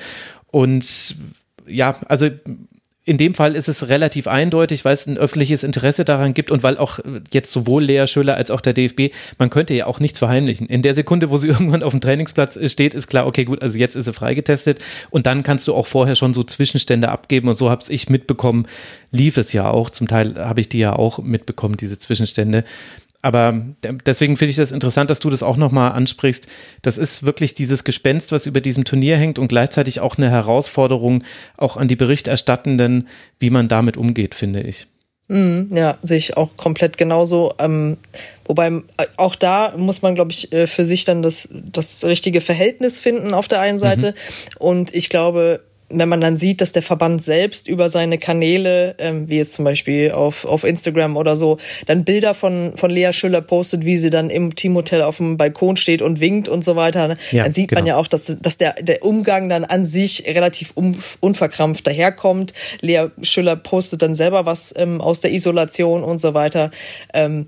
und 0.47 1.17
ja, 1.67 1.95
also 2.07 2.29
in 3.03 3.17
dem 3.17 3.33
Fall 3.33 3.55
ist 3.55 3.67
es 3.67 3.89
relativ 3.89 4.27
eindeutig, 4.27 4.85
weil 4.85 4.93
es 4.93 5.07
ein 5.07 5.17
öffentliches 5.17 5.63
Interesse 5.63 6.05
daran 6.05 6.35
gibt 6.35 6.51
und 6.51 6.61
weil 6.61 6.77
auch 6.77 6.99
jetzt 7.33 7.51
sowohl 7.51 7.83
Lea 7.83 8.05
Schüller 8.05 8.35
als 8.35 8.51
auch 8.51 8.61
der 8.61 8.73
DFB, 8.73 9.13
man 9.39 9.49
könnte 9.49 9.73
ja 9.73 9.87
auch 9.87 9.99
nichts 9.99 10.19
verheimlichen. 10.19 10.67
In 10.67 10.83
der 10.83 10.93
Sekunde, 10.93 11.31
wo 11.31 11.37
sie 11.37 11.47
irgendwann 11.49 11.81
auf 11.81 11.93
dem 11.93 12.01
Trainingsplatz 12.01 12.59
steht, 12.71 12.93
ist 12.93 13.07
klar, 13.07 13.25
okay, 13.25 13.43
gut, 13.43 13.63
also 13.63 13.79
jetzt 13.79 13.95
ist 13.95 14.05
sie 14.05 14.13
freigetestet 14.13 14.79
und 15.09 15.25
dann 15.25 15.41
kannst 15.41 15.67
du 15.67 15.73
auch 15.73 15.87
vorher 15.87 16.15
schon 16.15 16.35
so 16.35 16.43
Zwischenstände 16.43 17.09
abgeben 17.09 17.47
und 17.47 17.57
so 17.57 17.71
habe 17.71 17.83
ich 17.89 18.09
mitbekommen, 18.09 18.67
lief 19.11 19.37
es 19.37 19.51
ja 19.51 19.69
auch. 19.69 19.89
Zum 19.89 20.07
Teil 20.07 20.35
habe 20.37 20.61
ich 20.61 20.69
die 20.69 20.79
ja 20.79 20.93
auch 20.93 21.19
mitbekommen, 21.19 21.77
diese 21.77 21.97
Zwischenstände 21.97 22.63
aber 23.21 23.59
deswegen 24.05 24.37
finde 24.37 24.51
ich 24.51 24.57
das 24.57 24.71
interessant, 24.71 25.09
dass 25.09 25.19
du 25.19 25.29
das 25.29 25.43
auch 25.43 25.57
nochmal 25.57 25.91
ansprichst. 25.91 26.47
Das 26.81 26.97
ist 26.97 27.23
wirklich 27.23 27.53
dieses 27.53 27.83
Gespenst, 27.83 28.31
was 28.31 28.47
über 28.47 28.61
diesem 28.61 28.83
Turnier 28.83 29.17
hängt 29.17 29.37
und 29.37 29.47
gleichzeitig 29.47 29.99
auch 29.99 30.17
eine 30.17 30.29
Herausforderung 30.29 31.23
auch 31.57 31.77
an 31.77 31.87
die 31.87 31.95
Berichterstattenden, 31.95 33.07
wie 33.39 33.49
man 33.49 33.67
damit 33.67 33.97
umgeht, 33.97 34.33
finde 34.33 34.61
ich. 34.61 34.87
Mm, 35.27 35.73
ja, 35.73 35.97
sehe 36.03 36.17
ich 36.17 36.35
auch 36.35 36.57
komplett 36.57 36.97
genauso. 36.97 37.53
Ähm, 37.57 37.97
wobei 38.45 38.67
äh, 38.67 39.05
auch 39.15 39.35
da 39.35 39.73
muss 39.77 40.01
man, 40.01 40.13
glaube 40.13 40.31
ich, 40.31 40.51
äh, 40.51 40.67
für 40.67 40.85
sich 40.85 41.05
dann 41.05 41.21
das, 41.21 41.47
das 41.51 42.03
richtige 42.03 42.41
Verhältnis 42.41 42.99
finden 42.99 43.33
auf 43.33 43.47
der 43.47 43.61
einen 43.61 43.79
Seite. 43.79 44.11
Mhm. 44.11 44.57
Und 44.59 44.93
ich 44.93 45.09
glaube, 45.09 45.61
wenn 45.93 46.09
man 46.09 46.21
dann 46.21 46.37
sieht, 46.37 46.61
dass 46.61 46.71
der 46.71 46.81
Verband 46.81 47.23
selbst 47.23 47.67
über 47.67 47.89
seine 47.89 48.17
Kanäle, 48.17 48.95
ähm, 48.97 49.29
wie 49.29 49.37
jetzt 49.37 49.53
zum 49.53 49.65
Beispiel 49.65 50.11
auf, 50.11 50.45
auf 50.45 50.63
Instagram 50.63 51.17
oder 51.17 51.37
so, 51.37 51.57
dann 51.85 52.03
Bilder 52.03 52.33
von, 52.33 52.73
von 52.75 52.91
Lea 52.91 53.11
Schüller 53.13 53.41
postet, 53.41 53.85
wie 53.85 53.97
sie 53.97 54.09
dann 54.09 54.29
im 54.29 54.55
Teamhotel 54.55 55.01
auf 55.01 55.17
dem 55.17 55.37
Balkon 55.37 55.75
steht 55.75 56.01
und 56.01 56.19
winkt 56.19 56.49
und 56.49 56.63
so 56.63 56.75
weiter, 56.75 57.09
ne? 57.09 57.17
ja, 57.31 57.43
dann 57.43 57.53
sieht 57.53 57.69
genau. 57.69 57.81
man 57.81 57.87
ja 57.87 57.97
auch, 57.97 58.07
dass, 58.07 58.35
dass 58.41 58.57
der, 58.57 58.73
der 58.81 59.03
Umgang 59.03 59.49
dann 59.49 59.63
an 59.63 59.85
sich 59.85 60.25
relativ 60.27 60.73
un, 60.75 60.97
unverkrampft 61.19 61.85
daherkommt. 61.85 62.53
Lea 62.81 63.07
Schüller 63.21 63.55
postet 63.55 64.01
dann 64.01 64.15
selber 64.15 64.45
was 64.45 64.73
ähm, 64.77 65.01
aus 65.01 65.21
der 65.21 65.31
Isolation 65.31 66.03
und 66.03 66.19
so 66.19 66.33
weiter. 66.33 66.71
Ähm, 67.13 67.47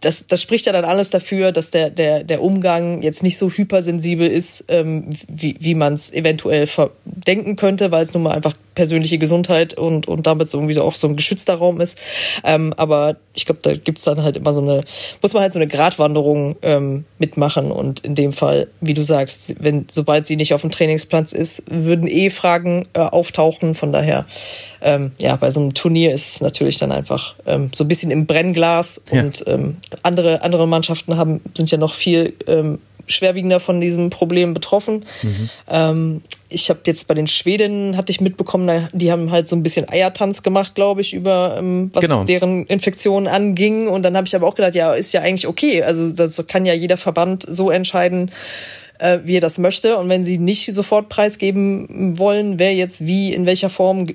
das, 0.00 0.26
das 0.26 0.42
spricht 0.42 0.66
ja 0.66 0.72
dann 0.72 0.84
alles 0.84 1.10
dafür, 1.10 1.50
dass 1.50 1.70
der, 1.70 1.88
der, 1.88 2.24
der 2.24 2.42
Umgang 2.42 3.02
jetzt 3.02 3.22
nicht 3.22 3.38
so 3.38 3.48
hypersensibel 3.48 4.26
ist, 4.26 4.66
ähm, 4.68 5.08
wie, 5.28 5.56
wie 5.60 5.74
man 5.74 5.94
es 5.94 6.12
eventuell 6.12 6.68
denken 7.04 7.56
könnte, 7.56 7.90
weil 7.90 8.02
es 8.02 8.12
nun 8.12 8.24
mal 8.24 8.32
einfach 8.32 8.54
persönliche 8.74 9.18
Gesundheit 9.18 9.74
und, 9.74 10.08
und 10.08 10.26
damit 10.26 10.50
so 10.50 10.58
irgendwie 10.58 10.74
so 10.74 10.82
auch 10.82 10.94
so 10.94 11.08
ein 11.08 11.16
geschützter 11.16 11.54
Raum 11.54 11.80
ist. 11.80 12.00
Ähm, 12.42 12.74
aber 12.76 13.16
ich 13.34 13.46
glaube, 13.46 13.60
da 13.62 13.74
gibt's 13.74 14.04
dann 14.04 14.22
halt 14.22 14.36
immer 14.36 14.52
so 14.52 14.60
eine, 14.60 14.84
muss 15.22 15.32
man 15.32 15.42
halt 15.42 15.52
so 15.52 15.58
eine 15.58 15.68
Gratwanderung 15.68 16.56
ähm, 16.62 17.04
mitmachen. 17.18 17.70
Und 17.70 18.00
in 18.00 18.14
dem 18.14 18.32
Fall, 18.32 18.68
wie 18.80 18.94
du 18.94 19.02
sagst, 19.02 19.56
wenn, 19.60 19.86
sobald 19.90 20.26
sie 20.26 20.36
nicht 20.36 20.54
auf 20.54 20.60
dem 20.60 20.70
Trainingsplatz 20.70 21.32
ist, 21.32 21.62
würden 21.70 22.06
eh 22.06 22.30
Fragen 22.30 22.86
äh, 22.92 23.00
auftauchen. 23.00 23.74
Von 23.74 23.92
daher, 23.92 24.26
ähm, 24.84 25.12
ja, 25.18 25.34
bei 25.36 25.50
so 25.50 25.60
einem 25.60 25.74
Turnier 25.74 26.12
ist 26.12 26.28
es 26.28 26.40
natürlich 26.40 26.78
dann 26.78 26.92
einfach 26.92 27.34
ähm, 27.46 27.70
so 27.74 27.84
ein 27.84 27.88
bisschen 27.88 28.10
im 28.10 28.26
Brennglas 28.26 29.00
ja. 29.10 29.22
und 29.22 29.42
ähm, 29.46 29.78
andere, 30.02 30.42
andere 30.42 30.68
Mannschaften 30.68 31.16
haben, 31.16 31.40
sind 31.54 31.70
ja 31.70 31.78
noch 31.78 31.94
viel 31.94 32.34
ähm, 32.46 32.78
schwerwiegender 33.06 33.60
von 33.60 33.80
diesem 33.80 34.10
Problem 34.10 34.54
betroffen. 34.54 35.04
Mhm. 35.22 35.50
Ähm, 35.68 36.22
ich 36.50 36.68
habe 36.70 36.80
jetzt 36.86 37.08
bei 37.08 37.14
den 37.14 37.26
Schwedinnen 37.26 37.96
hatte 37.96 38.12
ich 38.12 38.20
mitbekommen, 38.20 38.88
die 38.92 39.10
haben 39.10 39.30
halt 39.30 39.48
so 39.48 39.56
ein 39.56 39.62
bisschen 39.62 39.88
Eiertanz 39.88 40.42
gemacht, 40.42 40.74
glaube 40.74 41.00
ich, 41.00 41.14
über 41.14 41.56
ähm, 41.58 41.90
was 41.92 42.02
genau. 42.02 42.24
deren 42.24 42.66
Infektionen 42.66 43.26
anging. 43.26 43.88
Und 43.88 44.04
dann 44.04 44.16
habe 44.16 44.26
ich 44.26 44.36
aber 44.36 44.46
auch 44.46 44.54
gedacht, 44.54 44.74
ja, 44.74 44.92
ist 44.92 45.12
ja 45.12 45.22
eigentlich 45.22 45.48
okay. 45.48 45.82
Also 45.82 46.10
das 46.12 46.46
kann 46.46 46.66
ja 46.66 46.74
jeder 46.74 46.96
Verband 46.96 47.44
so 47.48 47.70
entscheiden, 47.70 48.30
äh, 48.98 49.20
wie 49.24 49.36
er 49.36 49.40
das 49.40 49.58
möchte. 49.58 49.96
Und 49.96 50.08
wenn 50.08 50.24
sie 50.24 50.38
nicht 50.38 50.72
sofort 50.72 51.08
preisgeben 51.08 52.18
wollen, 52.18 52.58
wer 52.58 52.74
jetzt 52.74 53.04
wie, 53.04 53.32
in 53.32 53.46
welcher 53.46 53.70
Form 53.70 54.08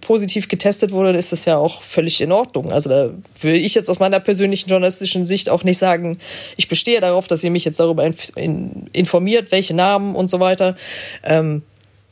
positiv 0.00 0.48
getestet 0.48 0.92
wurde, 0.92 1.16
ist 1.16 1.32
das 1.32 1.44
ja 1.44 1.56
auch 1.56 1.82
völlig 1.82 2.20
in 2.20 2.32
Ordnung. 2.32 2.72
Also 2.72 2.90
da 2.90 3.10
will 3.40 3.54
ich 3.54 3.74
jetzt 3.74 3.88
aus 3.88 3.98
meiner 3.98 4.20
persönlichen 4.20 4.68
journalistischen 4.68 5.26
Sicht 5.26 5.50
auch 5.50 5.64
nicht 5.64 5.78
sagen, 5.78 6.18
ich 6.56 6.68
bestehe 6.68 7.00
darauf, 7.00 7.28
dass 7.28 7.44
ihr 7.44 7.50
mich 7.50 7.64
jetzt 7.64 7.80
darüber 7.80 8.10
informiert, 8.92 9.50
welche 9.50 9.74
Namen 9.74 10.14
und 10.14 10.28
so 10.28 10.40
weiter. 10.40 10.76
Ähm, 11.24 11.62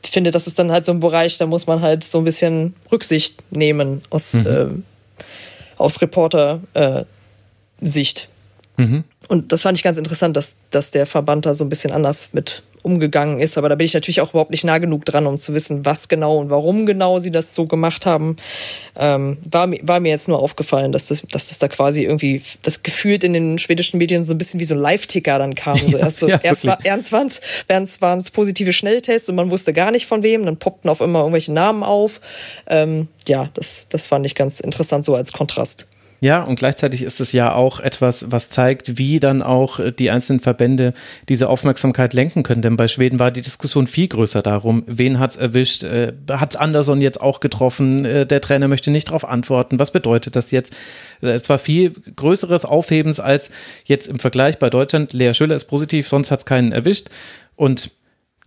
ich 0.03 0.11
finde, 0.11 0.31
das 0.31 0.47
ist 0.47 0.57
dann 0.57 0.71
halt 0.71 0.85
so 0.85 0.93
ein 0.93 0.99
Bereich, 0.99 1.37
da 1.37 1.45
muss 1.45 1.67
man 1.67 1.81
halt 1.81 2.03
so 2.03 2.17
ein 2.19 2.23
bisschen 2.23 2.73
Rücksicht 2.91 3.43
nehmen 3.51 4.01
aus, 4.09 4.33
mhm. 4.33 4.47
äh, 4.47 4.67
aus 5.77 6.01
Reporter-Sicht. 6.01 8.29
Äh, 8.77 8.81
mhm. 8.81 9.03
Und 9.27 9.51
das 9.51 9.63
fand 9.63 9.77
ich 9.77 9.83
ganz 9.83 9.97
interessant, 9.97 10.37
dass, 10.37 10.57
dass 10.69 10.91
der 10.91 11.05
Verband 11.05 11.45
da 11.45 11.55
so 11.55 11.65
ein 11.65 11.69
bisschen 11.69 11.91
anders 11.91 12.33
mit 12.33 12.63
umgegangen 12.87 13.39
ist. 13.39 13.57
Aber 13.57 13.69
da 13.69 13.75
bin 13.75 13.85
ich 13.85 13.93
natürlich 13.93 14.21
auch 14.21 14.29
überhaupt 14.29 14.51
nicht 14.51 14.63
nah 14.63 14.77
genug 14.77 15.03
dran, 15.05 15.27
um 15.27 15.37
zu 15.37 15.53
wissen, 15.53 15.85
was 15.85 16.07
genau 16.07 16.37
und 16.37 16.49
warum 16.49 16.85
genau 16.85 17.19
sie 17.19 17.31
das 17.31 17.53
so 17.53 17.65
gemacht 17.65 18.05
haben. 18.05 18.37
Ähm, 18.95 19.37
war, 19.49 19.69
war 19.81 19.99
mir 19.99 20.09
jetzt 20.09 20.27
nur 20.27 20.39
aufgefallen, 20.39 20.91
dass 20.91 21.07
das, 21.07 21.21
dass 21.29 21.49
das 21.49 21.59
da 21.59 21.67
quasi 21.67 22.03
irgendwie 22.03 22.41
das 22.63 22.83
gefühlt 22.83 23.23
in 23.23 23.33
den 23.33 23.59
schwedischen 23.59 23.97
Medien 23.97 24.23
so 24.23 24.33
ein 24.33 24.37
bisschen 24.37 24.59
wie 24.59 24.63
so 24.63 24.73
ein 24.73 24.79
Live-Ticker 24.79 25.37
dann 25.37 25.53
kam. 25.53 25.75
So 25.75 25.97
erst, 25.97 26.19
so, 26.19 26.29
ja, 26.29 26.39
erst, 26.41 26.65
war, 26.65 26.79
erst 26.83 27.11
waren 27.11 28.19
es 28.19 28.31
positive 28.31 28.71
Schnelltests 28.71 29.27
und 29.29 29.35
man 29.35 29.51
wusste 29.51 29.73
gar 29.73 29.91
nicht 29.91 30.07
von 30.07 30.23
wem, 30.23 30.45
dann 30.45 30.57
poppten 30.57 30.89
auf 30.89 31.01
immer 31.01 31.19
irgendwelche 31.19 31.51
Namen 31.51 31.83
auf. 31.83 32.21
Ähm, 32.67 33.09
ja, 33.27 33.49
das, 33.53 33.87
das 33.89 34.07
fand 34.07 34.25
ich 34.25 34.35
ganz 34.35 34.61
interessant 34.61 35.03
so 35.03 35.15
als 35.15 35.33
Kontrast. 35.33 35.87
Ja, 36.19 36.41
und 36.41 36.57
gleichzeitig 36.57 37.03
ist 37.03 37.19
es 37.19 37.31
ja 37.31 37.53
auch 37.53 37.79
etwas, 37.79 38.31
was 38.31 38.49
zeigt, 38.49 38.97
wie 38.97 39.19
dann 39.19 39.43
auch 39.43 39.79
die 39.91 40.09
einzelnen 40.09 40.39
Verbände 40.39 40.93
diese 41.29 41.47
Aufmerksamkeit 41.47 42.13
lenken 42.13 42.41
können. 42.41 42.63
Denn 42.63 42.75
bei 42.75 42.87
Schweden 42.87 43.19
war 43.19 43.29
die 43.29 43.43
Diskussion 43.43 43.85
viel 43.85 44.07
größer 44.07 44.41
darum, 44.41 44.83
wen 44.87 45.19
hat's 45.19 45.37
erwischt, 45.37 45.83
äh, 45.83 46.13
hat's 46.31 46.55
Anderson 46.55 47.01
jetzt 47.01 47.21
auch 47.21 47.39
getroffen, 47.39 48.05
äh, 48.05 48.25
der 48.25 48.41
Trainer 48.41 48.67
möchte 48.67 48.89
nicht 48.89 49.09
darauf 49.09 49.25
antworten, 49.25 49.79
was 49.79 49.91
bedeutet 49.91 50.35
das 50.35 50.49
jetzt? 50.51 50.75
Es 51.21 51.49
war 51.49 51.59
viel 51.59 51.93
größeres 52.15 52.65
Aufhebens 52.65 53.19
als 53.19 53.51
jetzt 53.85 54.07
im 54.07 54.19
Vergleich 54.19 54.57
bei 54.57 54.69
Deutschland. 54.69 55.13
Lea 55.13 55.33
Schüller 55.33 55.55
ist 55.55 55.65
positiv, 55.65 56.07
sonst 56.07 56.31
hat's 56.31 56.45
keinen 56.45 56.71
erwischt. 56.71 57.09
Und 57.55 57.91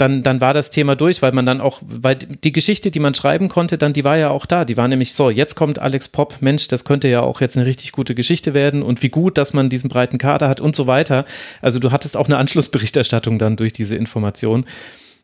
dann, 0.00 0.22
dann 0.22 0.40
war 0.40 0.54
das 0.54 0.70
Thema 0.70 0.96
durch, 0.96 1.22
weil 1.22 1.32
man 1.32 1.46
dann 1.46 1.60
auch, 1.60 1.80
weil 1.82 2.16
die 2.16 2.52
Geschichte, 2.52 2.90
die 2.90 3.00
man 3.00 3.14
schreiben 3.14 3.48
konnte, 3.48 3.78
dann, 3.78 3.92
die 3.92 4.04
war 4.04 4.16
ja 4.16 4.30
auch 4.30 4.46
da. 4.46 4.64
Die 4.64 4.76
war 4.76 4.88
nämlich 4.88 5.14
so, 5.14 5.30
jetzt 5.30 5.54
kommt 5.54 5.78
Alex 5.78 6.08
Popp, 6.08 6.36
Mensch, 6.40 6.68
das 6.68 6.84
könnte 6.84 7.08
ja 7.08 7.20
auch 7.20 7.40
jetzt 7.40 7.56
eine 7.56 7.66
richtig 7.66 7.92
gute 7.92 8.14
Geschichte 8.14 8.54
werden 8.54 8.82
und 8.82 9.02
wie 9.02 9.10
gut, 9.10 9.38
dass 9.38 9.52
man 9.52 9.68
diesen 9.68 9.90
breiten 9.90 10.18
Kader 10.18 10.48
hat 10.48 10.60
und 10.60 10.74
so 10.74 10.86
weiter. 10.86 11.24
Also 11.60 11.78
du 11.78 11.92
hattest 11.92 12.16
auch 12.16 12.26
eine 12.26 12.38
Anschlussberichterstattung 12.38 13.38
dann 13.38 13.56
durch 13.56 13.72
diese 13.72 13.96
Information. 13.96 14.64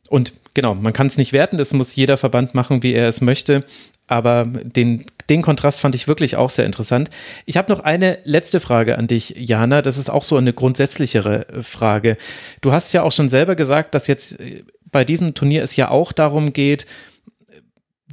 Und 0.08 0.34
genau, 0.54 0.74
man 0.74 0.92
kann 0.92 1.06
es 1.06 1.16
nicht 1.16 1.32
werten, 1.32 1.58
das 1.58 1.72
muss 1.72 1.96
jeder 1.96 2.16
Verband 2.16 2.54
machen, 2.54 2.82
wie 2.82 2.92
er 2.92 3.08
es 3.08 3.20
möchte. 3.20 3.62
Aber 4.06 4.44
den, 4.46 5.06
den 5.28 5.42
Kontrast 5.42 5.80
fand 5.80 5.94
ich 5.94 6.08
wirklich 6.08 6.36
auch 6.36 6.50
sehr 6.50 6.66
interessant. 6.66 7.10
Ich 7.44 7.56
habe 7.56 7.72
noch 7.72 7.80
eine 7.80 8.18
letzte 8.24 8.60
Frage 8.60 8.98
an 8.98 9.06
dich, 9.06 9.34
Jana. 9.36 9.82
Das 9.82 9.98
ist 9.98 10.10
auch 10.10 10.22
so 10.22 10.36
eine 10.36 10.52
grundsätzlichere 10.52 11.48
äh, 11.48 11.62
Frage. 11.62 12.16
Du 12.60 12.72
hast 12.72 12.92
ja 12.92 13.02
auch 13.02 13.12
schon 13.12 13.28
selber 13.28 13.56
gesagt, 13.56 13.94
dass 13.94 14.06
jetzt 14.06 14.40
äh, 14.40 14.64
bei 14.90 15.04
diesem 15.04 15.34
Turnier 15.34 15.62
es 15.62 15.76
ja 15.76 15.90
auch 15.90 16.12
darum 16.12 16.52
geht, 16.52 16.86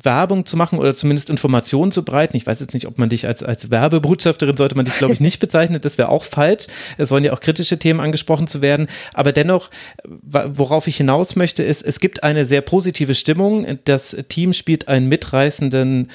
Werbung 0.04 0.46
zu 0.46 0.58
machen 0.58 0.80
oder 0.80 0.94
zumindest 0.96 1.30
Informationen 1.30 1.92
zu 1.92 2.04
breiten. 2.04 2.36
Ich 2.38 2.46
weiß 2.46 2.60
jetzt 2.60 2.74
nicht, 2.74 2.88
ob 2.88 2.98
man 2.98 3.10
dich 3.10 3.28
als, 3.28 3.44
als 3.44 3.70
Werbebotschafterin 3.70 4.58
sollte 4.58 4.76
man 4.76 4.86
dich, 4.86 4.98
glaube 4.98 5.14
ich, 5.14 5.20
nicht 5.20 5.40
bezeichnen. 5.40 5.80
Das 5.82 5.98
wäre 5.98 6.10
auch 6.10 6.24
falsch. 6.24 6.68
Es 6.98 7.10
sollen 7.10 7.24
ja 7.24 7.34
auch 7.34 7.40
kritische 7.40 7.80
Themen 7.80 8.00
angesprochen 8.00 8.48
zu 8.48 8.62
werden. 8.62 8.88
Aber 9.14 9.32
dennoch, 9.32 9.70
worauf 10.04 10.88
ich 10.88 10.98
hinaus 10.98 11.36
möchte, 11.36 11.64
ist, 11.64 11.82
es 11.82 12.00
gibt 12.00 12.24
eine 12.24 12.46
sehr 12.46 12.62
positive 12.62 13.16
Stimmung. 13.16 13.80
Das 13.86 14.18
Team 14.30 14.54
spielt 14.54 14.88
einen 14.88 15.08
mitreißenden, 15.10 16.10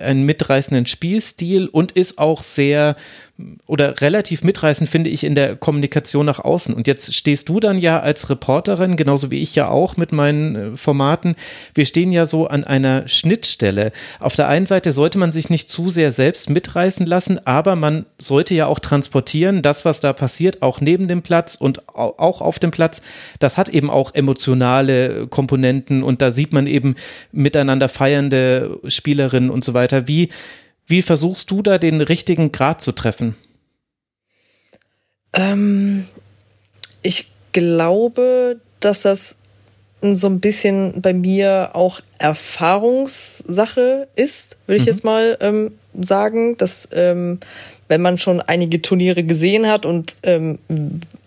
einen 0.00 0.24
mitreißenden 0.24 0.86
Spielstil 0.86 1.66
und 1.68 1.92
ist 1.92 2.18
auch 2.18 2.42
sehr 2.42 2.96
oder 3.66 4.00
relativ 4.00 4.44
mitreißend 4.44 4.88
finde 4.88 5.10
ich 5.10 5.24
in 5.24 5.34
der 5.34 5.56
Kommunikation 5.56 6.24
nach 6.24 6.38
außen. 6.38 6.72
Und 6.72 6.86
jetzt 6.86 7.12
stehst 7.14 7.48
du 7.48 7.58
dann 7.58 7.78
ja 7.78 7.98
als 7.98 8.30
Reporterin, 8.30 8.94
genauso 8.94 9.32
wie 9.32 9.42
ich 9.42 9.56
ja 9.56 9.68
auch 9.68 9.96
mit 9.96 10.12
meinen 10.12 10.74
äh, 10.74 10.76
Formaten. 10.76 11.34
Wir 11.74 11.84
stehen 11.84 12.12
ja 12.12 12.26
so 12.26 12.46
an 12.46 12.62
einer 12.62 13.08
Schnittstelle. 13.08 13.90
Auf 14.20 14.36
der 14.36 14.46
einen 14.46 14.66
Seite 14.66 14.92
sollte 14.92 15.18
man 15.18 15.32
sich 15.32 15.50
nicht 15.50 15.68
zu 15.68 15.88
sehr 15.88 16.12
selbst 16.12 16.48
mitreißen 16.48 17.06
lassen, 17.06 17.44
aber 17.44 17.74
man 17.74 18.06
sollte 18.18 18.54
ja 18.54 18.66
auch 18.66 18.78
transportieren, 18.78 19.62
das, 19.62 19.84
was 19.84 19.98
da 19.98 20.12
passiert, 20.12 20.62
auch 20.62 20.80
neben 20.80 21.08
dem 21.08 21.22
Platz 21.22 21.56
und 21.56 21.88
auch 21.88 22.40
auf 22.40 22.60
dem 22.60 22.70
Platz. 22.70 23.02
Das 23.40 23.58
hat 23.58 23.68
eben 23.68 23.90
auch 23.90 24.14
emotionale 24.14 25.26
Komponenten 25.26 26.04
und 26.04 26.22
da 26.22 26.30
sieht 26.30 26.52
man 26.52 26.68
eben 26.68 26.94
miteinander 27.32 27.88
feiernde 27.88 28.78
Spielerinnen 28.86 29.50
und 29.50 29.64
so 29.64 29.74
weiter. 29.74 30.06
Wie, 30.06 30.28
wie 30.86 31.02
versuchst 31.02 31.50
du 31.50 31.62
da 31.62 31.78
den 31.78 32.00
richtigen 32.00 32.52
Grad 32.52 32.82
zu 32.82 32.92
treffen? 32.92 33.34
Ähm, 35.32 36.06
ich 37.02 37.30
glaube, 37.52 38.60
dass 38.80 39.02
das 39.02 39.38
so 40.00 40.26
ein 40.26 40.40
bisschen 40.40 41.00
bei 41.00 41.14
mir 41.14 41.70
auch 41.72 42.00
Erfahrungssache 42.18 44.08
ist, 44.16 44.58
würde 44.66 44.76
ich 44.76 44.82
mhm. 44.82 44.88
jetzt 44.88 45.04
mal 45.04 45.38
ähm, 45.40 45.72
sagen, 45.94 46.56
dass 46.58 46.88
ähm, 46.92 47.40
wenn 47.88 48.02
man 48.02 48.18
schon 48.18 48.40
einige 48.40 48.82
Turniere 48.82 49.24
gesehen 49.24 49.66
hat 49.66 49.86
und 49.86 50.16
ähm, 50.22 50.58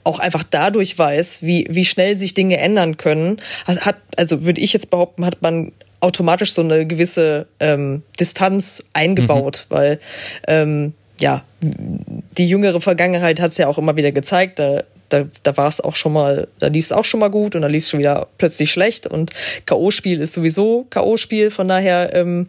auch 0.03 0.19
einfach 0.19 0.43
dadurch 0.43 0.97
weiß, 0.97 1.41
wie, 1.41 1.67
wie 1.69 1.85
schnell 1.85 2.17
sich 2.17 2.33
Dinge 2.33 2.57
ändern 2.57 2.97
können, 2.97 3.37
hat, 3.65 3.97
also 4.15 4.45
würde 4.45 4.61
ich 4.61 4.73
jetzt 4.73 4.89
behaupten, 4.89 5.25
hat 5.25 5.41
man 5.41 5.71
automatisch 5.99 6.53
so 6.53 6.61
eine 6.61 6.85
gewisse 6.85 7.47
ähm, 7.59 8.03
Distanz 8.19 8.83
eingebaut, 8.93 9.65
mhm. 9.69 9.75
weil 9.75 9.99
ähm, 10.47 10.93
ja, 11.19 11.43
die 11.61 12.47
jüngere 12.47 12.81
Vergangenheit 12.81 13.39
hat 13.39 13.51
es 13.51 13.57
ja 13.57 13.67
auch 13.67 13.77
immer 13.77 13.95
wieder 13.95 14.11
gezeigt, 14.11 14.59
da, 14.59 14.83
da, 15.09 15.25
da 15.43 15.57
war 15.57 15.67
es 15.67 15.81
auch 15.81 15.95
schon 15.95 16.13
mal, 16.13 16.47
da 16.59 16.67
lief 16.67 16.85
es 16.85 16.91
auch 16.91 17.05
schon 17.05 17.19
mal 17.19 17.29
gut 17.29 17.55
und 17.55 17.63
dann 17.63 17.71
lief 17.71 17.83
es 17.83 17.89
schon 17.89 17.99
wieder 17.99 18.27
plötzlich 18.37 18.71
schlecht 18.71 19.07
und 19.07 19.31
K.O.-Spiel 19.65 20.19
ist 20.19 20.33
sowieso 20.33 20.85
K.O.-Spiel, 20.89 21.49
von 21.49 21.67
daher, 21.67 22.13
ähm, 22.13 22.47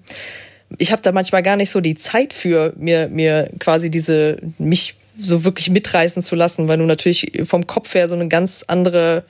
ich 0.77 0.93
habe 0.93 1.01
da 1.01 1.13
manchmal 1.13 1.43
gar 1.43 1.57
nicht 1.57 1.71
so 1.71 1.81
die 1.81 1.95
Zeit 1.95 2.35
für, 2.35 2.75
mir, 2.77 3.09
mir 3.09 3.49
quasi 3.59 3.91
diese, 3.91 4.37
mich 4.59 4.97
so 5.19 5.45
wirklich 5.45 5.71
mitreißen 5.71 6.23
zu 6.23 6.37
lassen, 6.37 6.69
weil 6.69 6.79
du 6.79 6.85
natürlich 6.85 7.33
vom 7.45 7.67
Kopf 7.67 7.95
her 7.95 8.09
so 8.09 8.15
eine 8.15 8.29
ganz 8.29 8.65
andere 8.69 9.25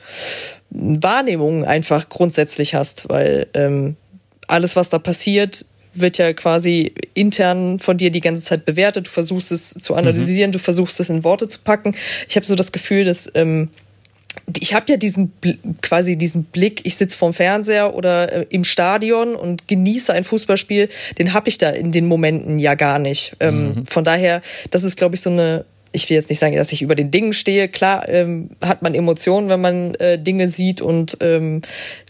Wahrnehmung 0.71 1.65
einfach 1.65 2.09
grundsätzlich 2.09 2.75
hast, 2.75 3.09
weil 3.09 3.47
ähm, 3.55 3.97
alles, 4.49 4.77
was 4.77 4.89
da 4.89 4.99
passiert, 4.99 5.65
wird 5.95 6.19
ja 6.19 6.33
quasi 6.33 6.93
intern 7.15 7.79
von 7.79 7.97
dir 7.97 8.11
die 8.11 8.21
ganze 8.21 8.45
Zeit 8.45 8.65
bewertet. 8.65 9.07
Du 9.07 9.11
versuchst 9.11 9.53
es 9.53 9.71
zu 9.71 9.95
analysieren, 9.95 10.51
mhm. 10.51 10.53
du 10.53 10.59
versuchst 10.59 11.01
es 11.01 11.11
in 11.11 11.25
Worte 11.25 11.49
zu 11.49 11.61
packen. 11.61 11.95
Ich 12.29 12.37
habe 12.37 12.47
so 12.47 12.55
das 12.55 12.73
Gefühl, 12.73 13.05
dass 13.05 13.31
ähm, 13.35 13.71
ich 14.59 14.73
habe 14.75 14.87
ja 14.89 14.97
diesen 14.97 15.33
quasi 15.83 16.17
diesen 16.17 16.45
Blick, 16.45 16.81
ich 16.85 16.97
sitze 16.97 17.19
vorm 17.19 17.35
Fernseher 17.35 17.95
oder 17.95 18.33
äh, 18.33 18.47
im 18.51 18.65
Stadion 18.65 19.35
und 19.35 19.69
genieße 19.69 20.13
ein 20.13 20.25
Fußballspiel, 20.25 20.89
den 21.19 21.33
habe 21.33 21.49
ich 21.49 21.59
da 21.59 21.71
in 21.71 21.93
den 21.93 22.07
Momenten 22.07 22.59
ja 22.59 22.75
gar 22.75 22.99
nicht. 22.99 23.37
Ähm, 23.41 23.75
mhm. 23.75 23.87
Von 23.87 24.05
daher, 24.05 24.43
das 24.71 24.85
ist, 24.85 24.97
glaube 24.97 25.17
ich, 25.17 25.21
so 25.21 25.31
eine 25.31 25.65
ich 25.93 26.09
will 26.09 26.17
jetzt 26.17 26.29
nicht 26.29 26.39
sagen, 26.39 26.55
dass 26.57 26.73
ich 26.73 26.83
über 26.83 26.95
den 26.95 27.11
Dingen 27.11 27.33
stehe. 27.33 27.69
Klar 27.69 28.09
ähm, 28.09 28.51
hat 28.63 28.83
man 28.83 28.95
Emotionen, 28.95 29.49
wenn 29.49 29.61
man 29.61 29.95
äh, 29.97 30.19
Dinge 30.19 30.49
sieht 30.49 30.81
und 30.81 31.17
ähm, 31.21 31.63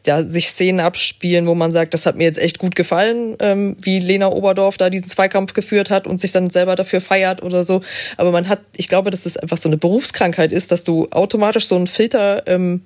ja, 0.07 0.23
sich 0.23 0.49
Szenen 0.49 0.81
abspielen, 0.81 1.47
wo 1.47 1.55
man 1.55 1.71
sagt, 1.71 1.95
das 1.95 2.07
hat 2.07 2.17
mir 2.17 2.25
jetzt 2.25 2.39
echt 2.39 2.59
gut 2.59 2.75
gefallen, 2.75 3.37
ähm, 3.41 3.77
wie 3.81 4.01
Lena 4.01 4.29
Oberdorf 4.29 4.79
da 4.79 4.91
diesen 4.91 5.09
Zweikampf 5.09 5.55
geführt 5.55 5.91
hat 5.91 6.07
und 6.07 6.21
sich 6.21 6.33
dann 6.33 6.51
selber 6.51 6.77
dafür 6.77 7.01
feiert 7.01 7.43
oder 7.43 7.65
so. 7.65 7.83
Aber 8.17 8.33
man 8.33 8.49
hat, 8.49 8.61
ich 8.77 8.89
glaube, 8.89 9.11
dass 9.11 9.23
das 9.23 9.37
einfach 9.37 9.59
so 9.59 9.69
eine 9.69 9.77
Berufskrankheit 9.77 10.53
ist, 10.53 10.73
dass 10.73 10.85
du 10.85 11.09
automatisch 11.11 11.67
so 11.67 11.77
einen 11.77 11.87
Filter 11.87 12.43
ähm, 12.47 12.83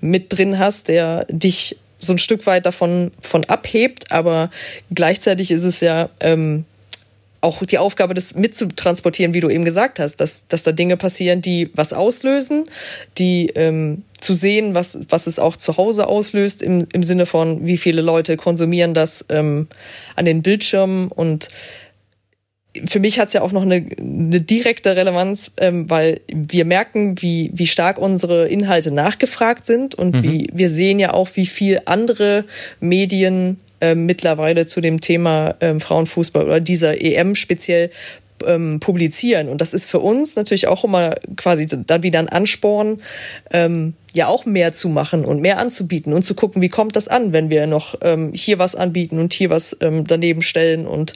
mit 0.00 0.36
drin 0.36 0.58
hast, 0.58 0.88
der 0.88 1.26
dich 1.30 1.76
so 2.00 2.12
ein 2.12 2.18
Stück 2.18 2.46
weit 2.46 2.66
davon 2.66 3.10
von 3.22 3.44
abhebt, 3.46 4.12
aber 4.12 4.50
gleichzeitig 4.94 5.50
ist 5.50 5.64
es 5.64 5.80
ja 5.80 6.10
ähm, 6.20 6.66
auch 7.40 7.64
die 7.64 7.78
Aufgabe, 7.78 8.14
das 8.14 8.34
mitzutransportieren, 8.34 9.34
wie 9.34 9.40
du 9.40 9.48
eben 9.48 9.64
gesagt 9.64 9.98
hast, 9.98 10.16
dass, 10.16 10.48
dass 10.48 10.62
da 10.62 10.72
Dinge 10.72 10.96
passieren, 10.96 11.42
die 11.42 11.70
was 11.74 11.92
auslösen, 11.92 12.64
die 13.18 13.48
ähm, 13.54 14.02
zu 14.20 14.34
sehen, 14.34 14.74
was, 14.74 14.98
was 15.08 15.26
es 15.26 15.38
auch 15.38 15.56
zu 15.56 15.76
Hause 15.76 16.06
auslöst, 16.06 16.62
im, 16.62 16.86
im 16.92 17.02
Sinne 17.02 17.26
von, 17.26 17.66
wie 17.66 17.76
viele 17.76 18.02
Leute 18.02 18.36
konsumieren 18.36 18.94
das 18.94 19.26
ähm, 19.28 19.68
an 20.14 20.24
den 20.24 20.42
Bildschirmen 20.42 21.08
und 21.08 21.48
für 22.84 23.00
mich 23.00 23.18
hat 23.18 23.28
es 23.28 23.34
ja 23.34 23.42
auch 23.42 23.52
noch 23.52 23.62
eine, 23.62 23.86
eine 23.98 24.40
direkte 24.40 24.96
Relevanz, 24.96 25.52
ähm, 25.58 25.88
weil 25.88 26.20
wir 26.28 26.64
merken, 26.64 27.20
wie, 27.22 27.50
wie 27.54 27.66
stark 27.66 27.98
unsere 27.98 28.48
Inhalte 28.48 28.90
nachgefragt 28.90 29.66
sind 29.66 29.94
und 29.94 30.16
mhm. 30.16 30.22
wie 30.22 30.50
wir 30.52 30.68
sehen 30.68 30.98
ja 30.98 31.14
auch, 31.14 31.28
wie 31.34 31.46
viel 31.46 31.80
andere 31.86 32.44
Medien 32.80 33.58
ähm, 33.80 34.06
mittlerweile 34.06 34.66
zu 34.66 34.80
dem 34.80 35.00
Thema 35.00 35.54
ähm, 35.60 35.80
Frauenfußball 35.80 36.44
oder 36.44 36.60
dieser 36.60 37.00
EM 37.00 37.34
speziell 37.34 37.90
ähm, 38.44 38.80
publizieren. 38.80 39.48
Und 39.48 39.60
das 39.60 39.74
ist 39.74 39.86
für 39.86 40.00
uns 40.00 40.36
natürlich 40.36 40.66
auch 40.66 40.84
immer 40.84 41.14
quasi 41.36 41.66
dann 41.66 42.02
wieder 42.02 42.18
ein 42.18 42.28
Ansporn, 42.28 42.98
ähm, 43.50 43.94
ja 44.12 44.28
auch 44.28 44.46
mehr 44.46 44.72
zu 44.72 44.88
machen 44.88 45.24
und 45.24 45.40
mehr 45.40 45.58
anzubieten 45.58 46.12
und 46.12 46.22
zu 46.22 46.34
gucken, 46.34 46.62
wie 46.62 46.68
kommt 46.68 46.96
das 46.96 47.08
an, 47.08 47.32
wenn 47.32 47.50
wir 47.50 47.66
noch 47.66 47.96
ähm, 48.02 48.32
hier 48.34 48.58
was 48.58 48.74
anbieten 48.74 49.18
und 49.18 49.32
hier 49.32 49.50
was 49.50 49.76
ähm, 49.80 50.06
daneben 50.06 50.42
stellen 50.42 50.86
und 50.86 51.14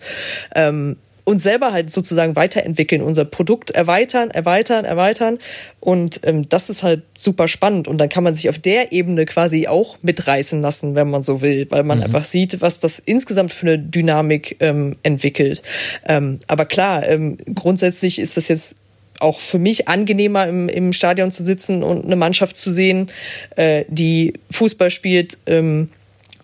ähm, 0.55 0.97
uns 1.25 1.43
selber 1.43 1.73
halt 1.73 1.91
sozusagen 1.91 2.37
weiterentwickeln, 2.37 3.03
unser 3.03 3.25
Produkt 3.25 3.71
erweitern, 3.71 4.31
erweitern, 4.31 4.85
erweitern. 4.85 5.39
Und 5.81 6.21
ähm, 6.25 6.49
das 6.49 6.71
ist 6.71 6.83
halt 6.83 7.03
super 7.17 7.49
spannend. 7.49 7.89
Und 7.89 7.99
dann 7.99 8.09
kann 8.09 8.25
man 8.25 8.35
sich 8.35 8.49
auf 8.49 8.59
der 8.59 8.93
Ebene 8.93 9.27
quasi 9.27 9.67
auch 9.67 9.99
mitreißen 10.03 10.61
lassen, 10.61 10.95
wenn 10.95 11.11
man 11.11 11.23
so 11.23 11.41
will, 11.41 11.67
weil 11.71 11.85
man 11.85 11.99
mhm. 11.99 12.05
einfach 12.05 12.25
sieht, 12.25 12.61
was 12.61 12.81
das 12.81 12.99
insgesamt 12.99 13.53
für 13.53 13.67
eine 13.67 13.79
Dynamik 13.79 14.57
ähm, 14.61 14.97
entwickelt. 15.03 15.63
Ähm, 16.07 16.39
aber 16.47 16.65
klar, 16.67 17.09
ähm, 17.09 17.39
grundsätzlich 17.55 18.19
ist 18.19 18.37
das 18.37 18.49
jetzt 18.49 18.77
auch 19.21 19.39
für 19.39 19.59
mich 19.59 19.87
angenehmer 19.87 20.49
im, 20.49 20.69
im 20.69 20.93
Stadion 20.93 21.31
zu 21.31 21.45
sitzen 21.45 21.83
und 21.83 22.05
eine 22.05 22.17
Mannschaft 22.17 22.57
zu 22.57 22.71
sehen, 22.71 23.11
äh, 23.57 23.85
die 23.89 24.33
Fußball 24.51 24.91
spielt. 24.91 25.39
Ähm, 25.47 25.89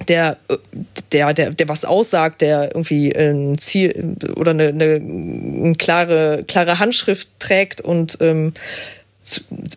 der, 0.08 0.36
der, 1.12 1.32
der, 1.34 1.50
der 1.50 1.68
was 1.68 1.84
aussagt, 1.84 2.40
der 2.40 2.74
irgendwie 2.74 3.14
ein 3.14 3.58
Ziel 3.58 4.16
oder 4.36 4.50
eine, 4.50 4.68
eine, 4.68 4.94
eine 4.94 5.74
klare, 5.76 6.44
klare 6.46 6.78
Handschrift 6.78 7.28
trägt 7.38 7.80
und 7.80 8.18
ähm, 8.20 8.52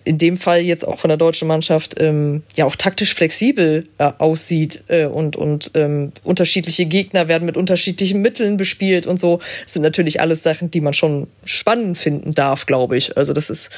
in 0.03 0.17
dem 0.17 0.37
Fall 0.37 0.61
jetzt 0.61 0.87
auch 0.87 0.99
von 0.99 1.09
der 1.09 1.17
deutschen 1.17 1.47
Mannschaft 1.47 1.99
ähm, 1.99 2.43
ja 2.55 2.65
auch 2.65 2.75
taktisch 2.75 3.13
flexibel 3.13 3.85
äh, 3.97 4.11
aussieht 4.17 4.83
äh, 4.87 5.05
und 5.05 5.35
und 5.35 5.71
ähm, 5.73 6.11
unterschiedliche 6.23 6.85
Gegner 6.85 7.27
werden 7.27 7.45
mit 7.45 7.57
unterschiedlichen 7.57 8.21
Mitteln 8.21 8.57
bespielt 8.57 9.07
und 9.07 9.19
so 9.19 9.39
das 9.63 9.73
sind 9.73 9.81
natürlich 9.81 10.21
alles 10.21 10.43
Sachen, 10.43 10.71
die 10.71 10.81
man 10.81 10.93
schon 10.93 11.27
spannend 11.45 11.97
finden 11.97 12.33
darf, 12.33 12.65
glaube 12.65 12.97
ich. 12.97 13.17
Also 13.17 13.33
das 13.33 13.49
ist 13.49 13.71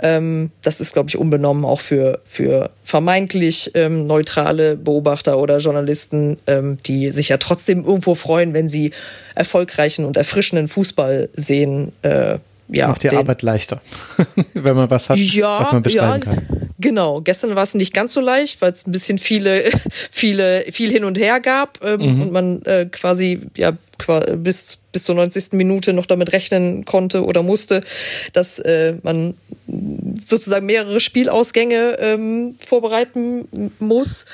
ähm, 0.00 0.50
das 0.62 0.80
ist 0.80 0.92
glaube 0.92 1.08
ich 1.08 1.18
unbenommen 1.18 1.64
auch 1.64 1.80
für 1.80 2.20
für 2.24 2.70
vermeintlich 2.84 3.72
ähm, 3.74 4.06
neutrale 4.06 4.76
Beobachter 4.76 5.38
oder 5.38 5.58
Journalisten, 5.58 6.38
ähm, 6.46 6.78
die 6.86 7.10
sich 7.10 7.28
ja 7.28 7.36
trotzdem 7.36 7.84
irgendwo 7.84 8.14
freuen, 8.14 8.54
wenn 8.54 8.68
sie 8.68 8.92
erfolgreichen 9.34 10.04
und 10.04 10.16
erfrischenden 10.16 10.68
Fußball 10.68 11.28
sehen. 11.34 11.92
Äh, 12.02 12.38
ja, 12.70 12.88
Macht 12.88 13.02
die 13.02 13.08
den, 13.08 13.18
Arbeit 13.18 13.42
leichter, 13.42 13.80
wenn 14.54 14.76
man 14.76 14.90
was 14.90 15.10
hat, 15.10 15.18
ja, 15.18 15.60
was 15.60 15.72
man 15.72 15.82
beschreiben 15.82 16.22
ja, 16.24 16.34
kann. 16.34 16.46
Genau, 16.80 17.20
gestern 17.20 17.56
war 17.56 17.62
es 17.64 17.74
nicht 17.74 17.92
ganz 17.92 18.12
so 18.12 18.20
leicht, 18.20 18.62
weil 18.62 18.72
es 18.72 18.86
ein 18.86 18.92
bisschen 18.92 19.18
viele, 19.18 19.70
viele, 20.10 20.64
viel 20.70 20.90
hin 20.90 21.04
und 21.04 21.18
her 21.18 21.40
gab 21.40 21.84
ähm, 21.84 22.00
mhm. 22.00 22.22
und 22.22 22.32
man 22.32 22.62
äh, 22.62 22.86
quasi 22.86 23.40
ja 23.56 23.72
bis 24.36 24.78
bis 24.92 25.04
zur 25.04 25.14
90. 25.14 25.52
Minute 25.52 25.92
noch 25.92 26.06
damit 26.06 26.32
rechnen 26.32 26.84
konnte 26.84 27.24
oder 27.24 27.42
musste, 27.42 27.82
dass 28.32 28.58
äh, 28.58 28.94
man 29.02 29.34
sozusagen 30.26 30.66
mehrere 30.66 30.98
Spielausgänge 30.98 31.98
ähm, 32.00 32.56
vorbereiten 32.58 33.72
muss. 33.78 34.24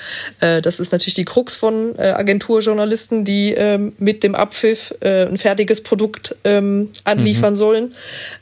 Äh, 0.41 0.63
das 0.63 0.81
ist 0.81 0.93
natürlich 0.93 1.15
die 1.15 1.25
Krux 1.25 1.57
von 1.57 1.99
äh, 1.99 2.13
Agenturjournalisten, 2.13 3.25
die 3.25 3.53
ähm, 3.53 3.93
mit 3.99 4.23
dem 4.23 4.35
Abpfiff 4.35 4.95
äh, 5.01 5.27
ein 5.27 5.39
fertiges 5.39 5.83
Produkt 5.83 6.37
ähm, 6.45 6.91
anliefern 7.05 7.55
mhm. 7.55 7.59
sollen. 7.59 7.93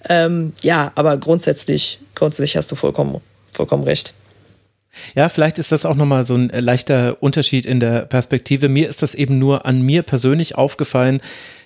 Ähm, 0.09 0.53
ja, 0.61 0.93
aber 0.95 1.17
grundsätzlich, 1.17 1.99
grundsätzlich 2.15 2.57
hast 2.57 2.71
du 2.71 2.77
vollkommen 2.77 3.21
vollkommen 3.53 3.85
recht. 3.85 4.15
Ja, 5.15 5.29
vielleicht 5.29 5.59
ist 5.59 5.73
das 5.73 5.87
auch 5.87 5.95
nochmal 5.95 6.25
so 6.25 6.35
ein 6.35 6.49
leichter 6.49 7.23
Unterschied 7.23 7.67
in 7.67 7.81
der 7.81 8.03
Perspektive. 8.03 8.69
Mir 8.69 8.89
ist 8.89 9.03
das 9.03 9.15
eben 9.15 9.39
nur 9.39 9.65
an 9.67 9.83
mir 9.83 10.03
persönlich 10.03 10.57
aufgefallen, 10.57 11.21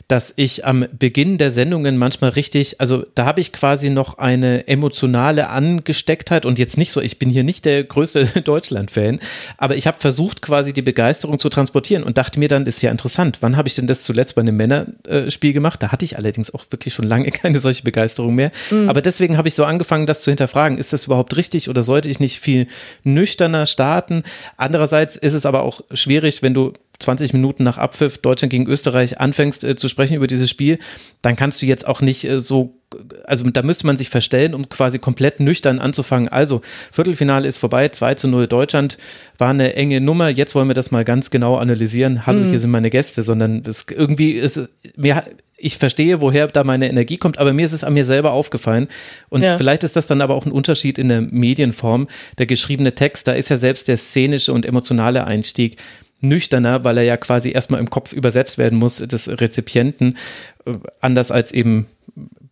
dass 0.08 0.32
ich 0.36 0.64
am 0.64 0.86
Beginn 0.96 1.36
der 1.36 1.50
Sendungen 1.50 1.96
manchmal 1.96 2.30
richtig, 2.30 2.80
also 2.80 3.04
da 3.16 3.24
habe 3.26 3.40
ich 3.40 3.52
quasi 3.52 3.90
noch 3.90 4.18
eine 4.18 4.68
emotionale 4.68 5.48
Angestecktheit 5.48 6.46
und 6.46 6.60
jetzt 6.60 6.78
nicht 6.78 6.92
so, 6.92 7.00
ich 7.00 7.18
bin 7.18 7.28
hier 7.28 7.42
nicht 7.42 7.64
der 7.64 7.82
größte 7.82 8.26
Deutschland-Fan, 8.44 9.18
aber 9.58 9.76
ich 9.76 9.88
habe 9.88 9.98
versucht 9.98 10.42
quasi 10.42 10.72
die 10.72 10.82
Begeisterung 10.82 11.40
zu 11.40 11.48
transportieren 11.48 12.04
und 12.04 12.18
dachte 12.18 12.38
mir 12.38 12.48
dann, 12.48 12.66
ist 12.66 12.82
ja 12.82 12.90
interessant, 12.92 13.38
wann 13.40 13.56
habe 13.56 13.66
ich 13.66 13.74
denn 13.74 13.88
das 13.88 14.04
zuletzt 14.04 14.36
bei 14.36 14.42
einem 14.42 14.56
Männerspiel 14.56 15.52
gemacht? 15.52 15.82
Da 15.82 15.90
hatte 15.90 16.04
ich 16.04 16.16
allerdings 16.16 16.54
auch 16.54 16.64
wirklich 16.70 16.94
schon 16.94 17.06
lange 17.06 17.30
keine 17.32 17.58
solche 17.58 17.82
Begeisterung 17.82 18.36
mehr, 18.36 18.52
mhm. 18.70 18.88
aber 18.88 19.02
deswegen 19.02 19.36
habe 19.36 19.48
ich 19.48 19.54
so 19.54 19.64
angefangen, 19.64 20.06
das 20.06 20.22
zu 20.22 20.30
hinterfragen, 20.30 20.78
ist 20.78 20.92
das 20.92 21.06
überhaupt 21.06 21.36
richtig 21.36 21.68
oder 21.68 21.82
sollte 21.82 22.08
ich 22.08 22.20
nicht 22.20 22.38
viel 22.38 22.68
nüchterner 23.02 23.66
starten? 23.66 24.22
Andererseits 24.56 25.16
ist 25.16 25.34
es 25.34 25.46
aber 25.46 25.62
auch 25.62 25.80
schwierig, 25.92 26.42
wenn 26.42 26.54
du 26.54 26.74
20 26.98 27.32
Minuten 27.32 27.64
nach 27.64 27.78
Abpfiff 27.78 28.18
Deutschland 28.18 28.50
gegen 28.50 28.66
Österreich 28.66 29.20
anfängst 29.20 29.64
äh, 29.64 29.76
zu 29.76 29.88
sprechen 29.88 30.14
über 30.14 30.26
dieses 30.26 30.50
Spiel, 30.50 30.78
dann 31.22 31.36
kannst 31.36 31.62
du 31.62 31.66
jetzt 31.66 31.86
auch 31.86 32.00
nicht 32.00 32.24
äh, 32.24 32.38
so, 32.38 32.78
also 33.24 33.48
da 33.50 33.62
müsste 33.62 33.86
man 33.86 33.96
sich 33.96 34.08
verstellen, 34.08 34.54
um 34.54 34.68
quasi 34.68 34.98
komplett 34.98 35.40
nüchtern 35.40 35.78
anzufangen. 35.78 36.28
Also, 36.28 36.62
Viertelfinale 36.92 37.46
ist 37.46 37.56
vorbei, 37.56 37.88
2 37.88 38.14
zu 38.14 38.28
0 38.28 38.46
Deutschland 38.46 38.98
war 39.38 39.50
eine 39.50 39.74
enge 39.74 40.00
Nummer, 40.00 40.28
jetzt 40.28 40.54
wollen 40.54 40.68
wir 40.68 40.74
das 40.74 40.90
mal 40.90 41.04
ganz 41.04 41.30
genau 41.30 41.56
analysieren. 41.56 42.26
Hallo, 42.26 42.40
mhm. 42.40 42.50
hier 42.50 42.60
sind 42.60 42.70
meine 42.70 42.90
Gäste, 42.90 43.22
sondern 43.22 43.62
es 43.66 43.86
irgendwie 43.90 44.32
ist 44.32 44.68
mir 44.96 45.24
ich 45.58 45.78
verstehe, 45.78 46.20
woher 46.20 46.46
da 46.48 46.64
meine 46.64 46.88
Energie 46.88 47.16
kommt, 47.16 47.38
aber 47.38 47.52
mir 47.52 47.64
ist 47.64 47.72
es 47.72 47.82
an 47.82 47.94
mir 47.94 48.04
selber 48.04 48.32
aufgefallen. 48.32 48.88
Und 49.30 49.42
ja. 49.42 49.56
vielleicht 49.56 49.84
ist 49.84 49.96
das 49.96 50.06
dann 50.06 50.20
aber 50.20 50.34
auch 50.34 50.44
ein 50.44 50.52
Unterschied 50.52 50.98
in 50.98 51.08
der 51.08 51.22
Medienform. 51.22 52.08
Der 52.38 52.46
geschriebene 52.46 52.94
Text, 52.94 53.26
da 53.26 53.32
ist 53.32 53.48
ja 53.48 53.56
selbst 53.56 53.88
der 53.88 53.96
szenische 53.96 54.52
und 54.52 54.66
emotionale 54.66 55.24
Einstieg 55.24 55.78
nüchterner, 56.20 56.84
weil 56.84 56.98
er 56.98 57.04
ja 57.04 57.16
quasi 57.16 57.50
erstmal 57.50 57.80
im 57.80 57.90
Kopf 57.90 58.12
übersetzt 58.12 58.58
werden 58.58 58.78
muss 58.78 58.96
des 58.96 59.28
Rezipienten, 59.28 60.16
äh, 60.64 60.72
anders 61.00 61.30
als 61.30 61.52
eben 61.52 61.86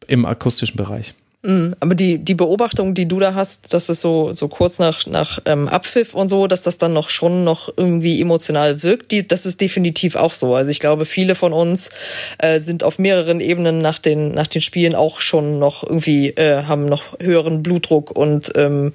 im 0.07 0.27
akustischen 0.27 0.77
Bereich. 0.77 1.15
Mhm, 1.45 1.77
aber 1.79 1.95
die, 1.95 2.19
die 2.19 2.35
Beobachtung, 2.35 2.95
die 2.95 3.07
du 3.07 3.21
da 3.21 3.35
hast, 3.35 3.75
dass 3.75 3.91
es 3.91 4.01
so, 4.01 4.33
so 4.33 4.49
kurz 4.49 4.79
nach, 4.79 5.07
nach 5.07 5.41
ähm, 5.45 5.69
Abpfiff 5.69 6.15
und 6.15 6.29
so, 6.29 6.47
dass 6.47 6.63
das 6.63 6.79
dann 6.79 6.95
noch 6.95 7.11
schon 7.11 7.45
noch 7.45 7.71
irgendwie 7.77 8.19
emotional 8.23 8.83
wirkt, 8.83 9.13
die, 9.13 9.29
das 9.29 9.45
ist 9.45 9.61
definitiv 9.61 10.17
auch 10.17 10.33
so. 10.33 10.55
Also 10.55 10.71
ich 10.71 10.81
glaube, 10.81 11.05
viele 11.05 11.35
von 11.35 11.53
uns 11.53 11.91
äh, 12.39 12.61
sind 12.61 12.83
auf 12.83 12.99
mehreren 12.99 13.41
Ebenen 13.41 13.83
nach 13.83 13.99
den, 13.99 14.31
nach 14.31 14.47
den 14.47 14.63
Spielen 14.63 14.95
auch 14.95 15.21
schon 15.21 15.59
noch 15.59 15.85
irgendwie, 15.85 16.31
äh, 16.31 16.63
haben 16.63 16.87
noch 16.87 17.19
höheren 17.21 17.63
Blutdruck 17.63 18.11
und 18.11 18.53
ähm, 18.57 18.93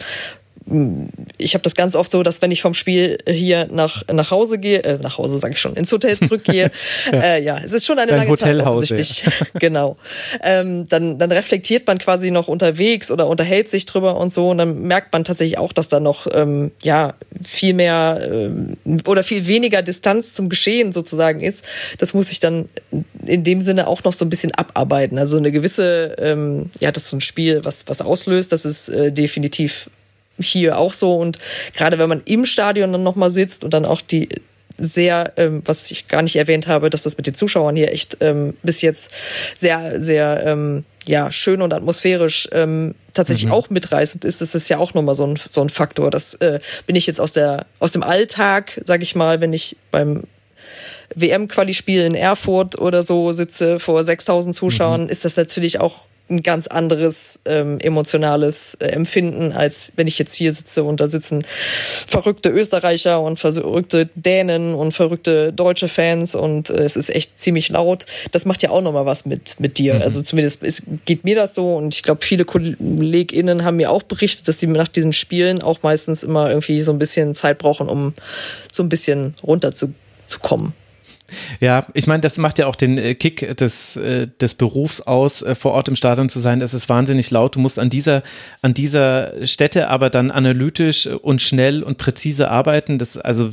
ich 1.38 1.54
habe 1.54 1.64
das 1.64 1.76
ganz 1.76 1.96
oft 1.96 2.12
so, 2.12 2.22
dass 2.24 2.42
wenn 2.42 2.52
ich 2.52 2.62
vom 2.62 2.74
Spiel 2.74 3.18
hier 3.28 3.68
nach 3.72 4.04
nach 4.12 4.32
Hause 4.32 4.60
gehe, 4.60 4.84
äh, 4.84 4.98
nach 5.00 5.18
Hause 5.18 5.38
sage 5.40 5.54
ich 5.54 5.60
schon, 5.60 5.76
ins 5.76 5.92
Hotel 5.92 6.18
zurückgehe, 6.18 6.72
ja. 7.12 7.20
Äh, 7.30 7.44
ja, 7.44 7.60
es 7.64 7.74
ist 7.74 7.86
schon 7.86 7.98
eine 7.98 8.12
Dein 8.12 8.20
lange 8.20 8.32
Hotelhaus, 8.32 8.88
Zeit 8.88 8.98
offensichtlich. 9.00 9.26
Ja. 9.26 9.48
genau. 9.60 9.96
Ähm, 10.44 10.88
dann 10.88 11.18
dann 11.18 11.32
reflektiert 11.32 11.88
man 11.88 11.98
quasi 11.98 12.32
noch 12.32 12.48
unterwegs 12.48 13.12
oder 13.12 13.28
unterhält 13.28 13.70
sich 13.70 13.86
drüber 13.86 14.18
und 14.18 14.32
so 14.32 14.50
und 14.50 14.58
dann 14.58 14.84
merkt 14.84 15.12
man 15.14 15.24
tatsächlich 15.24 15.58
auch, 15.58 15.74
dass 15.74 15.88
da 15.88 16.00
noch 16.00 16.28
ähm, 16.32 16.72
ja 16.82 17.14
viel 17.44 17.74
mehr 17.74 18.30
ähm, 18.32 18.78
oder 19.08 19.24
viel 19.24 19.48
weniger 19.48 19.82
Distanz 19.82 20.34
zum 20.34 20.50
Geschehen 20.50 20.92
sozusagen 20.94 21.42
ist. 21.42 21.66
Das 21.98 22.14
muss 22.14 22.32
ich 22.32 22.40
dann 22.40 22.70
in 23.26 23.44
dem 23.44 23.62
Sinne 23.62 23.88
auch 23.88 24.04
noch 24.04 24.14
so 24.14 24.26
ein 24.26 24.30
bisschen 24.30 24.54
abarbeiten. 24.54 25.18
Also 25.18 25.38
eine 25.38 25.52
gewisse 25.52 26.16
ähm, 26.20 26.70
ja, 26.80 26.92
das 26.92 27.04
ist 27.04 27.10
so 27.10 27.18
ein 27.18 27.22
Spiel, 27.22 27.66
was 27.66 27.88
was 27.88 28.02
auslöst, 28.02 28.52
das 28.52 28.66
ist 28.66 28.90
äh, 28.90 29.12
definitiv 29.12 29.90
hier 30.40 30.78
auch 30.78 30.94
so. 30.94 31.16
Und 31.16 31.40
gerade 31.74 31.98
wenn 32.00 32.10
man 32.10 32.22
im 32.26 32.46
Stadion 32.46 32.92
dann 32.92 33.04
nochmal 33.04 33.30
sitzt 33.30 33.64
und 33.64 33.74
dann 33.74 33.86
auch 33.86 34.02
die 34.02 34.30
sehr, 34.80 35.34
ähm, 35.38 35.62
was 35.66 35.92
ich 35.92 36.08
gar 36.08 36.22
nicht 36.22 36.36
erwähnt 36.36 36.68
habe, 36.68 36.90
dass 36.90 37.04
das 37.04 37.18
mit 37.18 37.28
den 37.28 37.34
Zuschauern 37.34 37.76
hier 37.76 37.92
echt 37.92 38.18
ähm, 38.22 38.56
bis 38.64 38.82
jetzt 38.82 39.12
sehr, 39.56 40.00
sehr 40.00 40.46
ähm, 40.46 40.86
ja, 41.06 41.32
schön 41.32 41.62
und 41.62 41.74
atmosphärisch 41.74 42.48
ähm, 42.52 42.96
tatsächlich 43.14 43.48
mhm. 43.48 43.54
auch 43.54 43.70
mitreißend 43.70 44.26
ist, 44.26 44.42
das 44.42 44.56
ist 44.56 44.70
ja 44.70 44.78
auch 44.78 44.94
nochmal 44.94 45.16
so 45.16 45.26
ein, 45.26 45.40
so 45.50 45.62
ein 45.62 45.70
Faktor. 45.70 46.12
Das 46.12 46.36
äh, 46.36 46.60
bin 46.86 46.96
ich 46.96 47.08
jetzt 47.08 47.20
aus 47.20 47.34
der 47.34 47.66
aus 47.80 47.92
dem 47.92 48.04
Alltag, 48.04 48.82
sag 48.86 49.02
ich 49.02 49.16
mal, 49.16 49.42
wenn 49.42 49.54
ich 49.54 49.76
beim 49.92 50.24
WM-Quali-Spiel 51.16 52.04
in 52.04 52.16
Erfurt 52.16 52.78
oder 52.78 53.02
so 53.04 53.32
sitze 53.32 53.80
vor 53.80 54.04
6000 54.04 54.56
Zuschauern, 54.56 55.04
mhm. 55.04 55.10
ist 55.10 55.26
das 55.26 55.36
natürlich 55.36 55.80
auch 55.80 56.02
ein 56.30 56.44
ganz 56.44 56.68
anderes 56.68 57.42
ähm, 57.46 57.80
emotionales 57.80 58.76
äh, 58.76 58.88
Empfinden, 58.88 59.52
als 59.52 59.92
wenn 59.96 60.08
ich 60.08 60.20
jetzt 60.20 60.34
hier 60.36 60.52
sitze 60.52 60.84
und 60.84 61.00
da 61.00 61.08
sitzen 61.08 61.44
verrückte 62.08 62.50
Österreicher 62.50 63.22
und 63.22 63.40
verrückte 63.40 64.10
Dänen 64.16 64.76
und 64.76 64.94
verrückte 64.94 65.54
deutsche 65.54 65.88
Fans 65.88 66.36
und 66.36 66.70
äh, 66.70 66.84
es 66.84 66.96
ist 66.96 67.10
echt 67.10 67.40
ziemlich 67.40 67.70
laut. 67.70 68.06
Das 68.32 68.46
macht 68.46 68.64
ja 68.64 68.70
auch 68.70 68.82
nochmal 68.82 69.06
was 69.06 69.26
mit, 69.26 69.60
mit 69.60 69.78
dir. 69.78 69.96
Mhm. 69.96 70.02
Also 70.02 70.22
zumindest 70.22 70.64
ist, 70.64 70.84
geht 71.06 71.24
mir 71.24 71.36
das 71.36 71.56
so 71.56 71.76
und 71.76 71.94
ich 71.94 72.04
glaube, 72.04 72.24
viele 72.24 72.46
KollegInnen 72.46 73.64
haben 73.64 73.78
mir 73.78 73.92
auch 73.92 74.04
berichtet, 74.04 74.48
dass 74.48 74.60
sie 74.60 74.68
nach 74.68 74.88
diesen 74.88 75.14
Spielen 75.14 75.62
auch 75.62 75.84
meistens 75.84 76.24
immer 76.24 76.50
irgendwie 76.50 76.82
so 76.82 76.92
ein 76.92 77.00
bisschen 77.00 77.36
Zeit 77.36 77.58
brauchen, 77.58 77.88
um 77.88 78.14
so 78.72 78.84
ein 78.84 78.90
bisschen 78.90 79.36
runterzukommen. 79.44 80.74
Ja, 81.60 81.86
ich 81.94 82.08
meine, 82.08 82.22
das 82.22 82.38
macht 82.38 82.60
ja 82.60 82.68
auch 82.68 82.76
den 82.76 82.98
äh, 82.98 83.16
Kick 83.16 83.58
des, 83.58 83.98
äh, 83.98 84.28
des 84.40 84.56
Berufs 84.56 85.02
aus, 85.02 85.42
äh, 85.42 85.56
vor 85.56 85.74
Ort 85.74 85.88
im 85.88 85.96
Stadion 85.96 86.30
zu 86.30 86.40
sein. 86.40 86.62
Es 86.62 86.74
ist 86.74 86.90
wahnsinnig 86.90 87.32
laut. 87.32 87.56
Du 87.56 87.60
musst 87.60 87.80
an 87.80 87.90
dieser, 87.90 88.22
an 88.62 88.74
dieser 88.74 89.46
Stätte 89.46 89.88
aber 89.90 90.10
dann 90.10 90.32
analytisch 90.32 91.08
und 91.08 91.42
schnell 91.42 91.84
und 91.84 91.98
präzise 91.98 92.50
arbeiten. 92.50 93.00
Das, 93.00 93.18
also, 93.18 93.50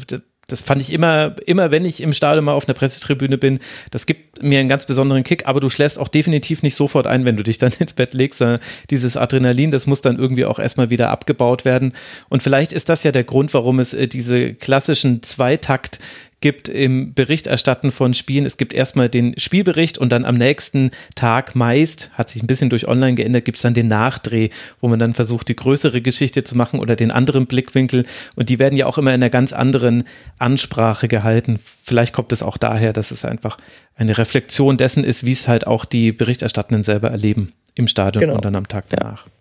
das 0.47 0.61
fand 0.61 0.81
ich 0.81 0.93
immer, 0.93 1.35
immer 1.47 1.71
wenn 1.71 1.85
ich 1.85 2.01
im 2.01 2.13
Stadion 2.13 2.45
mal 2.45 2.53
auf 2.53 2.69
einer 2.69 2.75
Pressetribüne 2.75 3.37
bin, 3.37 3.59
das 3.91 4.07
gibt 4.07 4.43
mir 4.43 4.61
einen 4.61 4.69
ganz 4.69 4.87
besonderen 4.87 5.25
Kick, 5.25 5.47
aber 5.47 5.59
du 5.61 5.69
schläfst 5.69 5.99
auch 5.99 6.09
definitiv 6.09 6.63
nicht 6.63 6.77
sofort 6.77 7.07
ein, 7.07 7.25
wenn 7.25 7.37
du 7.37 7.43
dich 7.43 7.59
dann 7.59 7.73
ins 7.79 7.95
Bett 7.95 8.15
legst, 8.15 8.39
sondern 8.39 8.61
dieses 8.91 9.17
Adrenalin, 9.17 9.71
das 9.71 9.87
muss 9.87 10.03
dann 10.03 10.19
irgendwie 10.19 10.45
auch 10.45 10.59
erstmal 10.59 10.91
wieder 10.91 11.11
abgebaut 11.11 11.65
werden. 11.65 11.95
Und 12.29 12.43
vielleicht 12.43 12.73
ist 12.73 12.89
das 12.89 13.03
ja 13.03 13.11
der 13.11 13.25
Grund, 13.25 13.55
warum 13.55 13.81
es 13.81 13.97
diese 14.13 14.55
klassischen 14.55 15.23
Zweitakt 15.23 15.99
gibt 16.41 16.69
im 16.69 17.15
Berichterstatten 17.15 17.91
von 17.91 18.15
Spielen, 18.15 18.45
es 18.45 18.57
gibt 18.57 18.75
erstmal 18.75 19.09
den 19.09 19.39
Spielbericht 19.39 19.97
und 19.99 20.11
dann 20.11 20.25
am 20.25 20.37
nächsten 20.37 20.91
Tag 21.15 21.57
meist, 21.57 22.11
hat 22.15 22.29
sich 22.29 22.43
ein 22.43 22.47
bisschen 22.47 22.71
durch 22.71 22.87
online 22.87 23.15
geändert, 23.15 23.45
gibt 23.45 23.57
es 23.57 23.63
dann 23.63 23.75
den 23.75 23.89
Nachdreh, 23.89 24.51
wo 24.81 24.89
man 24.89 24.99
dann 24.99 25.15
versucht, 25.15 25.49
die 25.49 25.57
größere 25.57 26.03
Geschichte 26.03 26.45
zu 26.45 26.57
machen 26.57 26.79
oder 26.79 26.95
den 26.95 27.11
anderen 27.11 27.47
Blickwinkel. 27.47 28.05
Und 28.35 28.49
die 28.49 28.59
werden 28.59 28.77
ja 28.77 28.87
auch 28.87 28.99
immer 28.99 29.11
in 29.11 29.23
einer 29.23 29.31
ganz 29.31 29.53
anderen 29.53 30.05
Ansprache 30.39 31.09
gehalten. 31.09 31.59
Vielleicht 31.83 32.13
kommt 32.13 32.33
es 32.33 32.43
auch 32.43 32.59
daher, 32.59 32.93
dass 32.93 33.11
es 33.11 33.25
einfach 33.25 33.59
eine 33.97 34.19
Reflexion 34.19 34.77
dessen 34.77 35.05
ist, 35.05 35.25
wie 35.25 35.33
es 35.33 35.49
halt 35.49 35.67
auch 35.67 35.85
die 35.85 36.13
Berichterstattenden 36.13 36.83
selber 36.83 37.11
erleben 37.11 37.55
im 37.75 37.89
Stadion 37.89 38.21
genau. 38.21 38.35
und 38.35 38.45
dann 38.45 38.57
am 38.57 38.69
Tag 38.69 38.85
danach. 38.91 39.27
Ja. 39.27 39.33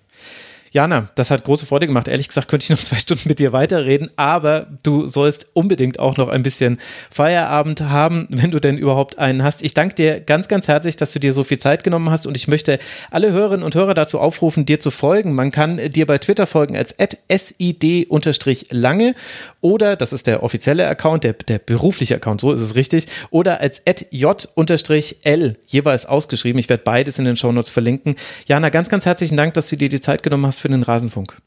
Jana, 0.76 1.10
das 1.16 1.32
hat 1.32 1.46
große 1.46 1.66
Freude 1.66 1.88
gemacht. 1.88 2.10
Ehrlich 2.10 2.28
gesagt 2.28 2.50
könnte 2.50 2.66
ich 2.66 2.70
noch 2.70 2.78
zwei 2.84 2.98
Stunden 2.98 3.30
mit 3.30 3.40
dir 3.40 3.54
weiterreden, 3.54 4.12
aber 4.18 4.68
du 4.84 5.06
sollst 5.06 5.52
unbedingt 5.54 6.00
auch 6.00 6.18
noch 6.18 6.28
ein 6.28 6.44
bisschen 6.44 6.80
Feierabend 7.10 7.80
haben, 7.80 8.28
wenn 8.30 8.52
du 8.52 8.60
denn 8.60 8.78
überhaupt 8.78 9.18
einen 9.18 9.42
hast. 9.42 9.64
Ich 9.64 9.74
danke 9.74 9.96
dir 9.96 10.20
ganz, 10.20 10.50
ganz 10.50 10.68
herzlich, 10.68 10.98
dass 10.98 11.14
du 11.14 11.20
dir 11.20 11.32
so 11.32 11.46
viel 11.46 11.60
Zeit 11.60 11.86
genommen 11.86 12.10
hast 12.10 12.28
und 12.28 12.36
ich 12.36 12.50
möchte 12.50 12.78
alle 13.10 13.32
Hörerinnen 13.32 13.64
und 13.64 13.74
Hörer 13.74 13.94
dazu 13.94 14.20
aufrufen, 14.20 14.66
dir 14.66 14.82
zu 14.82 14.92
folgen. 14.92 15.34
Man 15.34 15.54
kann 15.54 15.78
dir 15.78 16.06
bei 16.06 16.18
Twitter 16.18 16.46
folgen 16.46 16.76
als 16.76 16.94
sid-lange 17.30 19.16
oder, 19.62 19.96
das 19.96 20.12
ist 20.12 20.28
der 20.28 20.44
offizielle 20.44 20.90
Account, 20.90 21.24
der, 21.24 21.34
der 21.34 21.60
berufliche 21.60 22.16
Account, 22.16 22.42
so 22.42 22.52
ist 22.52 22.60
es 22.60 22.76
richtig, 22.76 23.08
oder 23.30 23.62
als 23.62 23.82
j-l, 24.12 25.56
jeweils 25.68 26.06
ausgeschrieben. 26.06 26.60
Ich 26.60 26.68
werde 26.68 26.84
beides 26.84 27.18
in 27.18 27.24
den 27.24 27.38
Shownotes 27.38 27.70
verlinken. 27.70 28.16
Jana, 28.46 28.68
ganz, 28.68 28.90
ganz 28.90 29.06
herzlichen 29.06 29.38
Dank, 29.38 29.54
dass 29.54 29.70
du 29.70 29.78
dir 29.78 29.88
die 29.88 30.02
Zeit 30.02 30.22
genommen 30.22 30.46
hast 30.46 30.65
für 30.66 30.70
den 30.70 30.82
Rasenfunk. 30.82 31.38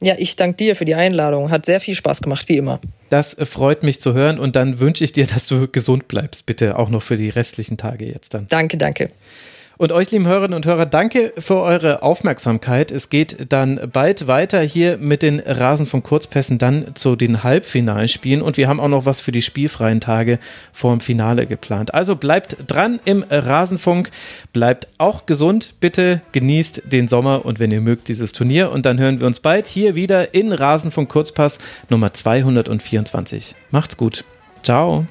Ja, 0.00 0.14
ich 0.16 0.34
danke 0.34 0.56
dir 0.56 0.76
für 0.76 0.86
die 0.86 0.94
Einladung. 0.94 1.50
Hat 1.50 1.66
sehr 1.66 1.78
viel 1.78 1.94
Spaß 1.94 2.22
gemacht, 2.22 2.48
wie 2.48 2.56
immer. 2.56 2.80
Das 3.10 3.36
freut 3.38 3.82
mich 3.82 4.00
zu 4.00 4.14
hören 4.14 4.38
und 4.38 4.56
dann 4.56 4.80
wünsche 4.80 5.04
ich 5.04 5.12
dir, 5.12 5.26
dass 5.26 5.46
du 5.46 5.68
gesund 5.68 6.08
bleibst, 6.08 6.46
bitte 6.46 6.78
auch 6.78 6.88
noch 6.88 7.02
für 7.02 7.18
die 7.18 7.28
restlichen 7.28 7.76
Tage 7.76 8.06
jetzt 8.06 8.32
dann. 8.32 8.48
Danke, 8.48 8.78
danke. 8.78 9.10
Und 9.78 9.92
euch, 9.92 10.10
lieben 10.10 10.26
Hörerinnen 10.26 10.54
und 10.54 10.66
Hörer, 10.66 10.86
danke 10.86 11.32
für 11.38 11.60
eure 11.60 12.02
Aufmerksamkeit. 12.02 12.90
Es 12.90 13.08
geht 13.08 13.52
dann 13.52 13.80
bald 13.92 14.28
weiter 14.28 14.60
hier 14.60 14.98
mit 14.98 15.22
den 15.22 15.40
Rasen 15.40 15.86
von 15.86 16.02
Kurzpässen 16.02 16.58
dann 16.58 16.94
zu 16.94 17.16
den 17.16 17.42
Halbfinalspielen 17.42 18.42
und 18.42 18.56
wir 18.56 18.68
haben 18.68 18.80
auch 18.80 18.88
noch 18.88 19.06
was 19.06 19.20
für 19.20 19.32
die 19.32 19.42
spielfreien 19.42 20.00
Tage 20.00 20.38
vor 20.72 20.92
dem 20.92 21.00
Finale 21.00 21.46
geplant. 21.46 21.94
Also 21.94 22.16
bleibt 22.16 22.56
dran 22.66 23.00
im 23.04 23.24
Rasenfunk, 23.28 24.10
bleibt 24.52 24.88
auch 24.98 25.26
gesund, 25.26 25.74
bitte 25.80 26.20
genießt 26.32 26.82
den 26.86 27.08
Sommer 27.08 27.44
und 27.44 27.58
wenn 27.58 27.72
ihr 27.72 27.80
mögt 27.80 28.08
dieses 28.08 28.32
Turnier 28.32 28.70
und 28.70 28.86
dann 28.86 28.98
hören 28.98 29.20
wir 29.20 29.26
uns 29.26 29.40
bald 29.40 29.66
hier 29.66 29.94
wieder 29.94 30.34
in 30.34 30.52
Rasenfunk 30.52 31.08
Kurzpass 31.08 31.58
Nummer 31.88 32.12
224. 32.12 33.54
Macht's 33.70 33.96
gut. 33.96 34.24
Ciao. 34.62 35.06